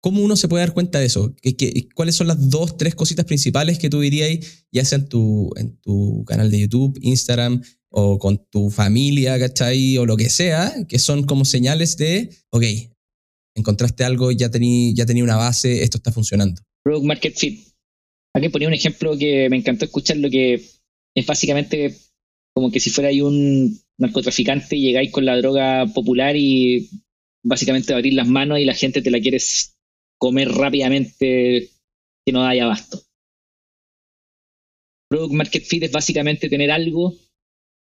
¿Cómo 0.00 0.22
uno 0.22 0.36
se 0.36 0.48
puede 0.48 0.64
dar 0.64 0.74
cuenta 0.74 0.98
de 1.00 1.06
eso? 1.06 1.34
¿Qué, 1.40 1.56
qué, 1.56 1.88
cuáles 1.94 2.16
son 2.16 2.26
las 2.26 2.50
dos, 2.50 2.76
tres 2.76 2.94
cositas 2.94 3.24
principales 3.24 3.78
que 3.78 3.88
tú 3.88 4.00
dirías, 4.00 4.66
ya 4.70 4.84
sea 4.84 4.98
en 4.98 5.08
tu, 5.08 5.50
en 5.56 5.78
tu 5.78 6.24
canal 6.26 6.50
de 6.50 6.60
YouTube, 6.60 6.98
Instagram 7.00 7.62
o 7.88 8.18
con 8.18 8.44
tu 8.50 8.70
familia, 8.70 9.38
¿cachai? 9.38 9.96
O 9.96 10.04
lo 10.04 10.16
que 10.16 10.28
sea, 10.28 10.74
que 10.88 10.98
son 10.98 11.24
como 11.24 11.44
señales 11.44 11.96
de, 11.96 12.28
ok, 12.50 12.64
encontraste 13.54 14.04
algo, 14.04 14.30
ya 14.30 14.50
tenía 14.50 14.92
ya 14.94 15.06
tení 15.06 15.22
una 15.22 15.36
base, 15.36 15.82
esto 15.82 15.96
está 15.96 16.12
funcionando. 16.12 16.60
Product 16.82 17.06
Market 17.06 17.36
Fit. 17.36 17.68
Aquí 18.34 18.48
ponía 18.48 18.68
un 18.68 18.74
ejemplo 18.74 19.16
que 19.16 19.48
me 19.48 19.56
encantó 19.56 19.84
escuchar, 19.84 20.18
lo 20.18 20.28
que 20.28 20.54
es 21.14 21.26
básicamente 21.26 21.96
como 22.54 22.70
que 22.70 22.80
si 22.80 22.90
fuera 22.90 23.10
ahí 23.10 23.20
un 23.20 23.78
narcotraficante 23.98 24.76
y 24.76 24.82
llegáis 24.82 25.10
con 25.10 25.24
la 25.24 25.36
droga 25.36 25.86
popular 25.86 26.36
y 26.36 26.88
básicamente 27.42 27.92
abrir 27.92 28.14
las 28.14 28.28
manos 28.28 28.58
y 28.58 28.64
la 28.64 28.74
gente 28.74 29.02
te 29.02 29.10
la 29.10 29.20
quiere 29.20 29.38
comer 30.18 30.48
rápidamente 30.50 31.70
que 32.24 32.32
no 32.32 32.44
haya 32.44 32.64
abasto. 32.64 33.02
Product 35.10 35.34
Market 35.34 35.64
Fit 35.64 35.82
es 35.82 35.92
básicamente 35.92 36.48
tener 36.48 36.70
algo 36.70 37.14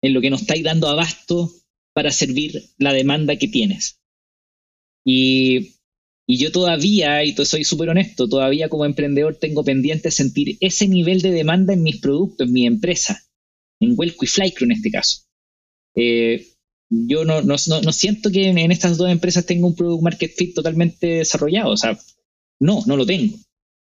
en 0.02 0.14
lo 0.14 0.20
que 0.20 0.30
no 0.30 0.36
estáis 0.36 0.64
dando 0.64 0.88
abasto 0.88 1.50
para 1.92 2.10
servir 2.10 2.62
la 2.78 2.92
demanda 2.92 3.36
que 3.36 3.48
tienes. 3.48 4.00
Y 5.04 5.80
y 6.30 6.36
yo 6.36 6.52
todavía, 6.52 7.24
y 7.24 7.34
soy 7.44 7.64
súper 7.64 7.88
honesto, 7.88 8.28
todavía 8.28 8.68
como 8.68 8.84
emprendedor 8.84 9.34
tengo 9.34 9.64
pendiente 9.64 10.12
sentir 10.12 10.58
ese 10.60 10.86
nivel 10.86 11.22
de 11.22 11.32
demanda 11.32 11.72
en 11.72 11.82
mis 11.82 11.96
productos, 11.96 12.46
en 12.46 12.52
mi 12.52 12.66
empresa, 12.66 13.20
en 13.80 13.94
Welco 13.96 14.24
y 14.24 14.28
Flycrew 14.28 14.66
en 14.66 14.72
este 14.72 14.90
caso. 14.90 15.22
Eh, 15.96 16.46
yo 16.90 17.24
no, 17.24 17.40
no, 17.42 17.56
no, 17.56 17.92
siento 17.92 18.30
que 18.30 18.48
en, 18.48 18.72
estas 18.72 18.96
dos 18.96 19.10
empresas 19.10 19.46
tenga 19.46 19.66
un 19.66 19.76
product 19.76 20.02
market 20.02 20.32
fit 20.36 20.54
totalmente 20.54 21.06
desarrollado. 21.06 21.70
O 21.70 21.76
sea, 21.76 21.98
no, 22.60 22.82
no 22.86 22.96
lo 22.96 23.06
tengo. 23.06 23.36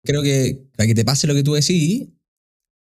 Creo 0.02 0.22
que 0.22 0.68
para 0.76 0.86
que 0.86 0.94
te 0.94 1.04
pase 1.04 1.26
lo 1.26 1.34
que 1.34 1.42
tú 1.42 1.54
decís, 1.54 2.08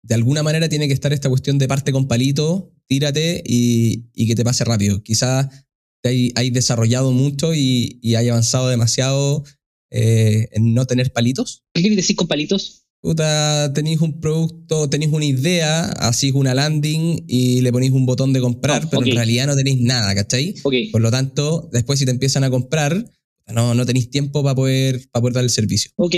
de 0.04 0.16
alguna 0.16 0.44
manera 0.44 0.70
tiene 0.70 0.88
que 0.88 0.94
estar 0.94 1.14
esta 1.14 1.30
cuestión 1.30 1.58
de 1.58 1.68
parte 1.68 1.92
con 1.92 2.08
palito, 2.08 2.74
tírate 2.88 3.44
y, 3.46 4.10
y 4.14 4.28
que 4.28 4.36
te 4.36 4.44
pase 4.44 4.66
rápido. 4.66 5.04
Quizás 5.04 5.48
te 6.02 6.10
hay, 6.10 6.32
hay 6.36 6.50
desarrollado 6.50 7.12
mucho 7.12 7.54
y, 7.54 8.00
y 8.02 8.16
hay 8.16 8.30
avanzado 8.30 8.70
demasiado 8.70 9.44
eh, 9.92 10.50
en 10.52 10.74
no 10.74 10.86
tener 10.86 11.12
palitos. 11.12 11.64
¿Qué 11.74 11.82
quieres 11.82 11.98
decir 11.98 12.16
con 12.16 12.28
palitos? 12.28 12.79
Puta, 13.02 13.72
tenéis 13.74 14.02
un 14.02 14.20
producto, 14.20 14.90
tenéis 14.90 15.14
una 15.14 15.24
idea, 15.24 15.86
así 15.86 16.32
una 16.32 16.54
landing 16.54 17.24
y 17.28 17.62
le 17.62 17.72
ponéis 17.72 17.94
un 17.94 18.06
botón 18.06 18.34
de 18.34 18.42
comprar, 18.42 18.90
pero 18.90 19.06
en 19.06 19.16
realidad 19.16 19.48
no 19.48 19.56
tenéis 19.56 19.80
nada, 19.80 20.14
¿cachai? 20.14 20.54
Por 20.92 21.00
lo 21.00 21.10
tanto, 21.10 21.70
después 21.72 21.98
si 21.98 22.06
te 22.06 22.12
empiezan 22.12 22.44
a 22.44 22.50
comprar, 22.50 23.10
no, 23.48 23.74
no 23.74 23.86
tenéis 23.86 24.10
tiempo 24.10 24.44
para 24.44 24.54
poder, 24.54 25.02
para 25.12 25.22
poder 25.22 25.34
dar 25.36 25.44
el 25.46 25.50
servicio. 25.50 25.92
ok. 25.96 26.16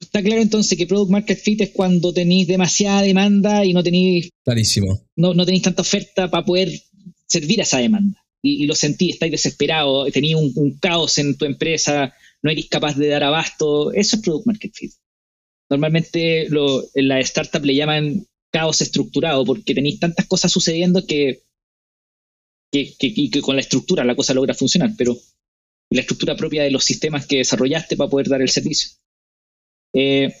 está 0.00 0.22
claro 0.22 0.42
entonces 0.42 0.76
que 0.76 0.86
Product 0.86 1.12
Market 1.12 1.38
Fit 1.38 1.60
es 1.60 1.70
cuando 1.70 2.12
tenéis 2.12 2.48
demasiada 2.48 3.02
demanda 3.02 3.64
y 3.64 3.72
no 3.72 3.82
tenéis 3.84 4.30
Clarísimo. 4.44 5.06
no, 5.16 5.32
no 5.32 5.44
tenéis 5.44 5.62
tanta 5.62 5.82
oferta 5.82 6.28
para 6.28 6.44
poder 6.44 6.72
servir 7.28 7.60
a 7.60 7.62
esa 7.62 7.78
demanda. 7.78 8.20
Y, 8.42 8.64
y 8.64 8.66
lo 8.66 8.74
sentí, 8.74 9.10
estáis 9.10 9.30
desesperados, 9.32 10.12
tenéis 10.12 10.34
un, 10.34 10.52
un 10.56 10.78
caos 10.78 11.18
en 11.18 11.36
tu 11.36 11.44
empresa, 11.44 12.14
no 12.42 12.50
eres 12.50 12.68
capaz 12.68 12.96
de 12.96 13.08
dar 13.08 13.22
abasto. 13.22 13.92
Eso 13.92 14.16
es 14.16 14.22
Product 14.22 14.46
Market 14.46 14.72
Fit. 14.74 14.92
Normalmente 15.70 16.48
lo, 16.50 16.82
en 16.94 17.08
la 17.08 17.20
startup 17.20 17.64
le 17.64 17.74
llaman 17.74 18.26
caos 18.52 18.80
estructurado 18.80 19.44
porque 19.44 19.74
tenéis 19.74 20.00
tantas 20.00 20.26
cosas 20.26 20.50
sucediendo 20.52 21.04
que, 21.06 21.42
que, 22.72 23.30
que- 23.30 23.40
con 23.42 23.56
la 23.56 23.60
estructura 23.62 24.04
la 24.04 24.16
cosa 24.16 24.34
logra 24.34 24.54
funcionar, 24.54 24.90
pero 24.96 25.16
la 25.90 26.00
estructura 26.02 26.36
propia 26.36 26.62
de 26.64 26.70
los 26.70 26.84
sistemas 26.84 27.26
que 27.26 27.38
desarrollaste 27.38 27.96
para 27.96 28.10
poder 28.10 28.28
dar 28.28 28.42
el 28.42 28.50
servicio. 28.50 28.90
Eh, 29.94 30.32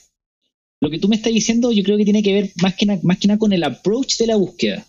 lo 0.82 0.90
que 0.90 1.00
tú 1.00 1.08
me 1.08 1.16
estás 1.16 1.34
diciendo 1.34 1.72
yo 1.72 1.84
creo 1.84 1.98
que 1.98 2.04
tiene 2.04 2.24
que 2.24 2.34
ver 2.34 2.52
más 2.62 2.76
que, 2.76 2.86
na- 2.86 3.00
más 3.04 3.18
que 3.20 3.28
nada 3.28 3.38
con 3.38 3.54
el 3.54 3.64
approach 3.64 4.18
de 4.18 4.28
la 4.28 4.36
búsqueda. 4.36 4.87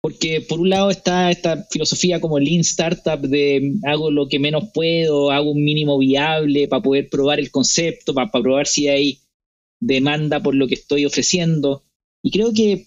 Porque 0.00 0.40
por 0.40 0.60
un 0.60 0.70
lado 0.70 0.90
está 0.90 1.30
esta 1.30 1.66
filosofía 1.70 2.20
como 2.20 2.38
Lean 2.38 2.60
Startup 2.60 3.20
de 3.20 3.74
hago 3.84 4.10
lo 4.10 4.28
que 4.28 4.38
menos 4.38 4.70
puedo, 4.72 5.30
hago 5.30 5.50
un 5.50 5.64
mínimo 5.64 5.98
viable 5.98 6.68
para 6.68 6.82
poder 6.82 7.08
probar 7.08 7.40
el 7.40 7.50
concepto, 7.50 8.14
para, 8.14 8.30
para 8.30 8.42
probar 8.42 8.66
si 8.66 8.88
hay 8.88 9.20
demanda 9.80 10.40
por 10.40 10.54
lo 10.54 10.68
que 10.68 10.74
estoy 10.74 11.04
ofreciendo. 11.04 11.82
Y 12.22 12.30
creo 12.30 12.52
que, 12.52 12.86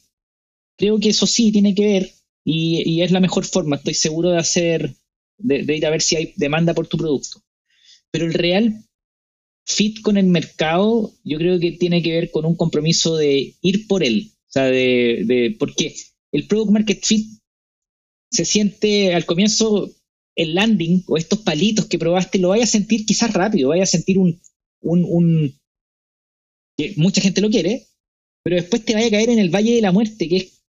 creo 0.77 0.99
que 0.99 1.09
eso 1.09 1.27
sí 1.27 1.51
tiene 1.51 1.75
que 1.75 1.85
ver 1.85 2.11
y, 2.45 2.89
y 2.89 3.01
es 3.01 3.11
la 3.11 3.19
mejor 3.19 3.45
forma, 3.45 3.75
estoy 3.75 3.93
seguro 3.93 4.31
de 4.31 4.37
hacer, 4.37 4.95
de, 5.37 5.63
de 5.63 5.77
ir 5.77 5.85
a 5.85 5.89
ver 5.89 6.01
si 6.01 6.15
hay 6.15 6.33
demanda 6.37 6.73
por 6.73 6.87
tu 6.87 6.97
producto. 6.97 7.41
Pero 8.11 8.25
el 8.25 8.33
real 8.33 8.85
fit 9.65 10.01
con 10.01 10.17
el 10.17 10.27
mercado, 10.27 11.13
yo 11.23 11.37
creo 11.37 11.59
que 11.59 11.73
tiene 11.73 12.01
que 12.01 12.11
ver 12.11 12.31
con 12.31 12.45
un 12.45 12.55
compromiso 12.55 13.15
de 13.17 13.55
ir 13.61 13.87
por 13.87 14.03
él. 14.03 14.31
O 14.33 14.51
sea, 14.51 14.65
de, 14.65 15.23
de 15.25 15.55
porque 15.57 15.95
el 16.31 16.47
product 16.47 16.71
market 16.71 17.03
fit 17.03 17.27
se 18.31 18.45
siente 18.45 19.13
al 19.13 19.25
comienzo 19.25 19.91
el 20.35 20.55
landing 20.55 21.03
o 21.07 21.17
estos 21.17 21.39
palitos 21.39 21.87
que 21.87 21.99
probaste, 21.99 22.39
lo 22.39 22.49
vaya 22.49 22.63
a 22.63 22.67
sentir 22.67 23.05
quizás 23.05 23.33
rápido, 23.33 23.69
vaya 23.69 23.83
a 23.83 23.87
sentir 23.87 24.17
un, 24.17 24.41
un, 24.81 25.03
un 25.03 25.59
que 26.77 26.93
mucha 26.97 27.21
gente 27.21 27.41
lo 27.41 27.49
quiere, 27.49 27.87
pero 28.43 28.55
después 28.55 28.83
te 28.85 28.93
vaya 28.93 29.07
a 29.07 29.11
caer 29.11 29.29
en 29.29 29.39
el 29.39 29.49
valle 29.49 29.75
de 29.75 29.81
la 29.81 29.91
muerte, 29.91 30.29
que 30.29 30.37
es 30.37 30.63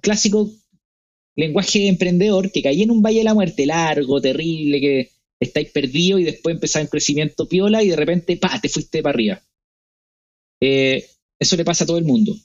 clásico 0.00 0.50
lenguaje 1.36 1.80
de 1.80 1.88
emprendedor, 1.88 2.50
que 2.50 2.62
caí 2.62 2.82
en 2.82 2.90
un 2.90 3.02
valle 3.02 3.18
de 3.18 3.24
la 3.24 3.34
muerte 3.34 3.66
largo, 3.66 4.20
terrible, 4.20 4.80
que 4.80 5.10
estáis 5.40 5.70
perdidos 5.70 6.20
y 6.20 6.24
después 6.24 6.54
empezás 6.54 6.82
un 6.82 6.88
crecimiento 6.88 7.48
piola 7.48 7.82
y 7.82 7.88
de 7.88 7.96
repente, 7.96 8.36
pa, 8.36 8.60
te 8.60 8.68
fuiste 8.68 9.02
para 9.02 9.14
arriba. 9.14 9.42
Eh, 10.60 11.06
eso 11.40 11.56
le 11.56 11.64
pasa 11.64 11.84
a 11.84 11.86
todo 11.86 11.98
el 11.98 12.04
mundo. 12.04 12.36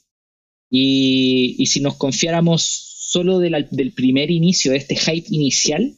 Y, 0.70 1.64
si 1.66 1.80
nos 1.80 1.96
confiáramos 1.96 2.62
solo 2.62 3.38
del 3.38 3.92
primer 3.94 4.30
inicio, 4.30 4.72
de 4.72 4.78
este 4.78 4.96
hype 4.96 5.28
inicial, 5.30 5.96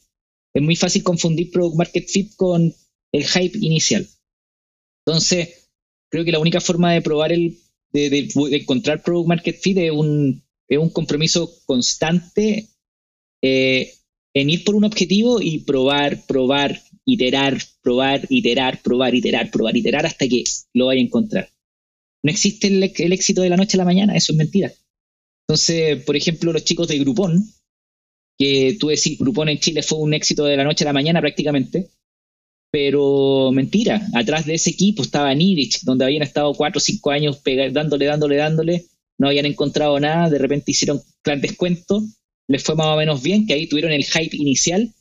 es 0.53 0.61
muy 0.61 0.75
fácil 0.75 1.03
confundir 1.03 1.51
Product 1.51 1.77
Market 1.77 2.07
Fit 2.07 2.35
con 2.35 2.73
el 3.11 3.25
hype 3.25 3.57
inicial. 3.59 4.07
Entonces, 5.05 5.69
creo 6.09 6.23
que 6.23 6.31
la 6.31 6.39
única 6.39 6.61
forma 6.61 6.93
de 6.93 7.01
probar 7.01 7.31
el, 7.31 7.57
de 7.91 8.29
encontrar 8.51 9.03
Product 9.03 9.27
Market 9.27 9.59
Fit 9.61 9.77
es 9.77 9.91
un, 9.91 10.43
es 10.69 10.77
un 10.77 10.89
compromiso 10.89 11.51
constante 11.65 12.69
eh, 13.41 13.93
en 14.33 14.49
ir 14.49 14.63
por 14.63 14.75
un 14.75 14.85
objetivo 14.85 15.41
y 15.41 15.59
probar, 15.59 16.25
probar, 16.25 16.81
iterar, 17.05 17.57
probar, 17.81 18.25
iterar, 18.29 18.81
probar, 18.81 19.13
iterar, 19.15 19.51
probar, 19.51 19.75
iterar 19.75 20.05
hasta 20.05 20.27
que 20.27 20.43
lo 20.73 20.85
vaya 20.85 21.01
a 21.01 21.03
encontrar. 21.03 21.49
No 22.23 22.31
existe 22.31 22.67
el, 22.67 22.83
éxito 23.13 23.41
de 23.41 23.49
la 23.49 23.57
noche 23.57 23.77
a 23.77 23.79
la 23.79 23.85
mañana, 23.85 24.15
eso 24.15 24.31
es 24.31 24.37
mentira. 24.37 24.71
Entonces, 25.47 26.03
por 26.03 26.15
ejemplo, 26.15 26.53
los 26.53 26.63
chicos 26.63 26.87
de 26.87 26.99
Groupon, 26.99 27.43
que 28.37 28.77
tú 28.79 28.87
decís, 28.87 29.17
Groupon 29.17 29.49
en 29.49 29.59
Chile 29.59 29.81
fue 29.81 29.99
un 29.99 30.13
éxito 30.13 30.45
de 30.45 30.57
la 30.57 30.63
noche 30.63 30.83
a 30.83 30.87
la 30.87 30.93
mañana 30.93 31.19
prácticamente, 31.19 31.89
pero 32.71 33.51
mentira, 33.51 34.07
atrás 34.13 34.45
de 34.45 34.53
ese 34.53 34.69
equipo 34.69 35.01
estaba 35.01 35.33
Nirich, 35.33 35.81
donde 35.81 36.05
habían 36.05 36.23
estado 36.23 36.53
cuatro 36.53 36.77
o 36.77 36.81
cinco 36.81 37.11
años 37.11 37.41
dándole, 37.71 38.05
dándole, 38.05 38.37
dándole, 38.37 38.85
no 39.19 39.27
habían 39.27 39.45
encontrado 39.45 39.99
nada, 39.99 40.29
de 40.29 40.37
repente 40.37 40.71
hicieron 40.71 41.01
plan 41.21 41.41
descuento, 41.41 42.01
les 42.47 42.63
fue 42.63 42.75
más 42.75 42.87
o 42.87 42.97
menos 42.97 43.21
bien, 43.21 43.45
que 43.45 43.53
ahí 43.53 43.67
tuvieron 43.67 43.91
el 43.91 44.05
hype 44.05 44.37
inicial, 44.37 44.93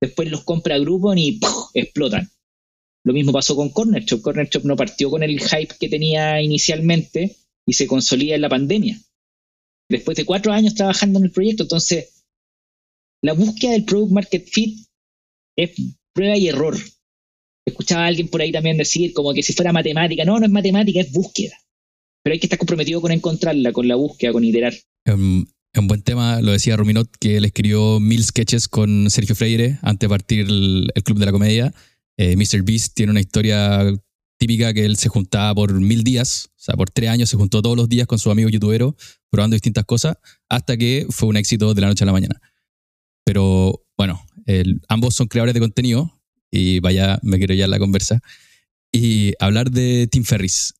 después 0.00 0.30
los 0.30 0.42
compra 0.42 0.78
Groupon 0.78 1.16
y 1.18 1.38
explotan. 1.74 2.28
Lo 3.04 3.12
mismo 3.12 3.32
pasó 3.32 3.56
con 3.56 3.70
Corner 3.70 4.04
Shop. 4.04 4.22
Corner 4.22 4.48
Shop 4.48 4.64
no 4.64 4.76
partió 4.76 5.10
con 5.10 5.22
el 5.22 5.40
hype 5.40 5.74
que 5.78 5.88
tenía 5.88 6.40
inicialmente 6.40 7.36
y 7.66 7.72
se 7.72 7.86
consolida 7.86 8.34
en 8.34 8.42
la 8.42 8.48
pandemia. 8.48 8.98
Después 9.90 10.16
de 10.16 10.24
cuatro 10.24 10.52
años 10.52 10.74
trabajando 10.74 11.18
en 11.18 11.26
el 11.26 11.32
proyecto, 11.32 11.64
entonces 11.64 12.24
la 13.22 13.34
búsqueda 13.34 13.72
del 13.72 13.84
product 13.84 14.12
market 14.12 14.48
fit 14.48 14.86
es 15.56 15.70
prueba 16.14 16.36
y 16.36 16.48
error. 16.48 16.76
Escuchaba 17.66 18.04
a 18.04 18.06
alguien 18.06 18.28
por 18.28 18.40
ahí 18.40 18.50
también 18.50 18.76
decir 18.76 19.12
como 19.12 19.32
que 19.32 19.42
si 19.42 19.52
fuera 19.52 19.72
matemática, 19.72 20.24
no, 20.24 20.38
no 20.38 20.46
es 20.46 20.52
matemática, 20.52 21.00
es 21.00 21.12
búsqueda. 21.12 21.56
Pero 22.24 22.34
hay 22.34 22.40
que 22.40 22.46
estar 22.46 22.58
comprometido 22.58 23.00
con 23.00 23.12
encontrarla, 23.12 23.72
con 23.72 23.86
la 23.86 23.96
búsqueda, 23.96 24.32
con 24.32 24.44
iterar. 24.44 24.74
Um, 25.06 25.44
un 25.74 25.86
buen 25.86 26.02
tema, 26.02 26.40
lo 26.40 26.52
decía 26.52 26.76
Ruminot, 26.76 27.08
que 27.18 27.36
él 27.36 27.44
escribió 27.44 27.98
mil 28.00 28.24
sketches 28.24 28.68
con 28.68 29.10
Sergio 29.10 29.34
Freire 29.34 29.78
antes 29.82 30.08
de 30.08 30.08
partir 30.08 30.46
el, 30.46 30.90
el 30.94 31.02
Club 31.02 31.18
de 31.18 31.26
la 31.26 31.32
Comedia. 31.32 31.74
Eh, 32.16 32.36
Mr. 32.36 32.62
Beast 32.62 32.94
tiene 32.94 33.12
una 33.12 33.20
historia 33.20 33.92
típica 34.38 34.74
que 34.74 34.84
él 34.84 34.96
se 34.96 35.08
juntaba 35.08 35.54
por 35.54 35.72
mil 35.72 36.02
días, 36.02 36.50
o 36.56 36.60
sea, 36.60 36.74
por 36.74 36.90
tres 36.90 37.10
años 37.10 37.30
se 37.30 37.36
juntó 37.36 37.62
todos 37.62 37.76
los 37.76 37.88
días 37.88 38.06
con 38.06 38.18
sus 38.18 38.32
amigos 38.32 38.52
youtuberos, 38.52 38.94
probando 39.30 39.54
distintas 39.54 39.84
cosas, 39.84 40.16
hasta 40.48 40.76
que 40.76 41.06
fue 41.10 41.28
un 41.28 41.36
éxito 41.36 41.74
de 41.74 41.80
la 41.80 41.86
noche 41.88 42.04
a 42.04 42.06
la 42.06 42.12
mañana. 42.12 42.40
Pero 43.24 43.84
bueno, 43.96 44.20
ambos 44.88 45.14
son 45.14 45.28
creadores 45.28 45.54
de 45.54 45.60
contenido 45.60 46.20
y 46.50 46.80
vaya, 46.80 47.18
me 47.22 47.38
quiero 47.38 47.54
ya 47.54 47.66
la 47.68 47.78
conversa. 47.78 48.20
Y 48.92 49.32
hablar 49.38 49.70
de 49.70 50.06
Tim 50.06 50.24
Ferris. 50.24 50.74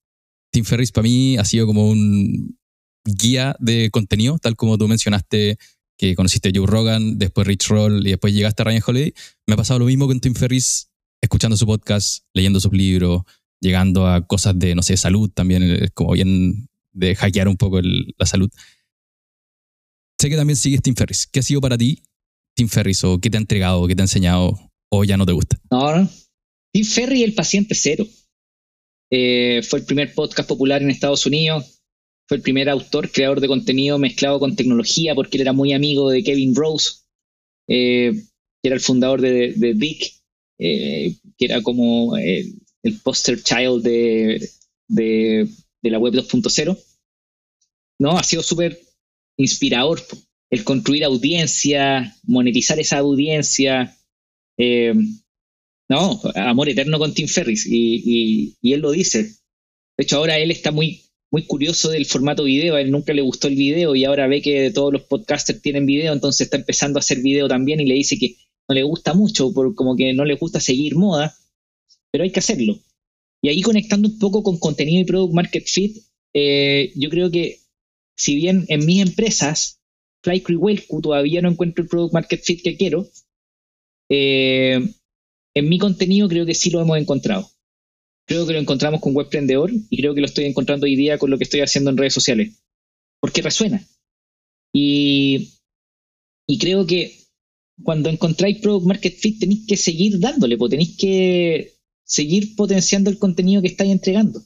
Tim 0.51 0.64
Ferris 0.64 0.93
para 0.93 1.05
mí 1.05 1.39
ha 1.39 1.45
sido 1.45 1.66
como 1.66 1.89
un 1.89 2.59
guía 3.05 3.57
de 3.59 3.91
contenido, 3.91 4.39
tal 4.39 4.55
como 4.55 4.76
tú 4.76 4.87
mencionaste 4.87 5.57
que 5.97 6.14
conociste 6.14 6.51
a 6.51 6.53
Joe 6.55 6.66
Rogan, 6.66 7.18
después 7.18 7.47
Rich 7.47 7.68
Roll 7.68 8.07
y 8.07 8.11
después 8.11 8.35
llegaste 8.35 8.62
a 8.62 8.64
Ryan 8.66 8.83
Holiday. 8.87 9.14
Me 9.47 9.55
ha 9.55 9.57
pasado 9.57 9.78
lo 9.78 9.87
mismo 9.87 10.07
con 10.07 10.20
Tim 10.20 10.35
Ferris, 10.35 10.91
escuchando 11.23 11.57
su 11.57 11.64
podcast, 11.66 12.25
leyendo 12.35 12.61
sus 12.61 12.73
libros, 12.73 13.23
llegando 13.61 14.07
a 14.07 14.27
cosas 14.27 14.59
de, 14.59 14.75
no 14.75 14.83
sé, 14.83 14.97
salud 14.97 15.31
también, 15.33 15.62
es 15.62 15.91
como 15.93 16.12
bien 16.12 16.68
de 16.93 17.14
hackear 17.14 17.49
un 17.49 17.57
poco 17.57 17.81
la 17.81 18.27
salud. 18.27 18.51
Sé 20.20 20.29
que 20.29 20.37
también 20.37 20.57
sigues 20.57 20.83
Tim 20.83 20.95
Ferris. 20.95 21.27
¿Qué 21.27 21.41
ha 21.41 21.43
sido 21.43 21.61
para 21.61 21.79
ti 21.79 22.03
Tim 22.55 22.68
Ferris 22.68 23.03
o 23.05 23.18
qué 23.18 23.31
te 23.31 23.39
ha 23.39 23.41
entregado, 23.41 23.87
qué 23.87 23.95
te 23.95 24.03
ha 24.03 24.05
enseñado 24.05 24.59
o 24.91 25.05
ya 25.05 25.16
no 25.16 25.25
te 25.25 25.33
gusta? 25.33 25.59
No, 25.70 25.97
no. 25.97 26.11
Tim 26.73 26.85
Ferry, 26.85 27.23
el 27.23 27.35
paciente 27.35 27.75
cero. 27.75 28.07
Eh, 29.11 29.62
fue 29.62 29.81
el 29.81 29.85
primer 29.85 30.14
podcast 30.14 30.49
popular 30.49 30.83
en 30.83 30.91
Estados 30.91 31.27
Unidos. 31.27 31.83
Fue 32.29 32.37
el 32.39 32.43
primer 32.43 32.68
autor, 32.68 33.11
creador 33.11 33.41
de 33.41 33.49
contenido 33.49 33.99
mezclado 33.99 34.39
con 34.41 34.57
tecnología, 34.57 35.14
porque 35.14 35.37
él 35.37 35.43
era 35.43 35.53
muy 35.53 35.73
amigo 35.73 36.11
de 36.11 36.23
Kevin 36.23 36.55
Rose, 36.55 37.03
eh, 37.68 38.12
que 38.62 38.68
era 38.68 38.75
el 38.75 38.81
fundador 38.81 39.20
de, 39.20 39.53
de 39.55 39.73
Vic, 39.75 40.22
eh, 40.59 41.14
que 41.38 41.44
era 41.46 41.62
como 41.62 42.16
eh, 42.16 42.46
el 42.82 43.00
poster 43.00 43.42
child 43.42 43.82
de, 43.82 44.48
de, 44.88 45.48
la 45.82 45.98
web 45.98 46.14
2.0. 46.14 46.78
No, 47.98 48.18
ha 48.18 48.22
sido 48.22 48.42
súper 48.42 48.78
inspirador. 49.38 50.03
El 50.50 50.64
construir 50.64 51.05
audiencia, 51.05 52.14
monetizar 52.24 52.78
esa 52.78 52.98
audiencia. 52.98 53.96
eh, 54.59 54.94
no, 55.88 56.20
amor 56.34 56.68
eterno 56.68 56.98
con 56.98 57.14
Tim 57.14 57.28
Ferris. 57.28 57.66
Y, 57.66 58.03
y- 58.05 58.57
y 58.62 58.72
él 58.72 58.80
lo 58.80 58.90
dice. 58.92 59.22
De 59.24 60.05
hecho, 60.05 60.18
ahora 60.18 60.38
él 60.38 60.50
está 60.50 60.70
muy, 60.72 61.03
muy 61.30 61.44
curioso 61.46 61.90
del 61.90 62.07
formato 62.07 62.44
video. 62.44 62.76
A 62.76 62.80
él 62.80 62.90
nunca 62.90 63.12
le 63.12 63.22
gustó 63.22 63.48
el 63.48 63.57
video 63.57 63.94
y 63.94 64.05
ahora 64.05 64.26
ve 64.26 64.42
que 64.42 64.70
todos 64.70 64.92
los 64.92 65.03
podcasters 65.05 65.62
tienen 65.62 65.86
video, 65.86 66.12
entonces 66.12 66.46
está 66.46 66.57
empezando 66.57 66.98
a 66.98 67.00
hacer 67.00 67.20
video 67.20 67.48
también 67.48 67.80
y 67.80 67.86
le 67.86 67.94
dice 67.94 68.18
que 68.18 68.36
no 68.69 68.75
le 68.75 68.83
gusta 68.83 69.15
mucho, 69.15 69.53
por, 69.53 69.75
como 69.75 69.97
que 69.97 70.13
no 70.13 70.25
le 70.25 70.37
gusta 70.37 70.61
seguir 70.61 70.97
moda, 70.97 71.35
pero 72.11 72.25
hay 72.25 72.31
que 72.31 72.41
hacerlo. 72.41 72.79
Y 73.43 73.49
ahí 73.49 73.63
conectando 73.63 74.09
un 74.09 74.19
poco 74.19 74.43
con 74.43 74.59
contenido 74.59 75.01
y 75.01 75.05
product 75.05 75.35
market 75.35 75.67
fit, 75.67 75.97
eh, 76.35 76.93
yo 76.95 77.11
creo 77.11 77.31
que 77.31 77.61
si 78.17 78.37
bien 78.37 78.65
en 78.69 78.87
mis 78.87 79.03
empresas, 79.03 79.81
Flycrew 80.23 80.59
y 80.59 80.63
Wellco 80.63 81.01
todavía 81.01 81.43
no 81.43 81.51
encuentro 81.51 81.83
el 81.83 81.89
product 81.89 82.15
market 82.15 82.43
fit 82.43 82.63
que 82.63 82.77
quiero, 82.77 83.09
eh, 84.09 84.81
en 85.55 85.69
mi 85.69 85.79
contenido 85.79 86.29
creo 86.29 86.47
que 86.47 86.55
sí 86.55 86.71
lo 86.71 86.81
hemos 86.81 86.99
encontrado. 86.99 87.51
Creo 88.27 88.47
que 88.47 88.53
lo 88.53 88.61
encontramos 88.61 89.01
con 89.01 89.17
Webprendedor 89.17 89.71
y 89.73 89.97
creo 89.97 90.15
que 90.15 90.21
lo 90.21 90.27
estoy 90.27 90.45
encontrando 90.45 90.85
hoy 90.87 90.97
día 90.97 91.19
con 91.19 91.31
lo 91.31 91.39
que 91.39 91.45
estoy 91.45 91.61
haciendo 91.61 91.91
en 91.91 91.97
redes 91.97 92.15
sociales. 92.15 92.63
Porque 93.21 93.43
resuena. 93.43 93.85
Y, 94.73 95.59
y 96.47 96.59
creo 96.59 96.87
que 96.87 97.22
cuando 97.83 98.09
encontráis 98.09 98.59
Product 98.61 98.87
Market 98.87 99.14
Fit 99.14 99.41
tenéis 99.41 99.66
que 99.66 99.76
seguir 99.76 100.18
dándole, 100.18 100.57
pues 100.57 100.70
tenéis 100.70 100.97
que, 100.97 101.74
seguir 102.05 102.57
potenciando 102.57 103.11
el 103.11 103.18
contenido 103.18 103.62
que 103.62 103.68
estáis 103.68 103.91
entregando. 103.91 104.43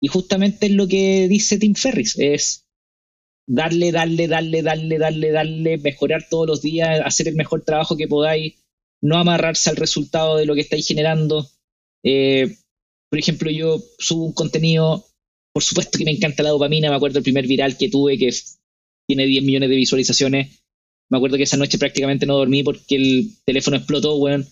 Y 0.00 0.08
justamente 0.08 0.66
es 0.66 0.72
lo 0.72 0.88
que 0.88 1.28
dice 1.28 1.58
Tim 1.58 1.74
Ferris, 1.74 2.18
es 2.18 2.66
darle, 3.46 3.92
darle, 3.92 4.28
darle, 4.28 4.62
darle, 4.62 4.98
darle, 4.98 5.30
darle, 5.30 5.78
mejorar 5.78 6.26
todos 6.28 6.46
los 6.46 6.62
días, 6.62 7.00
hacer 7.04 7.28
el 7.28 7.36
mejor 7.36 7.62
trabajo 7.64 7.96
que 7.96 8.08
podáis, 8.08 8.54
no 9.02 9.18
amarrarse 9.18 9.70
al 9.70 9.76
resultado 9.76 10.36
de 10.36 10.46
lo 10.46 10.54
que 10.54 10.62
estáis 10.62 10.86
generando. 10.86 11.48
Eh, 12.02 12.56
por 13.08 13.18
ejemplo, 13.18 13.50
yo 13.50 13.82
subo 13.98 14.24
un 14.24 14.32
contenido, 14.32 15.04
por 15.52 15.62
supuesto 15.62 15.98
que 15.98 16.04
me 16.04 16.12
encanta 16.12 16.42
la 16.42 16.50
dopamina, 16.50 16.90
me 16.90 16.96
acuerdo 16.96 17.18
el 17.18 17.24
primer 17.24 17.46
viral 17.46 17.76
que 17.76 17.88
tuve 17.88 18.18
que 18.18 18.30
tiene 19.06 19.26
10 19.26 19.44
millones 19.44 19.68
de 19.68 19.76
visualizaciones. 19.76 20.62
Me 21.10 21.18
acuerdo 21.18 21.36
que 21.36 21.42
esa 21.42 21.56
noche 21.56 21.78
prácticamente 21.78 22.24
no 22.24 22.36
dormí 22.36 22.62
porque 22.62 22.96
el 22.96 23.30
teléfono 23.44 23.76
explotó, 23.76 24.16
weón. 24.16 24.46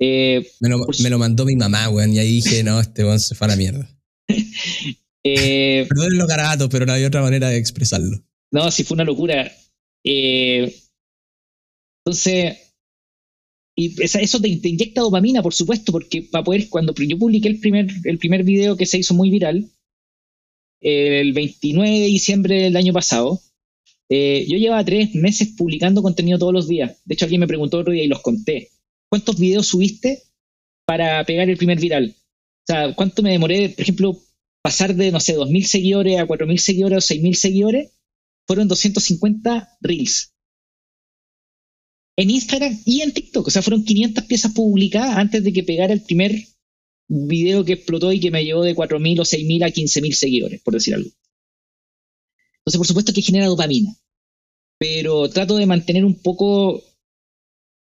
Eh, 0.00 0.46
me, 0.60 0.68
lo, 1.10 1.18
mandó 1.18 1.44
mi 1.44 1.56
mamá, 1.56 1.88
weón, 1.88 2.12
y 2.12 2.18
ahí 2.18 2.34
dije, 2.34 2.62
no, 2.62 2.80
este 2.80 3.04
weón 3.04 3.20
se 3.20 3.34
fue 3.34 3.46
a 3.46 3.50
la 3.50 3.56
mierda. 3.56 3.88
eh, 5.24 5.86
Perdón 5.88 6.68
pero 6.70 6.86
no 6.86 6.92
había 6.92 7.06
otra 7.06 7.22
manera 7.22 7.48
de 7.48 7.58
expresarlo. 7.58 8.20
No, 8.50 8.70
sí 8.70 8.82
fue 8.82 8.96
una 8.96 9.04
locura. 9.04 9.52
Eh, 10.04 10.74
entonces, 12.04 12.56
y 13.76 14.02
eso 14.02 14.40
te, 14.40 14.48
inyecta 14.48 15.00
dopamina, 15.00 15.42
por 15.42 15.54
supuesto, 15.54 15.92
porque 15.92 16.22
para 16.22 16.42
poder, 16.42 16.68
cuando 16.68 16.92
yo 16.94 17.18
publiqué 17.18 17.48
el 17.48 17.60
primer, 17.60 17.86
el 18.04 18.18
primer 18.18 18.42
video 18.42 18.76
que 18.76 18.86
se 18.86 18.98
hizo 18.98 19.14
muy 19.14 19.30
viral, 19.30 19.70
el 20.80 21.32
29 21.32 22.00
de 22.00 22.06
diciembre 22.06 22.62
del 22.62 22.76
año 22.76 22.92
pasado, 22.92 23.40
eh, 24.08 24.46
yo 24.48 24.56
llevaba 24.56 24.84
tres 24.84 25.14
meses 25.14 25.48
publicando 25.56 26.02
contenido 26.02 26.38
todos 26.38 26.52
los 26.52 26.68
días. 26.68 27.00
De 27.04 27.14
hecho, 27.14 27.26
alguien 27.26 27.40
me 27.40 27.46
preguntó 27.46 27.78
otro 27.78 27.92
día 27.92 28.04
y 28.04 28.08
los 28.08 28.22
conté. 28.22 28.70
¿Cuántos 29.10 29.38
videos 29.38 29.66
subiste 29.66 30.22
para 30.86 31.24
pegar 31.24 31.48
el 31.48 31.56
primer 31.56 31.78
viral? 31.78 32.14
O 32.16 32.64
sea, 32.66 32.94
¿cuánto 32.94 33.22
me 33.22 33.32
demoré, 33.32 33.70
por 33.70 33.82
ejemplo, 33.82 34.18
pasar 34.62 34.94
de, 34.94 35.10
no 35.10 35.20
sé, 35.20 35.36
2.000 35.36 35.62
seguidores 35.64 36.18
a 36.18 36.26
4.000 36.26 36.56
seguidores 36.58 37.10
o 37.10 37.14
6.000 37.14 37.34
seguidores? 37.34 37.92
Fueron 38.46 38.68
250 38.68 39.76
reels. 39.80 40.32
En 42.16 42.30
Instagram 42.30 42.78
y 42.84 43.02
en 43.02 43.12
TikTok. 43.12 43.46
O 43.46 43.50
sea, 43.50 43.62
fueron 43.62 43.84
500 43.84 44.24
piezas 44.24 44.52
publicadas 44.52 45.16
antes 45.16 45.44
de 45.44 45.52
que 45.52 45.62
pegara 45.62 45.92
el 45.92 46.02
primer 46.02 46.34
video 47.08 47.64
que 47.64 47.74
explotó 47.74 48.12
y 48.12 48.20
que 48.20 48.30
me 48.30 48.44
llevó 48.44 48.62
de 48.62 48.74
4.000 48.74 49.20
o 49.20 49.24
6.000 49.24 49.64
a 49.64 49.68
15.000 49.68 50.12
seguidores, 50.12 50.62
por 50.62 50.74
decir 50.74 50.94
algo. 50.94 51.10
Entonces, 52.68 52.78
por 52.80 52.86
supuesto 52.86 53.12
que 53.14 53.22
genera 53.22 53.46
dopamina. 53.46 53.96
Pero 54.78 55.30
trato 55.30 55.56
de 55.56 55.64
mantener 55.64 56.04
un 56.04 56.20
poco 56.20 56.82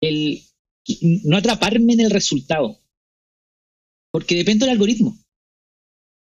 el, 0.01 0.41
no 1.03 1.37
atraparme 1.37 1.95
en 1.95 2.01
el 2.01 2.13
resultado, 2.13 2.79
porque 4.13 4.37
depende 4.37 4.65
del 4.65 4.75
algoritmo. 4.75 5.19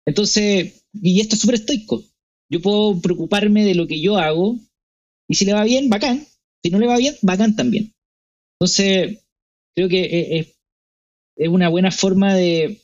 Entonces, 0.06 0.86
y 0.94 1.20
esto 1.20 1.34
es 1.34 1.42
súper 1.42 1.56
estoico. 1.56 2.04
Yo 2.48 2.62
puedo 2.62 3.02
preocuparme 3.02 3.66
de 3.66 3.74
lo 3.74 3.88
que 3.88 4.00
yo 4.00 4.18
hago, 4.18 4.60
y 5.28 5.34
si 5.34 5.46
le 5.46 5.54
va 5.54 5.64
bien, 5.64 5.90
bacán. 5.90 6.28
Si 6.64 6.70
no 6.70 6.78
le 6.78 6.86
va 6.86 6.98
bien, 6.98 7.16
bacán 7.24 7.56
también. 7.56 7.96
Entonces, 8.60 9.26
creo 9.76 9.90
que 9.90 10.56
es, 11.36 11.50
una 11.50 11.70
buena 11.70 11.90
forma 11.90 12.36
de, 12.36 12.80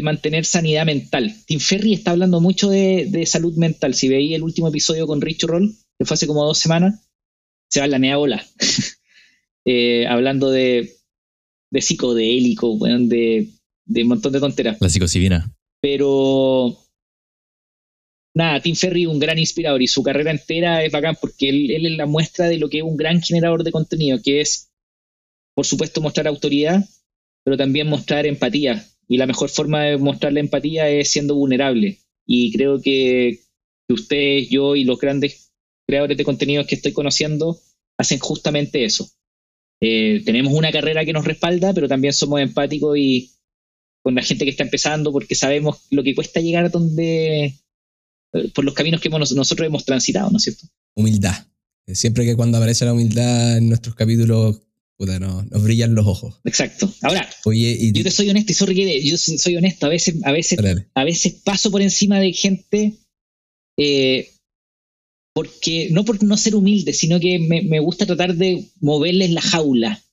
mantener 0.00 0.44
sanidad 0.44 0.86
mental. 0.86 1.34
Tim 1.46 1.60
Ferry 1.60 1.92
está 1.92 2.12
hablando 2.12 2.40
mucho 2.40 2.70
de, 2.70 3.24
salud 3.26 3.54
mental. 3.56 3.94
Si 3.94 4.08
veí 4.08 4.34
el 4.34 4.42
último 4.42 4.68
episodio 4.68 5.06
con 5.06 5.20
Rich 5.20 5.44
Roll, 5.44 5.74
que 5.98 6.06
fue 6.06 6.14
hace 6.14 6.26
como 6.26 6.44
dos 6.44 6.58
semanas, 6.58 7.06
se 7.68 7.80
va 7.80 7.84
a 7.84 7.88
la 7.88 7.98
mea 7.98 8.18
ola. 8.18 8.44
Eh, 9.64 10.08
hablando 10.08 10.50
de, 10.50 10.96
de 11.70 11.80
psicodélico, 11.80 12.76
de, 12.84 13.48
de 13.84 14.02
un 14.02 14.08
montón 14.08 14.32
de 14.32 14.40
tonteras. 14.40 14.76
La 14.80 14.88
psicosivina. 14.88 15.54
Pero 15.80 16.76
nada, 18.34 18.60
Tim 18.60 18.74
Ferry 18.74 19.06
un 19.06 19.20
gran 19.20 19.38
inspirador 19.38 19.80
y 19.82 19.86
su 19.86 20.02
carrera 20.02 20.32
entera 20.32 20.82
es 20.84 20.90
bacán 20.90 21.16
porque 21.20 21.48
él, 21.48 21.70
él, 21.70 21.86
es 21.86 21.92
la 21.92 22.06
muestra 22.06 22.48
de 22.48 22.58
lo 22.58 22.68
que 22.68 22.78
es 22.78 22.82
un 22.82 22.96
gran 22.96 23.22
generador 23.22 23.62
de 23.62 23.70
contenido, 23.70 24.20
que 24.20 24.40
es, 24.40 24.72
por 25.54 25.64
supuesto, 25.64 26.00
mostrar 26.00 26.26
autoridad, 26.26 26.84
pero 27.44 27.56
también 27.56 27.88
mostrar 27.88 28.26
empatía. 28.26 28.84
Y 29.08 29.16
la 29.16 29.26
mejor 29.26 29.50
forma 29.50 29.82
de 29.84 29.98
mostrar 29.98 30.32
la 30.32 30.40
empatía 30.40 30.88
es 30.88 31.10
siendo 31.10 31.34
vulnerable. 31.34 31.98
Y 32.26 32.52
creo 32.52 32.80
que, 32.80 33.40
ustedes, 33.88 34.48
yo 34.48 34.74
y 34.74 34.84
los 34.84 34.98
grandes 34.98 35.52
creadores 35.86 36.16
de 36.16 36.24
contenidos 36.24 36.66
que 36.66 36.76
estoy 36.76 36.92
conociendo 36.92 37.58
hacen 37.98 38.18
justamente 38.18 38.84
eso. 38.84 39.10
Eh, 39.80 40.22
tenemos 40.24 40.52
una 40.52 40.70
carrera 40.70 41.04
que 41.04 41.12
nos 41.12 41.24
respalda, 41.24 41.74
pero 41.74 41.88
también 41.88 42.14
somos 42.14 42.40
empáticos 42.40 42.96
y 42.96 43.32
con 44.02 44.14
la 44.14 44.22
gente 44.22 44.44
que 44.44 44.50
está 44.50 44.64
empezando 44.64 45.12
porque 45.12 45.34
sabemos 45.34 45.86
lo 45.90 46.02
que 46.02 46.14
cuesta 46.14 46.40
llegar 46.40 46.64
a 46.64 46.68
donde, 46.68 47.44
eh, 47.44 48.48
por 48.54 48.64
los 48.64 48.74
caminos 48.74 49.00
que 49.00 49.08
nosotros 49.08 49.66
hemos 49.66 49.84
transitado, 49.84 50.30
¿no 50.30 50.38
es 50.38 50.44
cierto? 50.44 50.66
Humildad. 50.94 51.46
Siempre 51.86 52.24
que 52.24 52.36
cuando 52.36 52.58
aparece 52.58 52.84
la 52.84 52.92
humildad 52.92 53.58
en 53.58 53.68
nuestros 53.68 53.94
capítulos, 53.94 54.60
puta, 54.96 55.18
no, 55.18 55.42
nos 55.44 55.62
brillan 55.62 55.94
los 55.94 56.06
ojos. 56.06 56.40
Exacto. 56.44 56.92
Ahora, 57.02 57.28
yo 57.44 58.02
te 58.02 58.10
soy 58.10 58.30
honesto 58.30 58.52
y 58.52 58.54
sorry 58.54 58.74
que 58.74 59.04
yo 59.04 59.16
soy 59.16 59.56
honesto, 59.56 59.86
a 59.86 59.88
veces, 59.88 60.16
a 60.24 60.32
veces, 60.32 60.58
a 60.94 61.04
veces 61.04 61.34
paso 61.44 61.70
por 61.70 61.82
encima 61.82 62.20
de 62.20 62.32
gente 62.32 62.98
eh, 63.78 64.28
porque 65.34 65.88
no 65.90 66.04
por 66.04 66.22
no 66.22 66.36
ser 66.36 66.54
humilde, 66.54 66.92
sino 66.92 67.18
que 67.18 67.38
me, 67.38 67.80
gusta 67.80 68.06
tratar 68.06 68.34
de 68.34 68.70
moverles 68.80 69.30
la 69.30 69.40
jaula. 69.40 70.04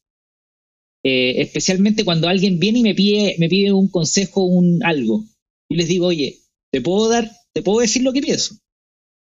Eh, 1.04 1.42
especialmente 1.42 2.06
cuando 2.06 2.28
alguien 2.28 2.60
viene 2.60 2.80
y 2.80 2.84
me 2.84 2.96
pide, 2.96 3.36
me 3.38 3.50
pide 3.50 3.74
un 3.74 3.90
consejo, 3.90 4.44
un 4.46 4.84
algo. 4.84 5.26
Y 5.70 5.76
les 5.76 5.88
digo, 5.88 6.08
oye, 6.08 6.40
te 6.72 6.82
puedo 6.82 7.10
dar, 7.10 7.30
te 7.54 7.62
puedo 7.62 7.80
decir 7.80 8.04
lo 8.04 8.14
que 8.14 8.22
pienso. 8.22 8.58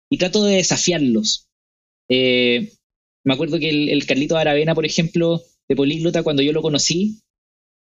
Y 0.09 0.17
trato 0.17 0.43
de 0.43 0.57
desafiarlos. 0.57 1.47
Eh, 2.09 2.73
me 3.27 3.33
acuerdo 3.33 3.59
que 3.59 3.69
el, 3.69 4.05
Carlito 4.05 4.37
Aravena, 4.37 4.73
por 4.73 4.85
ejemplo, 4.85 5.43
de 5.67 5.75
Políglota, 5.75 6.23
cuando 6.23 6.41
yo 6.41 6.53
lo 6.53 6.61
conocí, 6.61 7.19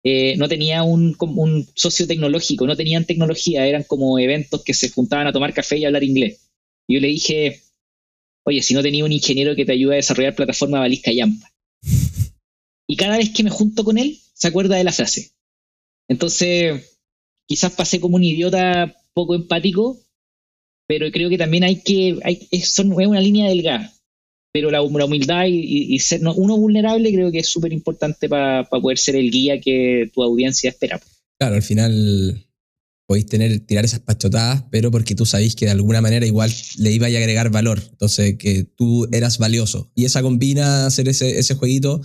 eh, 0.04 0.36
no 0.36 0.50
tenía 0.50 0.82
un, 0.82 1.16
un 1.20 1.68
socio 1.76 2.08
tecnológico, 2.08 2.66
no 2.66 2.76
tenían 2.76 3.06
tecnología, 3.06 3.68
eran 3.68 3.84
como 3.84 4.18
eventos 4.18 4.64
que 4.64 4.74
se 4.74 4.90
juntaban 4.90 5.28
a 5.28 5.32
tomar 5.32 5.54
café 5.54 5.78
y 5.78 5.86
hablar 5.86 6.04
inglés. 6.04 6.50
Y 6.88 6.96
yo 6.96 7.02
le 7.02 7.10
dije, 7.10 7.62
oye, 8.46 8.64
si 8.64 8.74
no 8.74 8.82
tenía 8.82 9.06
un 9.06 9.12
ingeniero 9.12 9.56
que 9.56 9.64
te 9.64 9.74
ayude 9.74 9.94
a 9.94 9.98
desarrollar 9.98 10.34
plataforma 10.34 10.80
Balisca 10.80 11.12
Yampa. 11.12 11.54
Y 12.88 12.96
cada 12.96 13.18
vez 13.18 13.30
que 13.30 13.44
me 13.44 13.52
junto 13.52 13.84
con 13.84 14.00
él, 14.00 14.18
se 14.34 14.48
acuerda 14.48 14.76
de 14.76 14.86
la 14.86 14.92
frase. 14.92 15.34
Entonces, 16.08 16.98
quizás 17.46 17.74
pasé 17.74 18.00
como 18.00 18.16
un 18.16 18.24
idiota 18.24 18.96
poco 19.14 19.36
empático, 19.36 20.00
pero 20.88 21.12
creo 21.12 21.30
que 21.30 21.38
también 21.38 21.64
hay 21.64 21.84
que, 21.84 22.18
hay, 22.24 22.48
es, 22.50 22.80
una 22.80 23.22
línea 23.22 23.48
delgada. 23.50 23.94
Pero 24.58 24.72
la, 24.72 24.82
humildad 24.82 25.46
y, 25.48 26.00
ser 26.00 26.22
uno 26.36 26.58
vulnerable 26.58 27.14
creo 27.14 27.32
que 27.32 27.38
es 27.40 27.48
súper 27.48 27.72
importante 27.72 28.28
para 28.28 28.68
poder 28.68 28.98
ser 28.98 29.16
el 29.16 29.30
guía 29.30 29.62
que 29.62 30.10
tu 30.12 30.24
audiencia 30.24 30.72
espera. 30.72 31.00
Claro, 31.38 31.54
al 31.54 31.62
final 31.62 32.44
podéis 33.06 33.28
tener, 33.28 33.60
tirar 33.60 33.86
esas 33.86 34.00
pachotadas, 34.00 34.64
pero 34.72 34.90
porque 34.90 35.14
tú 35.14 35.28
sabéis 35.28 35.56
que 35.56 35.66
de 35.66 35.72
alguna 35.72 36.02
manera 36.02 36.26
igual 36.26 36.52
le 36.78 36.92
iba 36.92 37.06
a 37.06 37.10
agregar 37.10 37.52
valor. 37.52 37.84
Entonces, 37.88 38.36
que 38.40 38.64
tú 38.64 39.08
eras 39.12 39.38
valioso. 39.38 39.92
Y 39.94 40.06
esa 40.06 40.24
combina 40.24 40.88
hacer 40.88 41.08
ese, 41.08 41.38
ese 41.38 41.54
jueguito. 41.54 42.02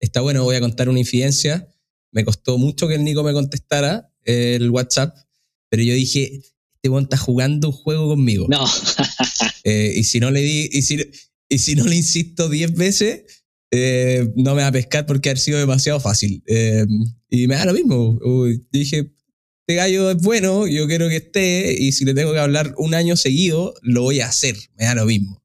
Está 0.00 0.22
bueno, 0.22 0.44
voy 0.44 0.56
a 0.56 0.60
contar 0.60 0.88
una 0.88 0.98
infidencia. 0.98 1.68
Me 2.10 2.24
costó 2.24 2.56
mucho 2.56 2.88
que 2.88 2.94
el 2.94 3.04
Nico 3.04 3.22
me 3.22 3.34
contestara 3.34 4.10
el 4.24 4.70
WhatsApp, 4.70 5.14
pero 5.68 5.82
yo 5.82 5.92
dije, 5.92 6.40
este 6.76 6.88
weón 6.88 7.04
está 7.04 7.18
jugando 7.18 7.68
un 7.68 7.74
juego 7.74 8.08
conmigo. 8.08 8.46
No. 8.48 8.64
Eh, 9.64 9.92
y 9.94 10.02
si 10.02 10.18
no 10.18 10.32
le 10.32 10.40
di, 10.40 10.68
y 10.72 10.82
si, 10.82 10.96
y 11.52 11.58
si 11.58 11.74
no 11.74 11.84
le 11.84 11.96
insisto 11.96 12.48
10 12.48 12.74
veces, 12.74 13.44
eh, 13.70 14.28
no 14.36 14.54
me 14.54 14.62
va 14.62 14.68
a 14.68 14.72
pescar 14.72 15.06
porque 15.06 15.30
ha 15.30 15.36
sido 15.36 15.58
demasiado 15.58 16.00
fácil. 16.00 16.42
Eh, 16.46 16.86
y 17.28 17.46
me 17.46 17.56
da 17.56 17.66
lo 17.66 17.74
mismo. 17.74 18.18
dije, 18.70 19.12
este 19.60 19.74
gallo 19.74 20.10
es 20.10 20.16
bueno, 20.16 20.66
yo 20.66 20.86
quiero 20.86 21.08
que 21.08 21.16
esté, 21.16 21.76
y 21.78 21.92
si 21.92 22.04
le 22.04 22.14
tengo 22.14 22.32
que 22.32 22.38
hablar 22.38 22.74
un 22.78 22.94
año 22.94 23.16
seguido, 23.16 23.74
lo 23.82 24.02
voy 24.02 24.20
a 24.20 24.28
hacer, 24.28 24.56
me 24.76 24.86
da 24.86 24.94
lo 24.94 25.06
mismo. 25.06 25.42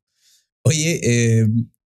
Oye, 0.63 0.99
eh, 1.03 1.45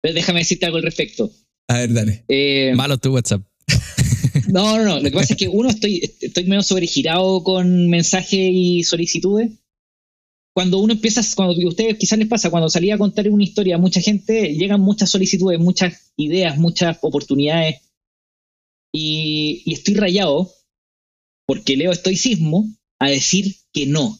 déjame 0.02 0.40
decirte 0.40 0.66
algo 0.66 0.78
al 0.78 0.84
respecto. 0.84 1.30
A 1.68 1.78
ver, 1.78 1.92
dale. 1.92 2.24
Eh, 2.28 2.72
Malo 2.74 2.98
tu 2.98 3.12
WhatsApp. 3.12 3.42
No, 4.48 4.78
no, 4.78 4.84
no. 4.84 4.96
Lo 4.96 5.02
que 5.02 5.10
pasa 5.10 5.34
es 5.34 5.38
que 5.38 5.48
uno 5.48 5.68
estoy, 5.68 6.10
estoy 6.22 6.44
medio 6.44 6.62
sobregirado 6.62 7.42
con 7.44 7.90
mensajes 7.90 8.50
y 8.50 8.82
solicitudes. 8.82 9.50
Cuando 10.58 10.80
uno 10.80 10.92
empieza, 10.92 11.22
cuando 11.36 11.54
a 11.54 11.68
ustedes 11.68 11.98
quizás 11.98 12.18
les 12.18 12.26
pasa, 12.26 12.50
cuando 12.50 12.68
salía 12.68 12.96
a 12.96 12.98
contar 12.98 13.30
una 13.30 13.44
historia 13.44 13.78
mucha 13.78 14.00
gente, 14.00 14.56
llegan 14.56 14.80
muchas 14.80 15.08
solicitudes, 15.08 15.60
muchas 15.60 16.12
ideas, 16.16 16.58
muchas 16.58 16.98
oportunidades. 17.00 17.76
Y, 18.92 19.62
y 19.64 19.74
estoy 19.74 19.94
rayado 19.94 20.50
porque 21.46 21.76
leo 21.76 21.92
estoicismo, 21.92 22.66
a 22.98 23.08
decir 23.08 23.54
que 23.72 23.86
no 23.86 24.18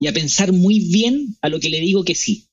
y 0.00 0.06
a 0.06 0.14
pensar 0.14 0.50
muy 0.54 0.80
bien 0.80 1.36
a 1.42 1.50
lo 1.50 1.60
que 1.60 1.68
le 1.68 1.80
digo 1.80 2.04
que 2.04 2.14
sí. 2.14 2.48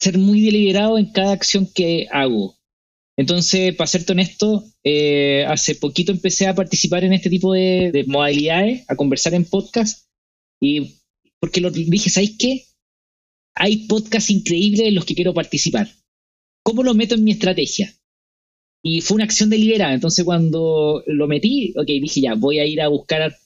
Ser 0.00 0.18
muy 0.18 0.40
deliberado 0.40 0.98
en 0.98 1.12
cada 1.12 1.30
acción 1.30 1.72
que 1.72 2.08
hago. 2.10 2.58
Entonces, 3.16 3.76
para 3.76 3.86
serte 3.86 4.14
honesto, 4.14 4.64
eh, 4.82 5.44
hace 5.46 5.76
poquito 5.76 6.10
empecé 6.10 6.48
a 6.48 6.56
participar 6.56 7.04
en 7.04 7.12
este 7.12 7.30
tipo 7.30 7.52
de, 7.52 7.92
de 7.92 8.02
modalidades, 8.02 8.84
a 8.88 8.96
conversar 8.96 9.34
en 9.34 9.44
podcast, 9.44 10.08
y 10.60 10.97
porque 11.40 11.60
lo 11.60 11.70
dije, 11.70 12.10
¿sabéis 12.10 12.36
qué? 12.38 12.64
Hay 13.54 13.86
podcasts 13.86 14.30
increíbles 14.30 14.88
en 14.88 14.94
los 14.94 15.04
que 15.04 15.14
quiero 15.14 15.34
participar. 15.34 15.88
¿Cómo 16.62 16.82
lo 16.82 16.94
meto 16.94 17.14
en 17.14 17.24
mi 17.24 17.32
estrategia? 17.32 17.94
Y 18.82 19.00
fue 19.00 19.16
una 19.16 19.24
acción 19.24 19.50
deliberada. 19.50 19.94
Entonces, 19.94 20.24
cuando 20.24 21.02
lo 21.06 21.26
metí, 21.26 21.74
ok, 21.76 21.86
dije 21.86 22.20
ya, 22.20 22.34
voy 22.34 22.60
a 22.60 22.66
ir 22.66 22.80
a 22.80 22.88
buscar 22.88 23.36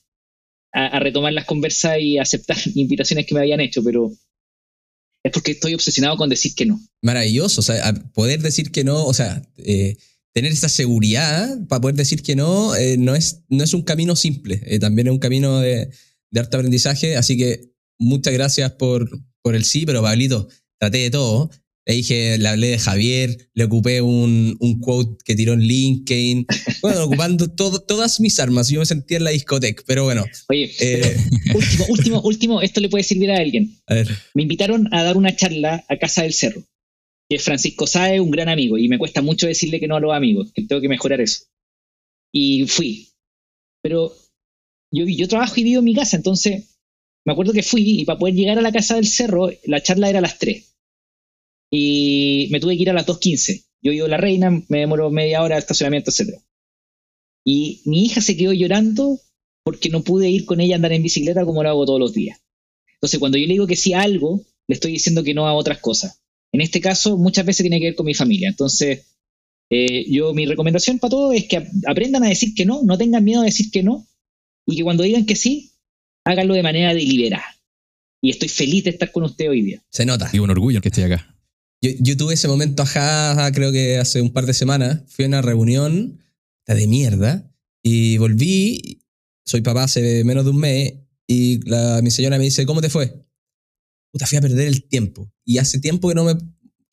a, 0.72 0.99
retomar 1.01 1.32
las 1.32 1.45
conversas 1.45 1.99
y 2.01 2.18
aceptar 2.18 2.57
invitaciones 2.74 3.26
que 3.26 3.34
me 3.34 3.40
habían 3.40 3.61
hecho, 3.61 3.82
pero 3.82 4.12
es 5.24 5.32
porque 5.32 5.53
estoy 5.53 5.74
obsesionado 5.74 6.16
con 6.16 6.28
decir 6.28 6.55
que 6.55 6.66
no. 6.66 6.80
Maravilloso, 7.03 7.61
o 7.61 7.64
sea, 7.64 7.93
poder 8.14 8.40
decir 8.40 8.72
que 8.72 8.84
no, 8.84 9.05
o 9.05 9.14
sea, 9.14 9.43
eh, 9.59 9.97
tener 10.32 10.51
esa 10.51 10.68
seguridad 10.68 11.49
para 11.68 11.80
poder 11.80 11.97
decir 11.97 12.22
que 12.22 12.34
no, 12.34 12.74
eh, 12.74 12.97
no, 12.99 13.14
es, 13.14 13.43
no 13.49 13.62
es 13.62 13.74
un 13.74 13.82
camino 13.82 14.16
simple, 14.16 14.62
eh, 14.66 14.78
también 14.78 15.07
es 15.07 15.12
un 15.12 15.18
camino 15.18 15.61
de, 15.61 15.90
de 16.30 16.40
harto 16.40 16.57
aprendizaje, 16.57 17.16
así 17.16 17.36
que 17.36 17.72
muchas 17.99 18.32
gracias 18.34 18.72
por, 18.72 19.09
por 19.43 19.55
el 19.55 19.64
sí, 19.64 19.84
pero 19.86 20.03
Pablito, 20.03 20.49
traté 20.78 20.99
de 20.99 21.11
todo. 21.11 21.51
Le 21.84 21.95
dije, 21.95 22.38
le 22.38 22.47
hablé 22.49 22.68
de 22.68 22.78
Javier, 22.78 23.51
le 23.55 23.64
ocupé 23.64 24.01
un, 24.03 24.57
un 24.61 24.78
quote 24.78 25.16
que 25.24 25.34
tiró 25.34 25.53
en 25.53 25.62
LinkedIn. 25.62 26.47
Bueno, 26.80 27.03
ocupando 27.07 27.49
todo, 27.51 27.80
todas 27.80 28.20
mis 28.20 28.38
armas. 28.38 28.68
Yo 28.68 28.78
me 28.78 28.86
sentía 28.86 29.16
en 29.16 29.24
la 29.24 29.30
discoteca, 29.30 29.82
pero 29.84 30.05
bueno. 30.05 30.24
Oye, 30.49 30.70
Eh. 30.80 31.16
pero 31.45 31.59
último, 31.59 31.86
último, 31.88 32.20
último, 32.22 32.62
esto 32.62 32.80
le 32.80 32.88
puede 32.88 33.03
servir 33.03 33.32
a 33.32 33.38
alguien. 33.38 33.76
A 33.88 33.95
ver, 33.95 34.09
Me 34.34 34.43
invitaron 34.43 34.88
a 34.95 35.03
dar 35.03 35.16
una 35.16 35.34
charla 35.34 35.84
a 35.88 35.97
Casa 35.99 36.22
del 36.22 36.34
Cerro, 36.34 36.62
que 37.28 37.36
es 37.36 37.43
Francisco 37.43 37.88
Sae, 37.88 38.20
un 38.20 38.30
gran 38.30 38.49
amigo, 38.49 38.78
y 38.78 38.86
me 38.88 38.99
cuesta 38.99 39.20
mucho 39.20 39.49
decirle 39.49 39.80
que 39.80 39.88
no 39.88 39.97
a 39.97 40.01
los 40.01 40.14
amigos, 40.14 40.53
que 40.55 40.62
tengo 40.62 40.80
que 40.80 40.88
mejorar 40.88 41.20
eso. 41.20 41.47
Y 42.32 42.64
fui. 42.68 43.09
Pero 43.82 44.14
yo, 44.95 45.05
yo 45.07 45.26
trabajo 45.26 45.55
y 45.59 45.64
vivo 45.64 45.80
en 45.80 45.84
mi 45.86 45.95
casa, 45.97 46.16
entonces 46.16 46.72
me 47.25 47.33
acuerdo 47.33 47.53
que 47.53 47.62
fui 47.62 48.01
y 48.01 48.05
para 48.05 48.18
poder 48.18 48.35
llegar 48.35 48.59
a 48.59 48.62
la 48.62 48.73
Casa 48.73 48.97
del 48.97 49.07
Cerro, 49.07 49.51
la 49.64 49.83
charla 49.83 50.09
era 50.11 50.18
a 50.18 50.23
las 50.23 50.39
3. 50.39 50.75
Y 51.70 52.49
me 52.51 52.61
tuve 52.61 52.77
que 52.77 52.83
ir 52.83 52.91
a 52.91 52.95
las 52.95 53.07
2.15. 53.07 53.64
Yo 53.83 53.93
vivo 53.93 54.07
en 54.07 54.11
La 54.12 54.16
Reina, 54.18 54.51
me 54.68 54.79
demoro 54.81 55.11
media 55.11 55.43
hora 55.43 55.57
de 55.57 55.61
estacionamiento, 55.61 56.11
etc. 56.11 56.41
Y 57.45 57.83
mi 57.87 58.05
hija 58.05 58.20
se 58.20 58.37
quedó 58.37 58.53
llorando 58.53 59.20
porque 59.64 59.91
no 59.91 60.03
pude 60.03 60.29
ir 60.31 60.45
con 60.45 60.61
ella 60.61 60.75
a 60.75 60.77
andar 60.77 60.93
en 60.93 61.03
bicicleta 61.03 61.45
como 61.45 61.62
lo 61.62 61.68
hago 61.70 61.87
todos 61.87 62.01
los 62.01 62.12
días. 62.14 62.41
Entonces, 62.95 63.20
cuando 63.20 63.39
yo 63.39 63.47
le 63.47 63.55
digo 63.55 63.66
que 63.66 63.77
sí 63.77 63.93
a 63.95 64.03
algo, 64.03 64.43
le 64.68 64.75
estoy 64.75 64.93
diciendo 64.93 65.25
que 65.25 65.35
no 65.35 65.47
a 65.47 65.55
otras 65.55 65.79
cosas. 65.79 66.20
En 66.53 66.61
este 66.61 66.81
caso, 66.81 67.18
muchas 67.18 67.47
veces 67.47 67.64
tiene 67.64 67.81
que 67.81 67.87
ver 67.87 67.95
con 67.97 68.07
mi 68.07 68.14
familia. 68.14 68.49
Entonces, 68.51 69.07
eh, 69.70 70.07
yo 70.11 70.35
mi 70.35 70.47
recomendación 70.47 70.99
para 70.99 71.11
todos 71.11 71.35
es 71.35 71.47
que 71.49 71.59
ap- 71.59 71.68
aprendan 71.87 72.25
a 72.25 72.29
decir 72.29 72.55
que 72.55 72.66
no, 72.66 72.83
no 72.83 72.99
tengan 72.99 73.25
miedo 73.25 73.43
a 73.43 73.47
decir 73.47 73.70
que 73.73 73.83
no, 73.83 74.07
y 74.66 74.77
que 74.77 74.85
cuando 74.85 75.05
digan 75.05 75.27
que 75.27 75.37
sí, 75.37 75.72
háganlo 76.25 76.55
de 76.55 76.62
manera 76.62 76.95
deliberada. 76.95 77.45
Y 78.20 78.31
estoy 78.31 78.49
feliz 78.49 78.85
de 78.85 78.91
estar 78.91 79.11
con 79.11 79.25
usted 79.25 79.49
hoy 79.51 79.62
día. 79.62 79.83
se 79.91 80.07
nota. 80.07 80.31
Y 80.33 80.39
un 80.39 80.51
orgullo 80.51 80.81
que 80.81 80.89
esté 80.89 81.05
acá. 81.05 81.37
Yo, 81.81 81.91
yo 81.99 82.16
tuve 82.16 82.35
ese 82.35 82.47
momento, 82.49 82.83
ajá, 82.85 83.51
creo 83.53 83.73
que 83.73 83.99
hace 83.99 84.20
un 84.20 84.33
par 84.33 84.47
de 84.47 84.55
semanas. 84.55 85.03
Fui 85.09 85.25
a 85.25 85.29
una 85.29 85.43
reunión 85.43 86.20
de 86.66 86.87
mierda 86.87 87.53
y 87.83 88.16
volví. 88.18 89.01
Soy 89.45 89.61
papá 89.62 89.85
hace 89.85 90.23
menos 90.25 90.45
de 90.45 90.51
un 90.51 90.59
mes 90.59 90.95
y 91.27 91.68
la- 91.68 92.01
mi 92.03 92.11
señora 92.12 92.39
me 92.39 92.45
dice, 92.45 92.64
¿cómo 92.64 92.81
te 92.81 92.89
fue? 92.91 93.12
Puta, 94.12 94.27
fui 94.27 94.39
a 94.39 94.41
perder 94.41 94.68
el 94.68 94.85
tiempo. 94.85 95.33
Y 95.45 95.59
hace 95.59 95.81
tiempo 95.81 96.09
que 96.09 96.14
no 96.14 96.25
me, 96.25 96.35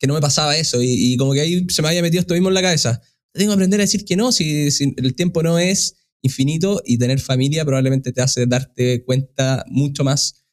que 0.00 0.06
no 0.08 0.14
me 0.14 0.20
pasaba 0.20 0.56
eso 0.56 0.82
y, 0.82 0.88
y 1.12 1.16
como 1.16 1.32
que 1.32 1.42
ahí 1.42 1.66
se 1.68 1.82
me 1.82 1.88
había 1.88 2.02
metido 2.02 2.20
esto 2.22 2.34
mismo 2.34 2.48
en 2.48 2.54
la 2.54 2.62
cabeza. 2.62 3.00
Tengo 3.32 3.50
que 3.52 3.54
aprender 3.54 3.78
a 3.80 3.84
decir 3.84 4.04
que 4.04 4.16
no, 4.16 4.32
si, 4.32 4.72
si 4.72 4.92
el 4.96 5.14
tiempo 5.14 5.44
no 5.44 5.60
es 5.60 5.94
infinito 6.22 6.82
y 6.84 6.98
tener 6.98 7.20
familia 7.20 7.64
probablemente 7.64 8.12
te 8.12 8.20
hace 8.20 8.46
darte 8.46 9.04
cuenta 9.04 9.64
mucho 9.68 10.04
más 10.04 10.44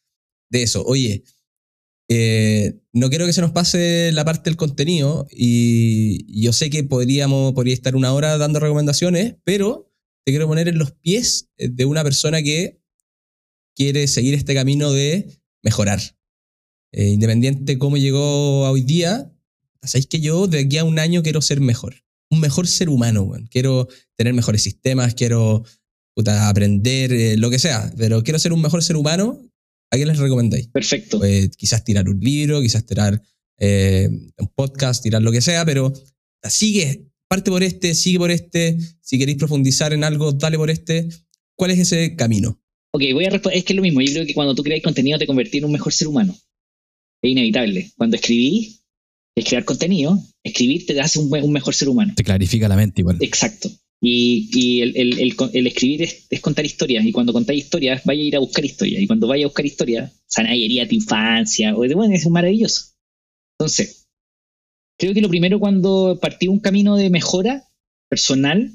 de 0.50 0.64
eso. 0.64 0.84
Oye, 0.86 1.24
eh, 2.10 2.80
no 2.94 3.10
quiero 3.10 3.26
que 3.26 3.34
se 3.34 3.42
nos 3.42 3.52
pase 3.52 4.12
la 4.14 4.24
parte 4.24 4.50
del 4.50 4.58
contenido 4.58 5.28
y 5.30 6.42
yo 6.42 6.54
sé 6.54 6.70
que 6.70 6.84
podríamos 6.84 7.54
podría 7.54 7.74
estar 7.74 7.96
una 7.96 8.14
hora 8.14 8.38
dando 8.38 8.60
recomendaciones, 8.60 9.36
pero 9.44 9.92
te 10.26 10.32
quiero 10.32 10.48
poner 10.48 10.68
en 10.68 10.78
los 10.78 10.92
pies 10.92 11.50
de 11.58 11.86
una 11.86 12.04
persona 12.04 12.42
que 12.42 12.82
quiere 13.76 14.08
seguir 14.08 14.34
este 14.34 14.54
camino 14.54 14.92
de 14.92 15.40
mejorar. 15.64 16.00
Eh, 16.94 17.10
independiente 17.10 17.74
de 17.74 17.78
cómo 17.78 17.98
llegó 17.98 18.66
a 18.66 18.72
hoy 18.72 18.82
día, 18.82 19.32
sabéis 19.84 20.08
que 20.08 20.20
yo 20.20 20.48
de 20.48 20.60
aquí 20.60 20.78
a 20.78 20.86
un 20.86 21.00
año 21.00 21.22
quiero 21.22 21.42
ser 21.42 21.60
mejor. 21.60 22.07
Un 22.30 22.40
mejor 22.40 22.68
ser 22.68 22.90
humano, 22.90 23.24
weón. 23.24 23.48
Quiero 23.48 23.88
tener 24.16 24.34
mejores 24.34 24.62
sistemas, 24.62 25.14
quiero 25.16 25.64
puta, 26.18 26.50
aprender, 26.50 27.14
eh, 27.14 27.38
lo 27.38 27.52
que 27.52 27.60
sea, 27.60 27.94
pero 27.96 28.24
quiero 28.24 28.40
ser 28.40 28.52
un 28.52 28.60
mejor 28.60 28.82
ser 28.82 28.96
humano. 28.96 29.40
¿A 29.92 29.98
quién 29.98 30.08
les 30.08 30.18
recomendáis? 30.18 30.68
Perfecto. 30.68 31.24
Eh, 31.24 31.52
quizás 31.56 31.84
tirar 31.84 32.10
un 32.10 32.20
libro, 32.20 32.60
quizás 32.60 32.86
tirar 32.88 33.22
eh, 33.60 34.10
un 34.38 34.48
podcast, 34.56 35.04
tirar 35.04 35.22
lo 35.22 35.32
que 35.32 35.42
sea, 35.42 35.64
pero 35.64 35.94
sigue, 36.50 37.06
parte 37.28 37.52
por 37.52 37.62
este, 37.62 37.94
sigue 37.94 38.18
por 38.18 38.32
este. 38.32 38.80
Si 39.00 39.20
queréis 39.20 39.38
profundizar 39.38 39.94
en 39.94 40.04
algo, 40.04 40.32
dale 40.32 40.58
por 40.58 40.72
este. 40.72 41.08
¿Cuál 41.56 41.70
es 41.70 41.80
ese 41.80 42.16
camino? 42.16 42.60
Ok, 42.94 43.04
voy 43.14 43.26
a 43.26 43.30
responder. 43.30 43.60
Es 43.60 43.64
que 43.64 43.74
es 43.74 43.78
lo 43.78 43.84
mismo. 43.84 44.02
Yo 44.02 44.12
creo 44.12 44.26
que 44.26 44.34
cuando 44.34 44.56
tú 44.56 44.64
creas 44.64 44.82
contenido 44.82 45.20
te 45.20 45.28
convertís 45.28 45.60
en 45.60 45.66
un 45.66 45.72
mejor 45.72 45.94
ser 45.94 46.08
humano. 46.08 46.36
Es 47.22 47.32
inevitable. 47.32 47.92
Cuando 47.96 48.16
escribís, 48.16 48.77
es 49.38 49.46
crear 49.46 49.66
contenido. 49.66 50.20
Escribir 50.44 50.86
te 50.86 51.00
hace 51.00 51.20
un, 51.20 51.30
mejor 51.52 51.76
ser 51.76 51.90
humano. 51.90 52.14
Te 52.16 52.24
clarifica 52.24 52.68
la 52.68 52.76
mente 52.76 53.02
igual. 53.02 53.18
Exacto. 53.22 53.70
Y, 54.02 54.50
y 54.54 54.82
el, 54.82 54.98
el- 54.98 55.20
el 55.20 55.36
el 55.54 55.68
escribir 55.68 56.02
es, 56.04 56.26
es 56.30 56.40
contar 56.42 56.66
historias. 56.66 57.06
Y 57.06 57.12
cuando 57.12 57.34
contáis 57.34 57.66
historias, 57.66 58.04
vaya 58.04 58.22
a 58.22 58.26
ir 58.26 58.36
a 58.36 58.40
buscar 58.40 58.66
historias. 58.66 59.02
Y 59.02 59.08
cuando 59.08 59.28
vaya 59.28 59.46
a 59.46 59.48
buscar 59.48 59.66
historias, 59.66 60.12
sanayería 60.28 60.88
tu 60.88 60.96
infancia. 60.96 61.76
O 61.76 61.82
de, 61.84 61.94
bueno, 61.94 62.16
es 62.16 62.28
maravilloso. 62.28 62.94
Entonces, 63.60 64.08
creo 65.00 65.14
que 65.14 65.22
lo 65.22 65.30
primero 65.30 65.60
cuando 65.60 66.18
partí 66.20 66.48
un 66.48 66.60
camino 66.60 66.96
de 66.96 67.10
mejora 67.12 67.70
personal 68.10 68.72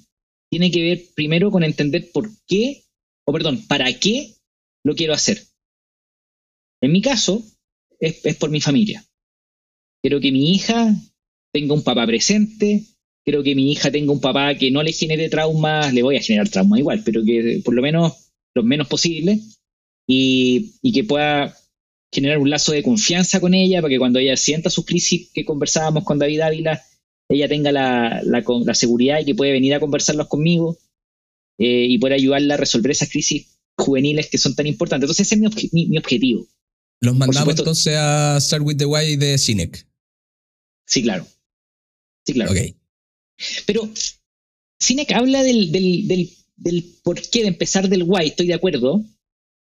tiene 0.51 0.71
que 0.71 0.83
ver 0.83 1.03
primero 1.17 1.51
con 1.51 1.65
entender 1.65 2.11
por 2.13 2.31
qué, 2.47 2.85
o 3.27 3.33
perdón, 3.33 3.67
para 3.67 3.93
qué 3.99 4.35
lo 4.85 4.95
quiero 4.95 5.15
hacer. 5.15 5.43
En 6.83 6.93
mi 6.93 7.01
caso, 7.01 7.43
es, 7.99 8.25
es 8.25 8.37
por 8.37 8.51
mi 8.51 8.61
familia. 8.61 9.05
Quiero 10.03 10.21
que 10.21 10.33
mi 10.33 10.53
hija 10.53 10.95
tenga 11.53 11.75
un 11.75 11.83
papá 11.83 12.07
presente, 12.07 12.85
quiero 13.25 13.43
que 13.43 13.55
mi 13.55 13.71
hija 13.73 13.91
tenga 13.91 14.13
un 14.13 14.21
papá 14.21 14.55
que 14.57 14.71
no 14.71 14.83
le 14.83 14.93
genere 14.93 15.29
traumas, 15.29 15.93
le 15.95 16.03
voy 16.03 16.17
a 16.17 16.21
generar 16.23 16.49
traumas 16.49 16.81
igual, 16.81 17.03
pero 17.05 17.23
que 17.25 17.61
por 17.65 17.75
lo 17.75 17.83
menos 17.83 18.13
los 18.55 18.65
menos 18.65 18.89
posible, 18.89 19.39
y, 20.09 20.73
y 20.83 20.93
que 20.93 21.05
pueda 21.05 21.57
generar 22.13 22.39
un 22.39 22.51
lazo 22.51 22.73
de 22.73 22.83
confianza 22.83 23.41
con 23.41 23.55
ella, 23.55 23.81
para 23.81 23.91
que 23.91 23.99
cuando 23.99 24.19
ella 24.19 24.37
sienta 24.37 24.71
sus 24.71 24.85
crisis 24.85 25.31
que 25.33 25.45
conversábamos 25.45 26.05
con 26.05 26.19
David 26.19 26.41
Ávila, 26.41 26.83
ella 27.31 27.49
tenga 27.49 27.71
la, 27.73 28.21
la, 28.25 28.43
con- 28.43 28.67
la 28.67 28.75
seguridad 28.75 29.21
y 29.21 29.25
que 29.25 29.35
puede 29.35 29.53
venir 29.53 29.73
a 29.75 29.81
conversarlos 29.81 30.27
conmigo 30.29 30.77
eh, 31.59 31.87
y 31.89 31.99
poder 31.99 32.15
ayudarla 32.15 32.55
a 32.55 32.57
resolver 32.59 32.91
esas 32.91 33.09
crisis 33.09 33.57
juveniles 33.79 34.29
que 34.29 34.37
son 34.39 34.55
tan 34.55 34.67
importantes. 34.67 35.05
Entonces 35.07 35.27
ese 35.29 35.37
es 35.37 35.41
mi, 35.41 35.47
obje- 35.47 35.71
mi- 35.73 35.87
mi 35.87 35.97
objetivo. 35.97 36.47
Los 37.01 37.17
mandamos 37.17 37.57
entonces 37.59 37.95
a 37.97 38.39
Start 38.41 38.65
with 38.65 38.77
the 38.77 38.85
Why 38.85 39.17
de 39.17 39.39
Cinec. 39.39 39.87
Sí, 40.87 41.03
claro. 41.03 41.27
Sí, 42.27 42.33
claro. 42.35 42.53
Pero 43.67 43.91
Sinek 44.81 45.13
habla 45.13 45.43
del, 45.43 45.73
del, 45.73 46.09
del, 46.09 46.31
del 46.57 46.85
por 47.03 47.21
qué, 47.31 47.43
de 47.43 47.49
empezar 47.49 47.89
del 47.89 48.05
why, 48.05 48.27
estoy 48.27 48.47
de 48.47 48.55
acuerdo, 48.55 49.05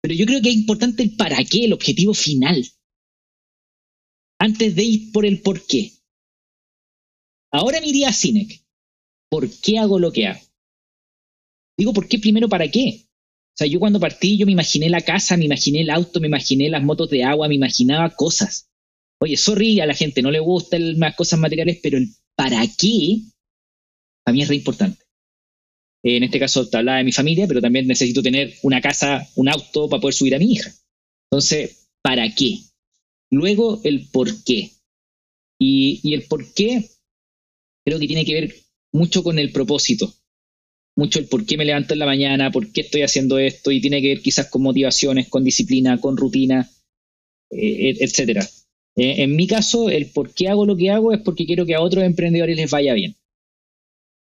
pero 0.01 0.13
yo 0.13 0.25
creo 0.25 0.41
que 0.41 0.49
es 0.49 0.55
importante 0.55 1.03
el 1.03 1.15
para 1.15 1.43
qué, 1.43 1.65
el 1.65 1.73
objetivo 1.73 2.13
final, 2.13 2.65
antes 4.39 4.75
de 4.75 4.83
ir 4.83 5.11
por 5.11 5.25
el 5.25 5.41
por 5.41 5.65
qué. 5.65 5.91
Ahora 7.51 7.79
me 7.81 7.87
iría 7.87 8.09
a 8.09 8.13
Sinek. 8.13 8.61
¿Por 9.29 9.49
qué 9.61 9.79
hago 9.79 9.97
lo 9.99 10.11
que 10.11 10.27
hago? 10.27 10.41
Digo, 11.77 11.93
¿por 11.93 12.07
qué 12.07 12.19
primero 12.19 12.47
para 12.47 12.69
qué? 12.69 13.01
O 13.03 13.57
sea, 13.57 13.67
yo 13.67 13.79
cuando 13.79 13.99
partí, 13.99 14.37
yo 14.37 14.45
me 14.45 14.51
imaginé 14.51 14.89
la 14.89 15.01
casa, 15.01 15.37
me 15.37 15.45
imaginé 15.45 15.81
el 15.81 15.89
auto, 15.89 16.19
me 16.19 16.27
imaginé 16.27 16.69
las 16.69 16.83
motos 16.83 17.09
de 17.09 17.23
agua, 17.23 17.47
me 17.47 17.55
imaginaba 17.55 18.15
cosas. 18.15 18.69
Oye, 19.19 19.35
sorry, 19.35 19.81
a 19.81 19.85
la 19.85 19.93
gente 19.93 20.21
no 20.21 20.31
le 20.31 20.39
gustan 20.39 20.97
las 20.99 21.15
cosas 21.15 21.37
materiales, 21.39 21.79
pero 21.83 21.97
el 21.97 22.07
para 22.37 22.65
qué 22.77 23.19
a 24.25 24.31
mí 24.31 24.41
es 24.41 24.47
re 24.49 24.55
importante. 24.55 25.05
En 26.03 26.23
este 26.23 26.39
caso 26.39 26.67
te 26.69 26.77
hablaba 26.77 26.99
de 26.99 27.03
mi 27.03 27.11
familia, 27.11 27.47
pero 27.47 27.61
también 27.61 27.87
necesito 27.87 28.21
tener 28.21 28.53
una 28.63 28.79
casa, 28.81 29.27
un 29.35 29.49
auto 29.49 29.89
para 29.89 30.01
poder 30.01 30.13
subir 30.13 30.35
a 30.35 30.39
mi 30.39 30.51
hija. 30.53 30.71
Entonces, 31.31 31.87
¿para 32.03 32.33
qué? 32.33 32.59
Luego, 33.31 33.81
el 33.83 34.07
por 34.11 34.43
qué. 34.43 34.71
Y, 35.59 36.13
el 36.13 36.23
por 36.23 36.53
qué 36.53 36.89
creo 37.85 37.99
que 37.99 38.07
tiene 38.07 38.25
que 38.25 38.33
ver 38.33 38.55
mucho 38.93 39.23
con 39.23 39.39
el 39.39 39.51
propósito. 39.51 40.13
Mucho 40.97 41.19
el 41.19 41.27
por 41.27 41.45
qué 41.45 41.57
me 41.57 41.65
levanto 41.65 41.93
en 41.93 41.99
la 41.99 42.05
mañana, 42.07 42.51
por 42.51 42.71
qué 42.71 42.81
estoy 42.81 43.03
haciendo 43.03 43.39
esto, 43.39 43.71
y 43.71 43.81
tiene 43.81 44.01
que 44.01 44.09
ver 44.09 44.21
quizás 44.21 44.49
con 44.49 44.63
motivaciones, 44.63 45.29
con 45.29 45.43
disciplina, 45.43 45.99
con 46.01 46.17
rutina, 46.17 46.69
eh, 47.51 47.89
et- 47.91 48.01
etcétera. 48.01 48.47
Eh, 48.95 49.23
en 49.23 49.35
mi 49.35 49.47
caso, 49.47 49.89
el 49.89 50.11
por 50.11 50.33
qué 50.33 50.47
hago 50.47 50.65
lo 50.65 50.77
que 50.77 50.89
hago 50.89 51.11
es 51.11 51.21
porque 51.21 51.45
quiero 51.45 51.65
que 51.65 51.75
a 51.75 51.81
otros 51.81 52.03
emprendedores 52.03 52.55
les 52.55 52.71
vaya 52.71 52.93
bien. 52.93 53.15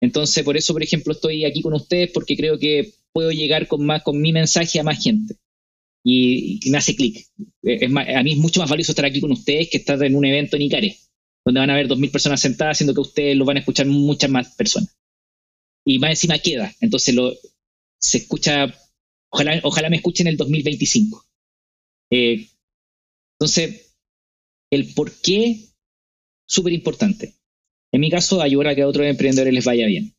Entonces, 0.02 0.44
por 0.44 0.58
eso, 0.58 0.74
por 0.74 0.84
ejemplo, 0.84 1.14
estoy 1.14 1.46
aquí 1.46 1.62
con 1.62 1.74
ustedes 1.74 2.12
porque 2.12 2.36
creo 2.36 2.60
que 2.60 2.94
puedo 3.14 3.32
llegar 3.32 3.68
con, 3.68 3.86
más, 3.86 4.04
con 4.04 4.20
mi 4.20 4.34
mensaje 4.34 4.80
a 4.80 4.84
más 4.84 5.02
gente. 5.02 5.36
Y, 6.04 6.60
me 6.70 6.78
hace 6.78 6.96
clic. 6.96 7.26
a 7.38 8.24
mí 8.24 8.34
es 8.34 8.38
mucho 8.38 8.60
más 8.60 8.70
valioso 8.70 8.92
estar 8.92 9.06
aquí 9.06 9.22
con 9.22 9.32
ustedes 9.32 9.70
que 9.70 9.78
estar 9.78 10.04
en 10.04 10.16
un 10.16 10.26
evento 10.26 10.58
en 10.58 10.64
Icare, 10.64 10.98
donde 11.46 11.60
van 11.62 11.70
a 11.70 11.74
haber 11.74 11.88
2.000 11.88 12.12
personas 12.12 12.42
sentadas, 12.42 12.78
siendo 12.78 12.94
que 12.94 13.02
ustedes 13.02 13.38
lo 13.38 13.46
van 13.46 13.58
a 13.58 13.60
escuchar 13.62 13.86
muchas 13.86 14.30
más 14.30 14.54
personas. 14.56 14.94
Y 15.86 16.00
más 16.00 16.10
encima 16.10 16.40
queda. 16.40 16.74
Entonces, 16.82 17.16
se 17.98 18.18
escucha, 18.18 18.76
ojalá, 19.30 19.62
ojalá 19.64 19.90
me 19.90 19.98
escuchen 19.98 20.28
en 20.28 20.32
el 20.32 20.38
2025. 20.38 21.26
Eh, 22.12 22.50
entonces, 23.40 23.93
el 24.76 24.94
por 24.94 25.12
qué, 25.22 25.68
súper 26.48 26.74
importante. 26.74 27.36
En 27.92 28.02
mi 28.02 28.10
caso, 28.10 28.42
ayudar 28.42 28.70
a 28.70 28.76
que 28.76 28.82
a 28.82 28.88
otros 28.88 29.06
emprendedores 29.06 29.54
les 29.54 29.66
vaya 29.66 29.86
bien. 29.86 30.16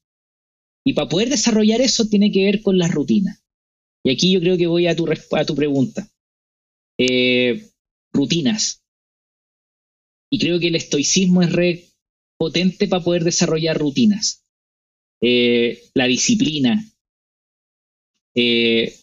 Y 0.84 0.92
para 0.92 1.08
poder 1.08 1.28
desarrollar 1.28 1.80
eso 1.80 2.06
tiene 2.06 2.30
que 2.30 2.44
ver 2.44 2.62
con 2.62 2.78
las 2.78 2.92
rutinas. 2.92 3.42
Y 4.04 4.10
aquí 4.12 4.32
yo 4.32 4.40
creo 4.40 4.56
que 4.56 4.66
voy 4.66 4.86
a 4.86 4.94
tu, 4.94 5.06
a 5.10 5.44
tu 5.44 5.54
pregunta. 5.54 6.08
Eh, 6.98 7.70
rutinas. 8.12 8.82
Y 10.30 10.38
creo 10.38 10.60
que 10.60 10.68
el 10.68 10.76
estoicismo 10.76 11.42
es 11.42 11.52
re 11.52 11.84
potente 12.38 12.86
para 12.86 13.02
poder 13.02 13.24
desarrollar 13.24 13.78
rutinas. 13.78 14.44
Eh, 15.20 15.90
la 15.94 16.06
disciplina. 16.06 16.84
Eh, 18.34 18.94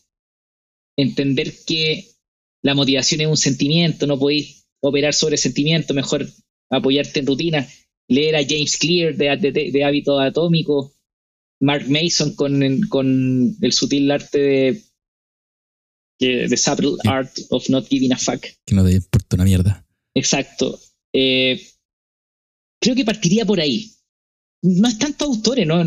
entender 0.98 1.54
que 1.66 2.06
la 2.62 2.76
motivación 2.76 3.22
es 3.22 3.28
un 3.28 3.38
sentimiento, 3.38 4.06
no 4.06 4.20
podéis 4.20 4.61
operar 4.82 5.14
sobre 5.14 5.38
sentimiento, 5.38 5.94
mejor 5.94 6.28
apoyarte 6.70 7.20
en 7.20 7.28
rutinas 7.28 7.82
leer 8.12 8.36
a 8.36 8.44
James 8.44 8.78
Clear 8.78 9.16
de, 9.16 9.52
de, 9.52 9.84
Hábito 9.84 10.20
Atómico, 10.20 10.94
Mark 11.62 11.90
Mason 11.90 12.36
con, 12.36 12.82
con 12.90 13.56
el 13.62 13.72
sutil 13.72 14.12
arte 14.12 14.84
de 16.20 16.48
The 16.50 16.58
Subtle 16.58 16.98
Art 17.06 17.32
of 17.50 17.70
Not 17.70 17.88
Giving 17.88 18.14
a 18.14 18.18
Fuck. 18.18 18.46
Que 18.66 18.76
no 18.76 18.84
te 18.86 18.94
importa 18.94 19.36
una 19.38 19.46
mierda. 19.46 19.86
Exacto. 20.14 20.78
Eh, 21.14 21.62
creo 22.82 22.96
que 22.96 23.06
partiría 23.06 23.46
por 23.46 23.62
ahí. 23.62 23.92
No 24.62 24.90
es 24.90 25.00
tanto 25.00 25.26
autores, 25.26 25.66
¿no? 25.66 25.82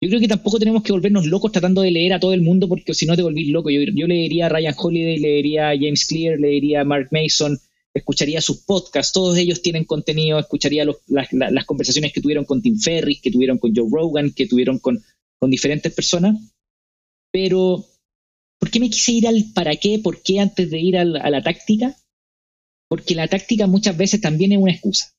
Yo 0.00 0.08
creo 0.08 0.20
que 0.20 0.28
tampoco 0.28 0.58
tenemos 0.58 0.82
que 0.82 0.92
volvernos 0.92 1.26
locos 1.26 1.52
tratando 1.52 1.82
de 1.82 1.90
leer 1.90 2.14
a 2.14 2.20
todo 2.20 2.32
el 2.32 2.42
mundo 2.42 2.68
porque 2.68 2.94
si 2.94 3.06
no 3.06 3.16
te 3.16 3.22
volvís 3.22 3.48
loco. 3.48 3.70
Yo, 3.70 3.82
yo 3.82 4.06
leería 4.06 4.46
a 4.46 4.48
Ryan 4.48 4.74
Holiday, 4.76 5.18
leería 5.18 5.70
a 5.70 5.74
James 5.74 6.06
Clear, 6.06 6.40
leería 6.40 6.80
a 6.80 6.84
Mark 6.84 7.08
Mason, 7.12 7.58
escucharía 7.96 8.40
sus 8.40 8.58
podcasts, 8.58 9.12
todos 9.12 9.36
ellos 9.38 9.62
tienen 9.62 9.84
contenido, 9.84 10.38
escucharía 10.38 10.84
las, 10.84 11.64
conversaciones 11.66 12.12
que 12.12 12.20
tuvieron 12.20 12.44
con 12.44 12.60
Tim 12.60 12.78
Ferriss, 12.78 13.20
que 13.22 13.30
tuvieron 13.30 13.58
con 13.58 13.74
Joe 13.74 13.88
Rogan, 13.90 14.32
que 14.32 14.46
tuvieron 14.46 14.78
con, 14.78 15.02
diferentes 15.48 15.94
personas. 15.94 16.36
Pero, 17.32 17.86
¿por 18.58 18.70
qué 18.70 18.80
me 18.80 18.90
quise 18.90 19.12
ir 19.12 19.28
al 19.28 19.52
para 19.54 19.76
qué? 19.76 19.98
¿Por 19.98 20.22
qué 20.22 20.40
antes 20.40 20.70
de 20.70 20.80
ir 20.80 20.98
a 20.98 21.04
la 21.04 21.42
táctica? 21.42 21.96
Porque 22.88 23.14
la 23.14 23.28
táctica 23.28 23.66
muchas 23.66 23.96
veces 23.96 24.20
también 24.20 24.52
es 24.52 24.58
una 24.58 24.72
excusa. 24.72 25.14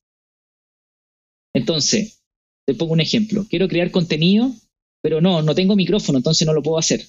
Entonces, 1.54 2.22
te 2.66 2.76
pongo 2.76 2.94
un 2.94 3.00
ejemplo. 3.00 3.46
Quiero 3.50 3.68
crear 3.68 3.90
contenido, 3.90 4.54
pero 5.02 5.22
no, 5.22 5.42
no 5.42 5.56
tengo 5.56 5.76
micrófono, 5.76 6.18
entonces 6.18 6.46
no 6.46 6.54
lo 6.54 6.62
puedo 6.62 6.78
hacer. 6.78 7.08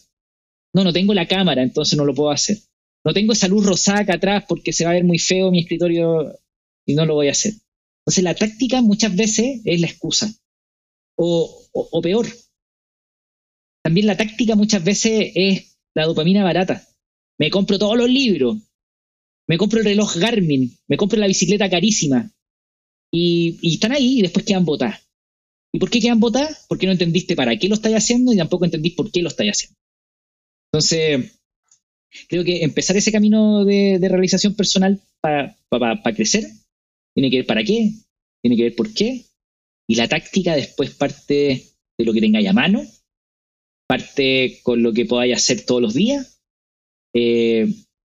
No, 0.72 0.84
no 0.84 0.92
tengo 0.92 1.12
la 1.12 1.26
cámara, 1.26 1.62
entonces 1.62 1.96
no 1.98 2.04
lo 2.04 2.14
puedo 2.14 2.30
hacer 2.30 2.58
no 3.04 3.12
tengo 3.12 3.32
esa 3.32 3.48
luz 3.48 3.64
rosada 3.64 4.00
acá 4.00 4.14
atrás 4.14 4.44
porque 4.48 4.72
se 4.72 4.84
va 4.84 4.90
a 4.90 4.94
ver 4.94 5.04
muy 5.04 5.18
feo 5.18 5.50
mi 5.50 5.60
escritorio 5.60 6.38
y 6.86 6.94
no 6.94 7.06
lo 7.06 7.14
voy 7.14 7.28
a 7.28 7.32
hacer. 7.32 7.54
Entonces 8.00 8.24
la 8.24 8.34
táctica 8.34 8.80
muchas 8.80 9.14
veces 9.14 9.60
es 9.64 9.80
la 9.80 9.86
excusa. 9.86 10.32
O, 11.16 12.00
peor, 12.02 12.26
también 13.82 14.06
la 14.06 14.16
táctica 14.16 14.54
muchas 14.54 14.84
veces 14.84 15.32
es 15.34 15.78
la 15.94 16.06
dopamina 16.06 16.44
barata. 16.44 16.86
Me 17.38 17.50
compro 17.50 17.78
todos 17.78 17.96
los 17.96 18.08
libros, 18.08 18.56
me 19.48 19.58
compro 19.58 19.80
el 19.80 19.84
reloj 19.84 20.16
Garmin, 20.16 20.76
me 20.86 20.96
compro 20.96 21.18
la 21.18 21.26
bicicleta 21.26 21.68
carísima 21.68 22.30
y, 23.12 23.58
y 23.62 23.74
están 23.74 23.92
ahí 23.92 24.18
y 24.18 24.22
después 24.22 24.44
quedan 24.44 24.64
botadas. 24.64 25.08
¿Y 25.72 25.78
por 25.78 25.90
qué 25.90 26.00
quedan 26.00 26.20
botadas? 26.20 26.66
Porque 26.68 26.86
no 26.86 26.92
entendiste 26.92 27.36
para 27.36 27.56
qué 27.58 27.68
lo 27.68 27.74
estáis 27.74 27.96
haciendo 27.96 28.32
y 28.32 28.36
tampoco 28.36 28.64
entendís 28.64 28.94
por 28.94 29.10
qué 29.10 29.22
lo 29.22 29.28
estáis 29.28 29.52
haciendo. 29.52 29.78
Entonces, 30.72 31.37
creo 32.28 32.44
que 32.44 32.62
empezar 32.62 32.96
ese 32.96 33.12
camino 33.12 33.64
de, 33.64 33.98
realización 34.00 34.54
personal 34.54 35.00
para 35.20 35.56
crecer 36.14 36.44
tiene 37.14 37.30
que 37.30 37.38
ver 37.38 37.46
para 37.46 37.64
qué, 37.64 37.92
tiene 38.42 38.56
que 38.56 38.62
ver 38.62 38.76
por 38.76 38.92
qué, 38.94 39.24
y 39.88 39.96
la 39.96 40.06
táctica 40.06 40.54
después 40.54 40.90
parte 40.90 41.64
de 41.98 42.04
lo 42.04 42.12
que 42.12 42.20
tengáis 42.20 42.48
a 42.48 42.52
mano, 42.52 42.82
parte 43.88 44.60
con 44.62 44.82
lo 44.82 44.92
que 44.92 45.06
podáis 45.06 45.34
hacer 45.34 45.64
todos 45.64 45.82
los 45.82 45.94
días. 45.94 46.40
Eh, 47.14 47.66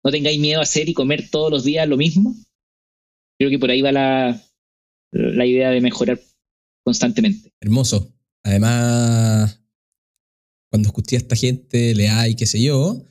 no 0.05 0.11
tengáis 0.11 0.41
miedo 0.41 0.61
a 0.61 0.63
hacer 0.63 0.89
y 0.89 0.95
comer 0.95 1.29
todos 1.31 1.51
los 1.51 1.65
días 1.65 1.87
lo 1.87 1.97
mismo. 1.97 2.35
Creo 3.39 3.51
que 3.51 3.59
por 3.59 3.71
ahí 3.71 3.83
va 3.83 3.93
la, 3.93 4.43
la 5.13 5.47
idea 5.47 5.71
de 5.71 5.81
mejorar 5.81 6.21
constantemente. 6.85 7.53
Hermoso. 7.61 8.13
Además, 8.43 9.61
cuando 10.71 10.89
escuché 10.89 11.17
a 11.17 11.19
esta 11.19 11.37
gente, 11.37 11.95
lea 11.95 12.29
y 12.29 12.35
qué 12.35 12.47
sé 12.47 12.63
yo, 12.63 13.05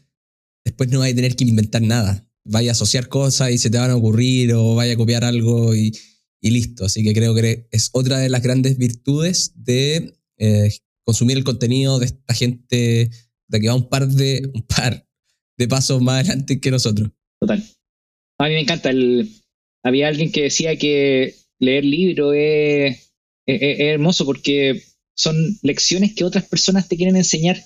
después 0.68 0.90
no 0.90 1.00
vas 1.00 1.12
a 1.12 1.16
tener 1.16 1.36
que 1.38 1.46
inventar 1.46 1.82
nada. 1.82 2.28
Vaya 2.44 2.72
a 2.72 2.74
asociar 2.74 3.08
cosas 3.08 3.52
y 3.52 3.58
se 3.58 3.70
te 3.70 3.78
van 3.78 3.90
a 3.90 3.96
ocurrir 3.96 4.54
o 4.54 4.76
vaya 4.76 4.94
a 4.94 4.98
copiar 4.98 5.24
algo 5.24 5.74
y, 5.74 5.94
listo. 6.42 6.86
Así 6.86 7.04
que 7.04 7.14
creo 7.14 7.34
que 7.34 7.68
es 7.72 7.90
otra 7.94 8.20
de 8.20 8.30
las 8.30 8.42
grandes 8.42 8.78
virtudes 8.78 9.54
de 9.56 10.14
eh, 10.38 10.70
consumir 11.04 11.38
el 11.38 11.44
contenido 11.44 12.00
de 12.00 12.06
esta 12.08 12.34
gente 12.34 13.10
de 13.48 13.60
que 13.60 13.68
va 13.68 13.76
un 13.76 13.90
par 13.90 14.08
de, 14.08 14.50
un 14.54 14.62
par 14.64 15.06
de 15.58 15.68
pasos 15.68 16.02
más 16.02 16.22
adelante 16.22 16.60
que 16.60 16.72
nosotros. 16.72 17.12
Total. 17.40 17.64
A 18.40 18.44
mí 18.46 18.50
me 18.52 18.62
encanta. 18.62 18.90
El, 18.90 19.30
había 19.84 20.10
alguien 20.10 20.32
que 20.32 20.44
decía 20.44 20.78
que 20.78 21.36
leer 21.60 21.86
libros 21.86 22.34
es, 22.36 23.14
es 23.46 23.80
hermoso 23.80 24.26
porque 24.26 24.84
son 25.16 25.36
lecciones 25.62 26.14
que 26.14 26.26
otras 26.26 26.46
personas 26.46 26.88
te 26.88 26.98
quieren 26.98 27.16
enseñar 27.16 27.58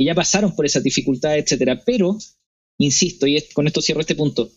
y 0.00 0.06
ya 0.06 0.14
pasaron 0.14 0.56
por 0.56 0.64
esas 0.64 0.82
dificultades, 0.82 1.44
etcétera. 1.44 1.82
Pero, 1.84 2.16
insisto, 2.78 3.26
y 3.26 3.38
con 3.52 3.66
esto 3.66 3.82
cierro 3.82 4.00
este 4.00 4.14
punto, 4.14 4.50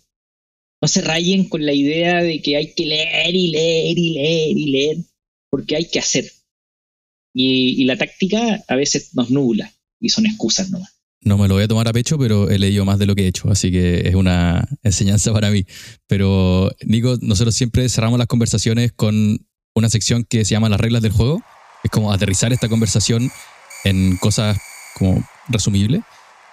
no 0.81 0.87
se 0.87 1.01
rayen 1.01 1.49
con 1.49 1.65
la 1.65 1.73
idea 1.73 2.23
de 2.23 2.41
que 2.41 2.55
hay 2.55 2.73
que 2.73 2.85
leer 2.85 3.35
y 3.35 3.51
leer 3.51 3.97
y 3.97 4.13
leer 4.13 4.57
y 4.57 4.71
leer, 4.71 4.97
porque 5.49 5.75
hay 5.75 5.89
que 5.89 5.99
hacer. 5.99 6.31
Y, 7.35 7.83
la 7.83 7.97
táctica 7.97 8.63
a 8.69 8.75
veces 8.77 9.13
nos 9.15 9.31
nubla 9.31 9.73
y 9.99 10.07
son 10.09 10.25
excusas 10.27 10.71
nomás. 10.71 10.93
No 11.19 11.37
me 11.37 11.49
lo 11.49 11.55
voy 11.55 11.63
a 11.63 11.67
tomar 11.67 11.89
a 11.89 11.93
pecho, 11.93 12.17
pero 12.17 12.49
he 12.49 12.57
leído 12.57 12.85
más 12.85 12.97
de 12.97 13.05
lo 13.05 13.13
que 13.13 13.25
he 13.25 13.27
hecho, 13.27 13.51
así 13.51 13.69
que 13.69 14.07
es 14.07 14.15
una 14.15 14.65
enseñanza 14.81 15.33
para 15.33 15.51
mí. 15.51 15.65
Pero, 16.07 16.71
Nico, 16.85 17.17
nosotros 17.21 17.53
siempre 17.53 17.89
cerramos 17.89 18.17
las 18.17 18.27
conversaciones 18.27 18.93
con 18.93 19.45
una 19.75 19.89
sección 19.89 20.23
que 20.23 20.45
se 20.45 20.51
llama 20.51 20.69
las 20.69 20.79
reglas 20.79 21.01
del 21.01 21.11
juego. 21.11 21.41
Es 21.83 21.91
como 21.91 22.13
aterrizar 22.13 22.53
esta 22.53 22.69
conversación 22.69 23.29
en 23.83 24.15
cosas 24.15 24.57
como 24.93 25.21
resumible, 25.47 26.03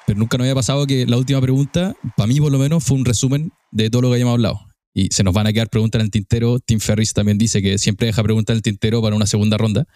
pero 0.07 0.19
nunca 0.19 0.37
nos 0.37 0.45
había 0.45 0.55
pasado 0.55 0.87
que 0.87 1.07
la 1.07 1.17
última 1.17 1.41
pregunta, 1.41 1.95
para 2.17 2.27
mí 2.27 2.41
por 2.41 2.51
lo 2.51 2.59
menos, 2.59 2.83
fue 2.83 2.97
un 2.99 3.05
resumen 3.05 3.53
de 3.71 3.91
todo 3.91 4.03
lo 4.03 4.09
que 4.09 4.17
hayamos 4.17 4.33
hablado. 4.33 4.67
Y 4.93 5.09
se 5.13 5.23
nos 5.23 5.33
van 5.33 5.47
a 5.47 5.53
quedar 5.53 5.69
preguntas 5.69 6.01
en 6.01 6.07
el 6.07 6.11
tintero. 6.11 6.59
Tim 6.59 6.81
Ferris 6.81 7.13
también 7.13 7.39
dice 7.39 7.63
que 7.63 7.79
siempre 7.79 8.09
deja 8.09 8.23
preguntas 8.23 8.55
en 8.55 8.57
el 8.57 8.63
tintero 8.63 9.01
para 9.01 9.15
una 9.15 9.27
segunda 9.27 9.57
ronda. 9.57 9.87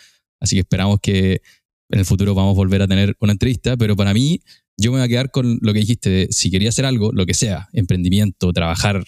Así 0.41 0.57
que 0.57 0.61
esperamos 0.61 1.01
que 1.03 1.43
en 1.91 1.99
el 1.99 2.05
futuro 2.05 2.35
vamos 2.35 2.53
a 2.53 2.57
volver 2.57 2.83
a 2.83 2.87
tener 2.87 3.17
una 3.19 3.33
entrevista. 3.33 3.77
Pero 3.77 3.97
para 3.97 4.15
mí, 4.15 4.41
yo 4.77 4.93
me 4.93 4.99
voy 4.99 5.05
a 5.05 5.09
quedar 5.09 5.31
con 5.33 5.59
lo 5.61 5.73
que 5.73 5.81
dijiste 5.81 6.11
de 6.11 6.29
si 6.31 6.51
quería 6.51 6.69
hacer 6.69 6.85
algo, 6.85 7.11
lo 7.13 7.27
que 7.27 7.35
sea, 7.35 7.69
emprendimiento, 7.73 8.53
trabajar, 8.53 9.05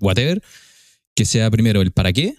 whatever, 0.00 0.42
que 1.14 1.24
sea 1.24 1.48
primero 1.50 1.80
el 1.80 1.92
para 1.92 2.12
qué, 2.12 2.34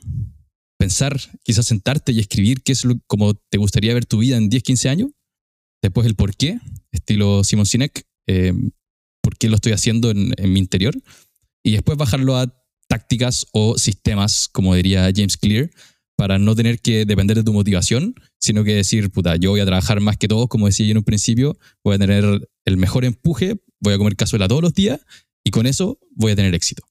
pensar, 0.77 1.17
quizás 1.43 1.65
sentarte 1.65 2.11
y 2.11 2.19
escribir 2.19 2.61
qué 2.61 2.73
es 2.73 2.83
lo, 2.83 2.95
como 3.07 3.35
te 3.35 3.57
gustaría 3.57 3.93
ver 3.93 4.05
tu 4.05 4.19
vida 4.19 4.37
en 4.37 4.49
10, 4.49 4.63
15 4.63 4.89
años 4.89 5.11
Después 5.81 6.07
el 6.07 6.15
por 6.15 6.35
qué, 6.35 6.59
estilo 6.91 7.43
Simon 7.43 7.65
Sinek, 7.65 8.05
eh, 8.27 8.53
por 9.21 9.37
qué 9.37 9.49
lo 9.49 9.55
estoy 9.55 9.71
haciendo 9.71 10.11
en, 10.11 10.33
mi 10.51 10.59
interior. 10.59 10.95
Y 11.63 11.71
después 11.71 11.97
bajarlo 11.97 12.37
a 12.37 12.53
tácticas 12.87 13.47
o 13.51 13.77
sistemas, 13.77 14.47
como 14.47 14.75
diría 14.75 15.11
James 15.15 15.37
Clear, 15.37 15.69
para 16.15 16.39
no 16.39 16.55
tener 16.55 16.79
que 16.79 17.05
depender 17.05 17.37
de 17.37 17.43
tu 17.43 17.53
motivación, 17.53 18.15
sino 18.39 18.63
que 18.63 18.75
decir, 18.75 19.09
puta, 19.09 19.35
yo 19.37 19.51
voy 19.51 19.61
a 19.61 19.65
trabajar 19.65 20.01
más 20.01 20.17
que 20.17 20.27
todos, 20.27 20.47
como 20.47 20.65
decía 20.65 20.85
yo 20.85 20.91
en 20.91 20.97
un 20.97 21.03
principio, 21.03 21.57
voy 21.83 21.95
a 21.95 21.99
tener 21.99 22.49
el 22.65 22.77
mejor 22.77 23.05
empuje, 23.05 23.55
voy 23.79 23.93
a 23.93 23.97
comer 23.97 24.15
cazuela 24.15 24.47
todos 24.47 24.61
los 24.61 24.73
días 24.73 24.99
y 25.43 25.51
con 25.51 25.65
eso 25.65 25.99
voy 26.11 26.33
a 26.33 26.35
tener 26.35 26.53
éxito. 26.55 26.83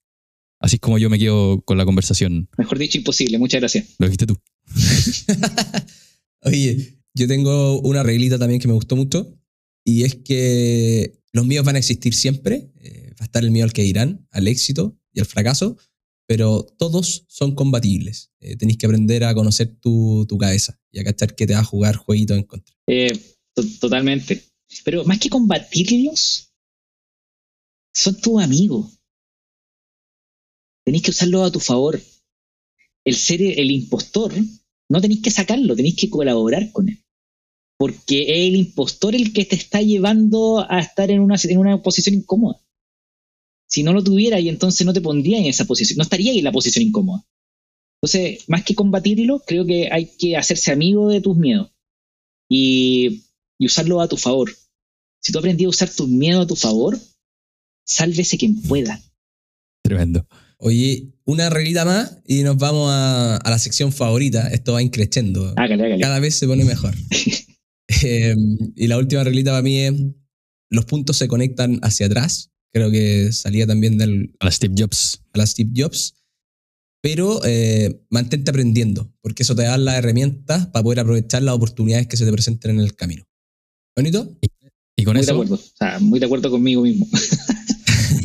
Así 0.61 0.77
es 0.77 0.81
como 0.81 0.99
yo 0.99 1.11
me 1.11 1.19
quedo 1.19 1.61
con 1.63 1.79
la 1.79 1.85
conversación. 1.85 2.49
Mejor 2.57 2.79
dicho, 2.79 2.99
imposible. 2.99 3.39
Muchas 3.39 3.61
gracias. 3.61 3.95
Lo 3.99 4.07
dijiste 4.07 4.27
tú. 4.27 4.37
Oye, 6.43 6.98
yo 7.15 7.27
tengo 7.27 7.81
una 7.81 8.03
reglita 8.03 8.39
también 8.39 8.61
que 8.61 8.69
me 8.69 8.75
gustó 8.75 8.97
mucho 8.97 9.39
y 9.85 10.05
es 10.05 10.17
que 10.17 11.21
los 11.33 11.47
miedos 11.47 11.67
van 11.67 11.77
a 11.77 11.79
existir 11.79 12.15
siempre. 12.15 12.71
Eh, 12.77 13.11
va 13.13 13.21
a 13.21 13.25
estar 13.25 13.43
el 13.43 13.51
miedo 13.51 13.65
al 13.65 13.73
que 13.73 13.83
dirán, 13.83 14.27
al 14.31 14.49
éxito 14.49 14.99
y 15.13 15.21
al 15.21 15.27
fracaso, 15.27 15.77
pero 16.27 16.63
todos 16.63 17.25
son 17.29 17.55
combatibles. 17.55 18.31
Eh, 18.41 18.57
tenéis 18.57 18.79
que 18.79 18.87
aprender 18.87 19.25
a 19.25 19.35
conocer 19.35 19.77
tu, 19.81 20.27
tu, 20.29 20.37
cabeza 20.37 20.79
y 20.93 20.99
a 20.99 21.05
cachar 21.05 21.35
que 21.35 21.47
te 21.47 21.55
va 21.55 21.61
a 21.61 21.65
jugar 21.65 21.97
jueguito 21.97 22.35
en 22.35 22.45
contra. 22.45 22.77
Eh, 22.87 23.19
totalmente. 23.81 24.45
Pero 24.85 25.05
más 25.05 25.19
que 25.19 25.31
combatirlos, 25.31 26.53
son 27.95 28.21
tus 28.21 28.43
amigos. 28.43 28.99
Tenéis 30.85 31.03
que 31.03 31.11
usarlo 31.11 31.45
a 31.45 31.53
tu 31.53 31.61
favor. 31.61 32.01
El 33.05 33.17
ser 33.17 33.41
el 33.41 33.71
impostor, 33.71 34.35
no 34.89 35.01
tenéis 35.01 35.23
que 35.23 35.31
sacarlo, 35.31 35.77
tenéis 35.77 35.97
que 35.97 36.11
colaborar 36.11 36.73
con 36.73 36.89
él. 36.89 37.03
Porque 37.79 38.23
es 38.23 38.49
el 38.49 38.57
impostor 38.57 39.15
el 39.15 39.33
que 39.33 39.45
te 39.45 39.55
está 39.55 39.81
llevando 39.83 40.67
a 40.69 40.81
estar 40.81 41.11
en 41.11 41.21
una, 41.21 41.37
en 41.43 41.59
una 41.59 41.83
posición 41.83 42.15
incómoda. 42.17 42.61
Si 43.69 43.83
no 43.83 43.93
lo 43.93 44.03
tuviera 44.03 44.41
y 44.41 44.49
entonces 44.49 44.87
no 44.87 44.93
te 44.93 45.01
pondría 45.01 45.39
en 45.39 45.47
esa 45.47 45.67
posición, 45.67 45.99
no 45.99 46.03
estaría 46.03 46.33
en 46.33 46.43
la 46.43 46.53
posición 46.53 46.85
incómoda. 46.85 47.25
Entonces, 48.01 48.49
más 48.49 48.65
que 48.65 48.75
combatirlo, 48.75 49.43
creo 49.47 49.67
que 49.67 49.91
hay 49.93 50.07
que 50.17 50.37
hacerse 50.37 50.73
amigo 50.73 51.09
de 51.09 51.21
tus 51.21 51.37
miedos 51.37 51.71
y, 52.49 53.25
y 53.59 53.67
usarlo 53.67 54.01
a 54.01 54.09
tu 54.09 54.17
favor. 54.17 54.51
Si 55.21 55.33
tú 55.33 55.39
aprendí 55.39 55.65
a 55.65 55.69
usar 55.69 55.91
tus 55.91 56.09
miedos 56.09 56.45
a 56.45 56.47
tu 56.47 56.57
favor, 56.57 56.99
sálvese 57.85 58.39
quien 58.39 58.63
pueda. 58.63 59.03
Tremendo. 59.83 60.27
Oye, 60.61 61.13
una 61.25 61.51
reglita 61.51 61.85
más 61.85 62.19
y 62.27 62.43
nos 62.43 62.57
vamos 62.57 62.91
a, 62.93 63.41
la 63.45 63.59
sección 63.59 63.93
favorita. 63.93 64.49
Esto 64.49 64.73
va 64.73 64.83
increciendo. 64.83 65.55
Cada 66.01 66.19
vez 66.19 66.35
se 66.35 66.47
pone 66.47 66.65
mejor. 66.65 66.95
Em, 68.03 68.59
y 68.77 68.87
la 68.87 68.99
última 68.99 69.25
reglita 69.25 69.51
para 69.51 69.63
mí 69.63 69.79
es, 69.79 69.95
los 70.71 70.85
puntos 70.85 71.17
se 71.17 71.27
conectan 71.27 71.79
hacia 71.83 72.05
atrás. 72.05 72.51
Creo 72.71 72.91
que 72.91 73.33
salía 73.33 73.67
también 73.67 73.97
del... 73.97 74.35
A 74.41 74.45
la 74.45 74.51
Steve 74.51 74.75
Jobs. 74.77 75.23
A 75.33 75.39
la 75.39 75.47
Steve 75.47 75.71
Jobs. 75.75 76.15
Pero 77.01 77.41
eh, 77.47 78.05
mantente 78.11 78.51
aprendiendo, 78.51 79.11
porque 79.23 79.43
eso 79.43 79.55
te 79.55 79.63
da 79.63 79.79
las 79.79 79.95
herramientas 79.95 80.67
para 80.67 80.83
poder 80.83 81.01
aprovechar 81.01 81.43
las 81.43 81.55
oportunidades 81.55 82.09
que 82.09 82.19
se 82.19 82.27
te 82.27 82.33
presenten 82.33 82.73
en 82.73 82.81
el 82.81 82.95
camino. 82.95 83.25
¿Bonito? 83.97 84.37
Y, 84.97 85.05
con 85.05 85.15
muy 85.15 85.23
eso... 85.23 85.33
De 85.33 85.37
acuerdo. 85.37 85.55
O 85.55 85.77
sea, 85.77 85.99
muy 85.99 86.21
de 86.21 86.27
acuerdo 86.27 86.51
conmigo 86.51 86.83
mismo. 86.83 87.07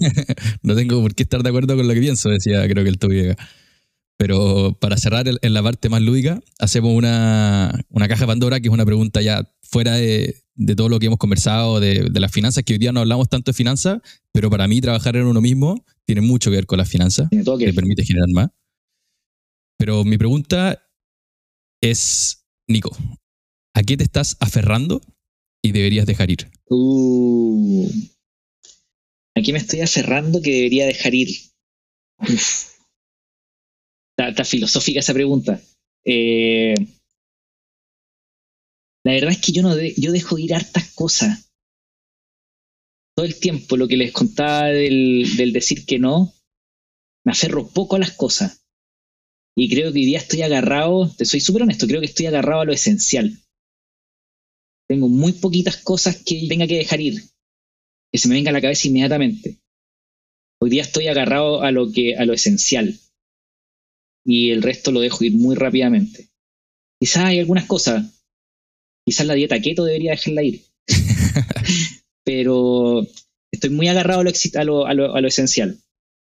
no 0.64 0.76
tengo 0.76 1.02
por 1.02 1.16
qué 1.16 1.24
estar 1.24 1.44
de 1.44 1.50
acuerdo 1.50 1.76
con 1.76 1.88
lo 1.88 1.94
que 1.94 2.00
pienso, 2.00 2.30
decía 2.30 2.68
creo 2.68 2.84
que 2.84 2.90
el 2.90 3.00
Tobiega. 3.00 3.36
Pero 4.18 4.78
para 4.80 4.98
cerrar 4.98 5.26
en 5.28 5.54
la 5.54 5.64
parte 5.64 5.90
más 5.90 6.02
lúdica, 6.02 6.40
hacemos 6.60 6.96
una, 6.96 7.84
una, 7.90 8.08
caja 8.08 8.22
de 8.22 8.28
Pandora, 8.28 8.60
que 8.60 8.68
es 8.68 8.74
una 8.74 8.86
pregunta 8.86 9.22
ya 9.22 9.52
fuera 9.62 9.94
de, 9.94 10.36
de 10.56 10.76
todo 10.76 10.88
lo 10.88 11.00
que 11.00 11.08
hemos 11.08 11.18
conversado, 11.18 11.80
de, 11.80 12.10
de, 12.10 12.20
las 12.20 12.32
finanzas, 12.32 12.64
que 12.64 12.74
hoy 12.74 12.80
día 12.80 12.92
no 12.92 13.00
hablamos 13.00 13.28
tanto 13.28 13.52
de 13.52 13.56
finanzas, 13.56 14.00
pero 14.32 14.50
para 14.50 14.68
mí 14.68 14.80
trabajar 14.82 15.16
en 15.16 15.26
uno 15.26 15.42
mismo 15.42 15.84
tiene 16.06 16.22
mucho 16.22 16.52
que 16.52 16.58
ver 16.58 16.66
con 16.68 16.78
las 16.78 16.90
finanzas, 16.90 17.28
que 17.30 17.74
permite 17.74 18.06
generar 18.06 18.30
más. 18.30 18.50
Pero 19.78 20.04
mi 20.06 20.18
pregunta 20.18 20.82
es, 21.82 22.46
Nico, 22.68 22.96
¿a 23.74 23.84
qué 23.84 23.98
te 23.98 24.04
estás 24.04 24.38
aferrando 24.40 25.02
y 25.62 25.72
deberías 25.72 26.06
dejar 26.06 26.32
ir? 26.32 26.50
Uh, 26.70 27.90
Aquí 29.36 29.52
me 29.52 29.58
estoy 29.58 29.82
aferrando 29.82 30.42
que 30.42 30.52
debería 30.52 30.86
dejar 30.86 31.16
ir. 31.16 31.30
Está, 34.18 34.46
filosófica 34.46 35.00
esa 35.00 35.14
pregunta. 35.14 35.60
Eh, 36.06 36.76
la 39.04 39.14
verdad 39.14 39.32
es 39.32 39.40
que 39.40 39.52
yo 39.52 39.64
no 39.64 39.76
yo 39.76 40.12
dejo 40.12 40.38
ir 40.38 40.54
hartas 40.54 40.94
cosas. 40.94 41.52
Todo 43.16 43.26
el 43.26 43.40
tiempo, 43.40 43.76
lo 43.76 43.88
que 43.88 43.98
les 43.98 44.12
contaba 44.12 44.68
del, 44.68 45.36
del 45.36 45.54
decir 45.54 45.86
que 45.86 46.00
no, 46.00 46.34
me 47.26 47.32
aferro 47.32 47.68
poco 47.68 47.96
a 47.96 48.00
las 48.00 48.12
cosas. 48.12 48.66
Y 49.56 49.70
creo 49.70 49.92
que 49.92 50.00
hoy 50.00 50.06
día 50.06 50.18
estoy 50.20 50.42
agarrado, 50.42 51.14
te 51.16 51.26
soy 51.26 51.40
súper 51.40 51.64
honesto, 51.64 51.88
creo 51.88 52.00
que 52.00 52.08
estoy 52.08 52.26
agarrado 52.28 52.62
a 52.62 52.66
lo 52.66 52.74
esencial. 52.74 53.40
Tengo 54.88 55.10
muy 55.10 55.34
poquitas 55.34 55.78
cosas 55.78 56.24
que 56.24 56.48
tenga 56.48 56.68
que 56.68 56.78
dejar 56.78 57.02
ir 57.02 57.33
que 58.14 58.20
se 58.20 58.28
me 58.28 58.36
venga 58.36 58.52
a 58.52 58.54
la 58.54 58.62
cabeza 58.62 58.88
inmediatamente. 58.88 59.58
Hoy 60.62 60.70
día 60.70 60.84
estoy 60.84 61.08
agarrado 61.08 61.64
a 61.64 61.72
lo 61.72 61.92
que 61.92 62.16
a 62.16 62.26
lo 62.26 62.34
esencial 62.34 63.00
y 64.24 64.52
el 64.52 64.62
resto 64.62 64.92
lo 64.92 65.00
dejo 65.00 65.24
ir 65.24 65.34
muy 65.34 65.56
rápidamente. 65.56 66.30
Quizás 67.02 67.26
hay 67.26 67.40
algunas 67.40 67.66
cosas, 67.66 68.24
quizás 69.04 69.26
la 69.26 69.34
dieta 69.34 69.60
keto 69.60 69.84
debería 69.84 70.12
dejarla 70.12 70.44
ir, 70.44 70.62
pero 72.24 73.06
estoy 73.52 73.72
muy 73.72 73.88
agarrado 73.88 74.22
a 74.22 74.24
lo, 74.64 74.86
a 74.86 74.94
lo, 74.94 75.16
a 75.16 75.20
lo, 75.22 75.28
esencial 75.28 75.80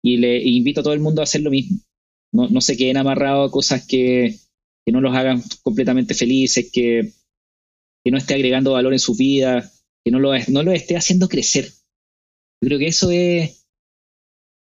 y 0.02 0.18
le 0.18 0.42
invito 0.42 0.80
a 0.80 0.84
todo 0.84 0.94
el 0.94 1.02
mundo 1.02 1.22
a 1.22 1.26
hacer 1.26 1.42
lo 1.42 1.52
mismo. 1.52 1.80
No, 2.32 2.48
no 2.48 2.62
se 2.62 2.78
queden 2.78 2.98
amarrados 2.98 3.50
a 3.50 3.52
cosas 3.52 3.86
que, 3.86 4.40
que 4.86 4.92
no 4.94 5.02
los 5.02 5.14
hagan 5.14 5.44
completamente 5.62 6.14
felices, 6.14 6.72
que, 6.72 7.12
que 8.04 8.12
no 8.12 8.18
esté 8.18 8.36
agregando 8.36 8.72
valor 8.72 8.94
en 8.94 9.00
su 9.00 9.16
vida, 9.16 9.70
que 10.04 10.12
no 10.12 10.20
lo, 10.20 10.32
no 10.50 10.64
lo 10.64 10.72
esté 10.72 10.98
haciendo 10.98 11.30
crecer. 11.30 11.66
Yo 12.62 12.68
creo 12.68 12.80
que 12.80 12.88
eso 12.88 13.12
es... 13.12 13.66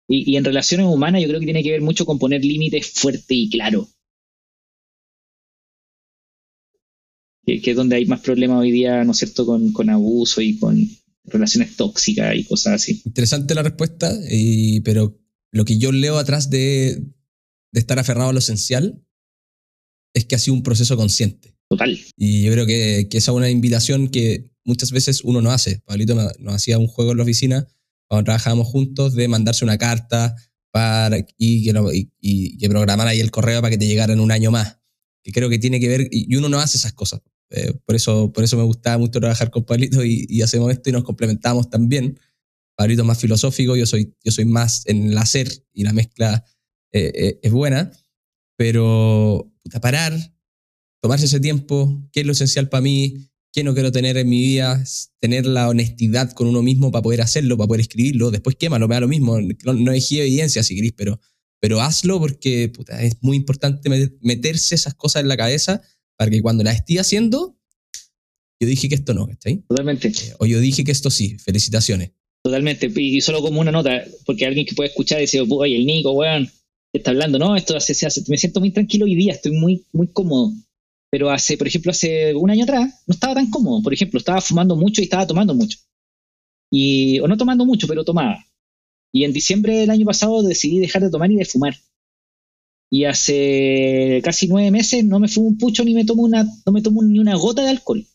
Y, 0.09 0.35
en 0.35 0.43
relaciones 0.43 0.85
humanas 0.85 1.21
yo 1.21 1.27
creo 1.27 1.39
que 1.39 1.45
tiene 1.45 1.63
que 1.63 1.71
ver 1.71 1.81
mucho 1.81 2.05
con 2.05 2.19
poner 2.19 2.43
límites 2.43 2.91
fuerte 2.91 3.33
y 3.33 3.49
claro. 3.49 3.87
Que, 7.45 7.61
es 7.63 7.75
donde 7.75 7.95
hay 7.95 8.05
más 8.05 8.21
problemas 8.21 8.59
hoy 8.59 8.71
día, 8.71 9.03
¿no 9.03 9.11
es 9.11 9.17
cierto?, 9.17 9.45
con, 9.45 9.71
con 9.71 9.89
abuso 9.89 10.41
y 10.41 10.57
con 10.59 10.89
relaciones 11.25 11.75
tóxicas 11.77 12.35
y 12.35 12.43
cosas 12.43 12.73
así. 12.73 13.01
Interesante 13.05 13.55
la 13.55 13.63
respuesta, 13.63 14.13
y, 14.29 14.81
pero 14.81 15.17
lo 15.51 15.65
que 15.65 15.77
yo 15.77 15.91
leo 15.91 16.17
atrás 16.17 16.49
de, 16.49 17.01
de 17.71 17.79
estar 17.79 17.97
aferrado 17.97 18.29
a 18.29 18.33
lo 18.33 18.39
esencial 18.39 19.05
es 20.13 20.25
que 20.25 20.35
ha 20.35 20.39
sido 20.39 20.55
un 20.55 20.63
proceso 20.63 20.95
consciente. 20.97 21.55
Total. 21.69 21.97
Y 22.17 22.43
yo 22.43 22.51
creo 22.51 22.65
que, 22.65 23.07
que 23.09 23.17
esa 23.17 23.31
es 23.31 23.37
una 23.37 23.49
invitación 23.49 24.09
que 24.09 24.52
muchas 24.63 24.91
veces 24.91 25.23
uno 25.23 25.41
no 25.41 25.51
hace. 25.51 25.81
Pablito 25.85 26.15
nos 26.15 26.53
hacía 26.53 26.77
un 26.77 26.87
juego 26.87 27.11
en 27.11 27.17
la 27.17 27.23
oficina 27.23 27.67
cuando 28.07 28.25
trabajábamos 28.25 28.67
juntos 28.67 29.13
de 29.13 29.27
mandarse 29.27 29.65
una 29.65 29.77
carta 29.77 30.35
para, 30.71 31.17
y, 31.37 31.63
que, 31.63 32.09
y, 32.19 32.57
que 32.57 32.69
programara 32.69 33.11
ahí 33.11 33.19
el 33.19 33.31
correo 33.31 33.61
para 33.61 33.71
que 33.71 33.77
te 33.77 33.87
llegara 33.87 34.13
en 34.13 34.19
un 34.19 34.31
año 34.31 34.51
más. 34.51 34.79
Que 35.23 35.31
creo 35.31 35.49
que 35.49 35.59
tiene 35.59 35.79
que 35.79 35.87
ver, 35.87 36.07
y 36.11 36.35
uno 36.35 36.49
no 36.49 36.59
hace 36.59 36.77
esas 36.77 36.93
cosas. 36.93 37.21
Eh, 37.55 37.71
por, 37.85 37.95
eso, 37.95 38.33
por 38.33 38.43
eso 38.43 38.57
me 38.57 38.63
gustaba 38.63 38.97
mucho 38.97 39.19
trabajar 39.19 39.51
con 39.51 39.63
Pablito 39.63 40.03
y, 40.03 40.41
hacemos 40.41 40.71
esto 40.71 40.89
y 40.89 40.93
nos 40.93 41.03
complementamos 41.03 41.69
también. 41.69 42.19
Pablito 42.75 43.03
es 43.03 43.07
más 43.07 43.19
filosófico, 43.19 43.75
yo 43.75 43.85
soy, 43.85 44.15
yo 44.23 44.31
soy 44.31 44.45
más 44.45 44.87
en 44.87 45.11
el 45.11 45.17
hacer 45.19 45.47
y 45.71 45.83
la 45.83 45.93
mezcla 45.93 46.43
eh, 46.91 47.11
eh, 47.13 47.39
es 47.43 47.51
buena, 47.51 47.91
pero 48.57 49.53
parar, 49.81 50.13
tomarse 50.99 51.25
ese 51.25 51.39
tiempo, 51.39 52.03
qué 52.11 52.21
es 52.21 52.25
lo 52.25 52.31
esencial 52.31 52.69
para 52.69 52.81
mí, 52.81 53.29
que 53.53 53.63
no 53.63 53.75
quiero 53.75 53.91
tener 53.91 54.17
en 54.17 54.27
mi 54.27 54.41
vida, 54.41 54.83
tener 55.19 55.45
la 55.45 55.69
honestidad 55.69 56.31
con 56.31 56.47
uno 56.47 56.63
mismo 56.63 56.91
para 56.91 57.03
poder 57.03 57.21
hacerlo, 57.21 57.55
para 57.55 57.67
poder 57.67 57.81
escribirlo, 57.81 58.31
después 58.31 58.55
quémalo, 58.55 58.87
me 58.87 58.95
da 58.95 59.01
lo 59.01 59.07
mismo, 59.07 59.39
no, 59.39 59.73
no 59.73 59.91
hay 59.91 60.03
evidencia 60.09 60.63
si 60.63 60.75
querís, 60.75 60.93
pero, 60.93 61.19
pero 61.59 61.79
hazlo 61.79 62.19
porque 62.19 62.71
es 62.99 63.17
muy 63.21 63.37
importante 63.37 64.17
meterse 64.21 64.73
esas 64.73 64.95
cosas 64.95 65.21
en 65.21 65.27
la 65.27 65.37
cabeza 65.37 65.83
para 66.17 66.31
que 66.31 66.41
cuando 66.41 66.63
las 66.63 66.77
esté 66.77 66.99
haciendo, 66.99 67.55
yo 68.59 68.67
dije 68.67 68.89
que 68.89 68.95
esto 68.95 69.13
no, 69.13 69.29
¿está 69.29 69.51
Totalmente. 69.67 70.07
Eh, 70.07 70.33
o 70.39 70.47
yo 70.47 70.59
dije 70.59 70.83
que 70.83 70.91
esto 70.91 71.11
sí, 71.11 71.37
felicitaciones. 71.37 72.11
Totalmente, 72.43 72.91
y 72.95 73.21
solo 73.21 73.41
como 73.41 73.61
una 73.61 73.71
nota, 73.71 74.03
porque 74.25 74.47
alguien 74.47 74.65
que 74.65 74.73
puede 74.73 74.89
escuchar 74.89 75.19
decir, 75.19 75.43
oye, 75.47 75.75
el 75.77 75.85
Nico, 75.85 76.11
weón, 76.11 76.49
está 76.91 77.11
hablando, 77.11 77.37
no, 77.37 77.55
esto 77.55 77.77
hace, 77.77 77.93
se 77.93 78.07
hace, 78.07 78.23
me 78.27 78.37
siento 78.37 78.59
muy 78.59 78.71
tranquilo 78.71 79.05
hoy 79.05 79.15
día, 79.15 79.33
estoy 79.33 79.51
muy, 79.51 79.85
muy 79.91 80.07
cómodo 80.07 80.51
pero 81.13 81.29
hace, 81.29 81.59
por 81.59 81.67
ejemplo, 81.67 81.91
hace 81.91 82.33
un 82.33 82.49
año 82.49 82.63
atrás 82.63 83.03
no 83.05 83.13
estaba 83.13 83.35
tan 83.35 83.51
cómodo. 83.51 83.83
Por 83.83 83.93
ejemplo, 83.93 84.17
estaba 84.17 84.41
fumando 84.41 84.75
mucho 84.75 84.99
y 84.99 85.03
estaba 85.03 85.27
tomando 85.27 85.53
mucho. 85.53 85.77
Y, 86.71 87.19
o 87.19 87.27
no 87.27 87.37
tomando 87.37 87.67
mucho, 87.67 87.85
pero 87.87 88.03
tomaba. 88.03 88.43
Y 89.13 89.23
en 89.23 89.31
diciembre 89.31 89.75
del 89.77 89.91
año 89.91 90.07
pasado 90.07 90.41
decidí 90.41 90.79
dejar 90.79 91.03
de 91.03 91.11
tomar 91.11 91.31
y 91.31 91.35
de 91.35 91.45
fumar. 91.45 91.75
Y 92.89 93.05
hace 93.05 94.21
casi 94.23 94.47
nueve 94.47 94.71
meses 94.71 95.05
no 95.05 95.19
me 95.19 95.27
fumo 95.27 95.49
un 95.49 95.59
pucho 95.59 95.85
ni 95.85 95.93
me 95.93 96.03
tomo 96.03 96.23
una, 96.23 96.45
no 96.65 96.71
me 96.71 96.81
tomo 96.81 97.03
ni 97.03 97.19
una 97.19 97.35
gota 97.35 97.61
de 97.61 97.69
alcohol. 97.69 98.07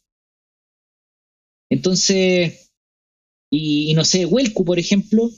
Entonces, 1.71 2.73
y, 3.49 3.93
y 3.93 3.95
no 3.95 4.05
sé, 4.05 4.27
Huelcu, 4.27 4.65
por 4.65 4.81
ejemplo, 4.81 5.31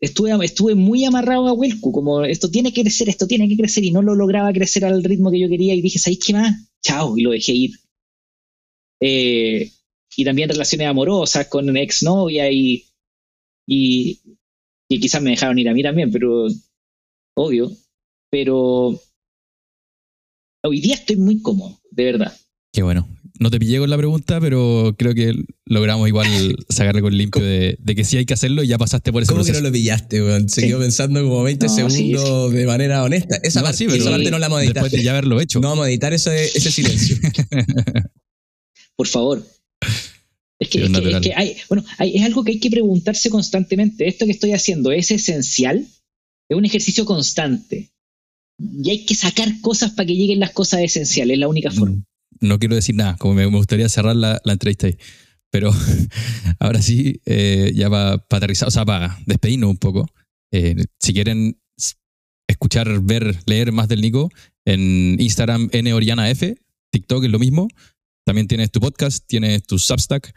estuve, 0.00 0.32
estuve 0.44 0.74
muy 0.74 1.04
amarrado 1.04 1.48
a 1.48 1.52
Wilco, 1.52 1.92
como 1.92 2.24
esto 2.24 2.50
tiene 2.50 2.72
que 2.72 2.82
crecer, 2.82 3.08
esto 3.08 3.26
tiene 3.26 3.48
que 3.48 3.56
crecer, 3.56 3.84
y 3.84 3.90
no 3.90 4.02
lo 4.02 4.14
lograba 4.14 4.52
crecer 4.52 4.84
al 4.84 5.02
ritmo 5.02 5.30
que 5.30 5.40
yo 5.40 5.48
quería, 5.48 5.74
y 5.74 5.82
dije, 5.82 5.98
¿sabéis 5.98 6.20
qué 6.24 6.32
más? 6.32 6.54
Chao, 6.82 7.16
y 7.16 7.22
lo 7.22 7.30
dejé 7.30 7.52
ir. 7.52 7.70
Eh, 9.00 9.70
y 10.16 10.24
también 10.24 10.48
relaciones 10.48 10.88
amorosas 10.88 11.46
con 11.48 11.76
exnovia 11.76 12.50
y, 12.50 12.84
y, 13.66 14.20
y 14.88 15.00
quizás 15.00 15.20
me 15.20 15.30
dejaron 15.30 15.58
ir 15.58 15.68
a 15.68 15.74
mí 15.74 15.82
también, 15.82 16.10
pero 16.10 16.46
obvio. 17.34 17.70
Pero 18.30 19.00
hoy 20.64 20.80
día 20.80 20.94
estoy 20.94 21.16
muy 21.16 21.40
cómodo, 21.42 21.78
de 21.90 22.04
verdad. 22.04 22.36
Qué 22.72 22.82
bueno. 22.82 23.08
No 23.38 23.50
te 23.50 23.58
pillé 23.58 23.78
con 23.78 23.90
la 23.90 23.96
pregunta, 23.96 24.40
pero 24.40 24.94
creo 24.98 25.14
que 25.14 25.34
logramos 25.64 26.08
igual 26.08 26.26
sacarle 26.68 27.02
con 27.02 27.16
limpio 27.16 27.42
de, 27.42 27.76
de 27.80 27.94
que 27.94 28.04
sí 28.04 28.16
hay 28.16 28.24
que 28.26 28.34
hacerlo 28.34 28.62
y 28.62 28.68
ya 28.68 28.78
pasaste 28.78 29.12
por 29.12 29.22
ese 29.22 29.32
¿Cómo 29.32 29.44
que 29.44 29.52
no 29.52 29.60
lo 29.60 29.72
pillaste, 29.72 30.22
weón? 30.22 30.48
Se 30.48 30.62
Sí. 30.62 30.66
quedó 30.68 30.78
pensando 30.80 31.22
como 31.22 31.42
20 31.42 31.66
No, 31.66 31.72
sí, 31.90 31.96
segundos 31.96 32.52
de 32.52 32.66
manera 32.66 33.02
honesta. 33.04 33.36
Esa 33.42 33.60
No, 33.60 33.64
parte, 33.64 33.78
sí, 33.78 33.84
pero 33.86 33.96
esa 33.96 34.10
parte 34.10 34.30
no 34.30 34.38
la 34.38 34.48
vamos 34.48 34.60
a 34.60 34.64
editar. 34.64 34.82
Después 34.84 34.92
de 35.00 35.04
ya 35.04 35.10
haberlo 35.12 35.40
hecho. 35.40 35.60
No 35.60 35.68
vamos 35.68 35.86
a 35.86 35.88
editar 35.90 36.12
ese, 36.12 36.44
ese 36.46 36.70
silencio. 36.70 37.16
Por 38.96 39.06
favor. 39.06 39.46
Es 40.58 40.68
que, 40.70 40.78
Sí, 40.78 40.84
es 40.84 40.86
que- 40.86 40.88
natural. 40.92 41.14
es 41.16 41.20
que 41.28 41.34
hay, 41.34 41.56
bueno, 41.68 41.84
hay- 41.98 42.16
es 42.16 42.22
algo 42.22 42.42
que 42.44 42.52
hay 42.52 42.60
que 42.60 42.70
preguntarse 42.70 43.28
constantemente. 43.30 44.08
¿Esto 44.08 44.24
que 44.24 44.32
estoy 44.32 44.52
haciendo 44.52 44.90
es 44.90 45.10
esencial? 45.10 45.86
Es 46.48 46.56
un 46.56 46.64
ejercicio 46.64 47.04
constante. 47.04 47.90
Y 48.82 48.88
hay 48.90 49.04
que 49.04 49.14
sacar 49.14 49.60
cosas 49.60 49.90
para 49.92 50.06
que 50.06 50.14
lleguen 50.16 50.40
las 50.40 50.52
cosas 50.52 50.80
esenciales, 50.80 51.34
es 51.34 51.40
la 51.40 51.48
única 51.48 51.70
forma. 51.70 52.02
No 52.40 52.58
quiero 52.58 52.74
decir 52.74 52.94
nada, 52.94 53.16
como 53.16 53.34
me, 53.34 53.48
me 53.48 53.56
gustaría 53.56 53.88
cerrar 53.88 54.16
la, 54.16 54.40
la 54.44 54.52
entrevista 54.52 54.86
ahí. 54.86 54.96
Pero 55.50 55.70
ahora 56.60 56.82
sí, 56.82 57.20
eh, 57.24 57.72
ya 57.74 57.88
para 57.88 58.14
aterrizar, 58.30 58.68
o 58.68 58.70
sea, 58.70 58.84
para 58.84 59.18
despedirnos 59.26 59.70
un 59.70 59.78
poco. 59.78 60.06
eh, 60.52 60.74
si 61.00 61.12
quieren 61.12 61.58
escuchar, 62.48 63.00
ver, 63.00 63.36
leer 63.46 63.72
más 63.72 63.88
del 63.88 64.00
Nico, 64.00 64.30
en 64.64 65.16
Instagram, 65.20 65.68
NOrianaF, 65.72 66.42
TikTok 66.92 67.24
es 67.24 67.30
lo 67.30 67.38
mismo. 67.38 67.68
También 68.24 68.48
tienes 68.48 68.70
tu 68.70 68.80
podcast, 68.80 69.24
tienes 69.26 69.62
tu 69.64 69.78
Substack. 69.78 70.32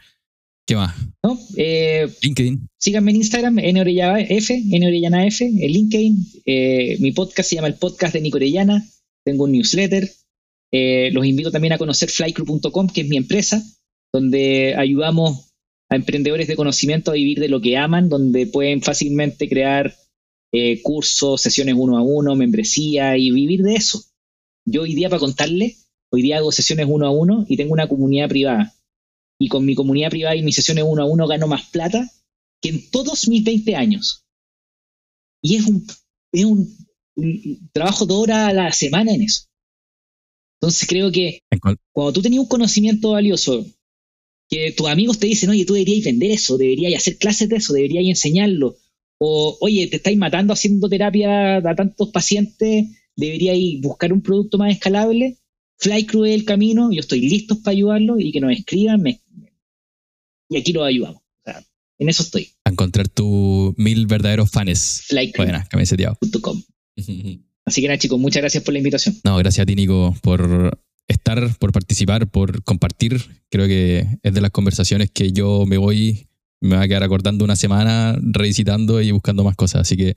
¿Qué 0.66 0.76
más? 0.76 0.94
¿no? 1.24 1.38
Eh, 1.56 2.08
LinkedIn. 2.22 2.68
síganme 2.78 3.10
en 3.10 3.16
Instagram, 3.16 3.54
NOrellanaF, 3.56 4.50
NOrellanaF, 4.50 5.40
en 5.40 5.56
LinkedIn. 5.72 6.26
Eh, 6.46 6.96
mi 7.00 7.10
podcast 7.12 7.48
se 7.48 7.56
llama 7.56 7.68
el 7.68 7.74
podcast 7.74 8.14
de 8.14 8.20
Nico 8.20 8.36
Orellana. 8.36 8.84
Tengo 9.24 9.44
un 9.44 9.52
newsletter. 9.52 10.08
Eh, 10.72 11.10
los 11.12 11.26
invito 11.26 11.50
también 11.50 11.72
a 11.72 11.78
conocer 11.78 12.10
flycrew.com, 12.10 12.88
que 12.88 13.02
es 13.02 13.08
mi 13.08 13.16
empresa, 13.16 13.62
donde 14.12 14.74
ayudamos 14.76 15.52
a 15.90 15.96
emprendedores 15.96 16.46
de 16.46 16.56
conocimiento 16.56 17.10
a 17.10 17.14
vivir 17.14 17.40
de 17.40 17.48
lo 17.48 17.60
que 17.60 17.76
aman, 17.76 18.08
donde 18.08 18.46
pueden 18.46 18.80
fácilmente 18.80 19.48
crear 19.48 19.94
eh, 20.52 20.82
cursos, 20.82 21.42
sesiones 21.42 21.74
uno 21.76 21.98
a 21.98 22.02
uno, 22.02 22.36
membresía 22.36 23.16
y 23.16 23.30
vivir 23.30 23.62
de 23.62 23.74
eso. 23.74 24.04
Yo 24.64 24.82
hoy 24.82 24.94
día, 24.94 25.08
para 25.08 25.20
contarle, 25.20 25.76
hoy 26.12 26.22
día 26.22 26.38
hago 26.38 26.52
sesiones 26.52 26.86
uno 26.88 27.06
a 27.06 27.10
uno 27.10 27.44
y 27.48 27.56
tengo 27.56 27.72
una 27.72 27.88
comunidad 27.88 28.28
privada. 28.28 28.74
Y 29.40 29.48
con 29.48 29.64
mi 29.64 29.74
comunidad 29.74 30.10
privada 30.10 30.36
y 30.36 30.42
mis 30.42 30.54
sesiones 30.54 30.84
uno 30.86 31.02
a 31.02 31.06
uno 31.06 31.26
gano 31.26 31.46
más 31.46 31.70
plata 31.70 32.08
que 32.62 32.68
en 32.68 32.90
todos 32.90 33.26
mis 33.26 33.42
20 33.42 33.74
años. 33.74 34.24
Y 35.42 35.56
es 35.56 35.66
un, 35.66 35.86
es 36.32 36.44
un, 36.44 36.76
un 37.16 37.70
trabajo 37.72 38.06
de 38.06 38.14
hora 38.14 38.48
a 38.48 38.52
la 38.52 38.70
semana 38.72 39.12
en 39.12 39.22
eso. 39.22 39.49
Entonces 40.60 40.88
creo 40.88 41.10
que 41.10 41.40
cuando 41.92 42.12
tú 42.12 42.22
tenías 42.22 42.42
un 42.42 42.48
conocimiento 42.48 43.10
valioso, 43.12 43.64
que 44.48 44.72
tus 44.72 44.88
amigos 44.88 45.18
te 45.18 45.26
dicen, 45.28 45.48
oye, 45.50 45.64
tú 45.64 45.74
deberías 45.74 46.04
vender 46.04 46.32
eso, 46.32 46.58
deberías 46.58 46.94
hacer 47.00 47.16
clases 47.18 47.48
de 47.48 47.56
eso, 47.56 47.72
deberías 47.72 48.04
enseñarlo, 48.04 48.76
o 49.18 49.56
oye, 49.60 49.86
te 49.86 49.96
estáis 49.96 50.18
matando 50.18 50.52
haciendo 50.52 50.88
terapia 50.88 51.56
a 51.58 51.74
tantos 51.74 52.10
pacientes, 52.10 52.86
deberías 53.16 53.56
buscar 53.80 54.12
un 54.12 54.22
producto 54.22 54.58
más 54.58 54.72
escalable, 54.72 55.38
Flycrew 55.78 56.24
es 56.26 56.34
el 56.34 56.44
camino, 56.44 56.92
yo 56.92 57.00
estoy 57.00 57.20
listo 57.26 57.62
para 57.62 57.72
ayudarlos 57.76 58.20
y 58.20 58.32
que 58.32 58.40
nos 58.40 58.52
escriban, 58.52 59.00
me- 59.00 59.20
y 60.50 60.56
aquí 60.58 60.72
los 60.72 60.84
ayudamos. 60.86 61.22
O 61.22 61.42
sea, 61.44 61.64
en 61.98 62.08
eso 62.08 62.22
estoy, 62.22 62.48
A 62.64 62.70
encontrar 62.70 63.08
tus 63.08 63.72
mil 63.78 64.06
verdaderos 64.06 64.50
fans. 64.50 65.04
flycrew.com. 65.06 66.62
Así 67.70 67.80
que 67.80 67.86
nada, 67.86 67.98
chicos, 67.98 68.18
muchas 68.18 68.42
gracias 68.42 68.64
por 68.64 68.72
la 68.72 68.78
invitación. 68.78 69.14
No, 69.22 69.36
gracias 69.36 69.62
a 69.62 69.66
ti, 69.66 69.76
Nico, 69.76 70.12
por 70.22 70.76
estar, 71.06 71.56
por 71.60 71.70
participar, 71.70 72.28
por 72.28 72.64
compartir. 72.64 73.24
Creo 73.48 73.68
que 73.68 74.08
es 74.24 74.34
de 74.34 74.40
las 74.40 74.50
conversaciones 74.50 75.12
que 75.12 75.30
yo 75.30 75.66
me 75.66 75.78
voy, 75.78 76.26
me 76.60 76.74
va 76.74 76.82
a 76.82 76.88
quedar 76.88 77.04
acordando 77.04 77.44
una 77.44 77.54
semana, 77.54 78.18
revisitando 78.20 79.00
y 79.00 79.12
buscando 79.12 79.44
más 79.44 79.54
cosas. 79.54 79.82
Así 79.82 79.96
que 79.96 80.16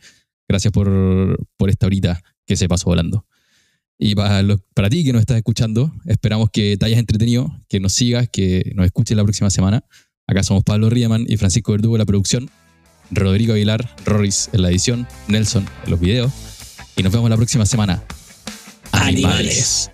gracias 0.49 0.74
por, 0.74 1.45
por 1.56 1.70
esta 1.70 1.86
horita 1.86 2.24
que 2.47 2.56
se 2.56 2.68
pasó 2.68 2.86
volando. 2.86 3.28
Y 3.99 4.16
para, 4.16 4.43
para 4.74 4.89
ti 4.89 5.04
que 5.04 5.14
nos 5.14 5.20
estás 5.20 5.38
escuchando, 5.38 5.93
esperamos 6.08 6.49
que 6.51 6.76
te 6.76 6.88
hayas 6.88 6.97
entretenido, 6.97 7.56
que 7.70 7.80
nos 7.80 7.93
sigas, 7.93 8.30
que 8.30 8.72
nos 8.74 8.88
escuches 8.88 9.16
la 9.16 9.22
próxima 9.22 9.51
semana. 9.51 9.86
Acá 10.26 10.41
somos 10.41 10.64
Pablo 10.64 10.89
Riemann 10.89 11.26
y 11.28 11.38
Francisco 11.38 11.74
Verdugo 11.74 11.97
en 11.97 11.99
la 11.99 12.08
producción, 12.08 12.49
Rodrigo 13.12 13.54
Aguilar, 13.54 13.95
Rorris 14.06 14.49
en 14.54 14.64
la 14.64 14.72
edición, 14.72 15.08
Nelson 15.28 15.68
en 15.86 15.91
los 15.91 15.99
videos 15.99 16.53
y 16.96 17.04
nos 17.04 17.12
vemos 17.12 17.30
la 17.30 17.36
próxima 17.36 17.66
semana. 17.66 18.04
Animales. 18.91 19.89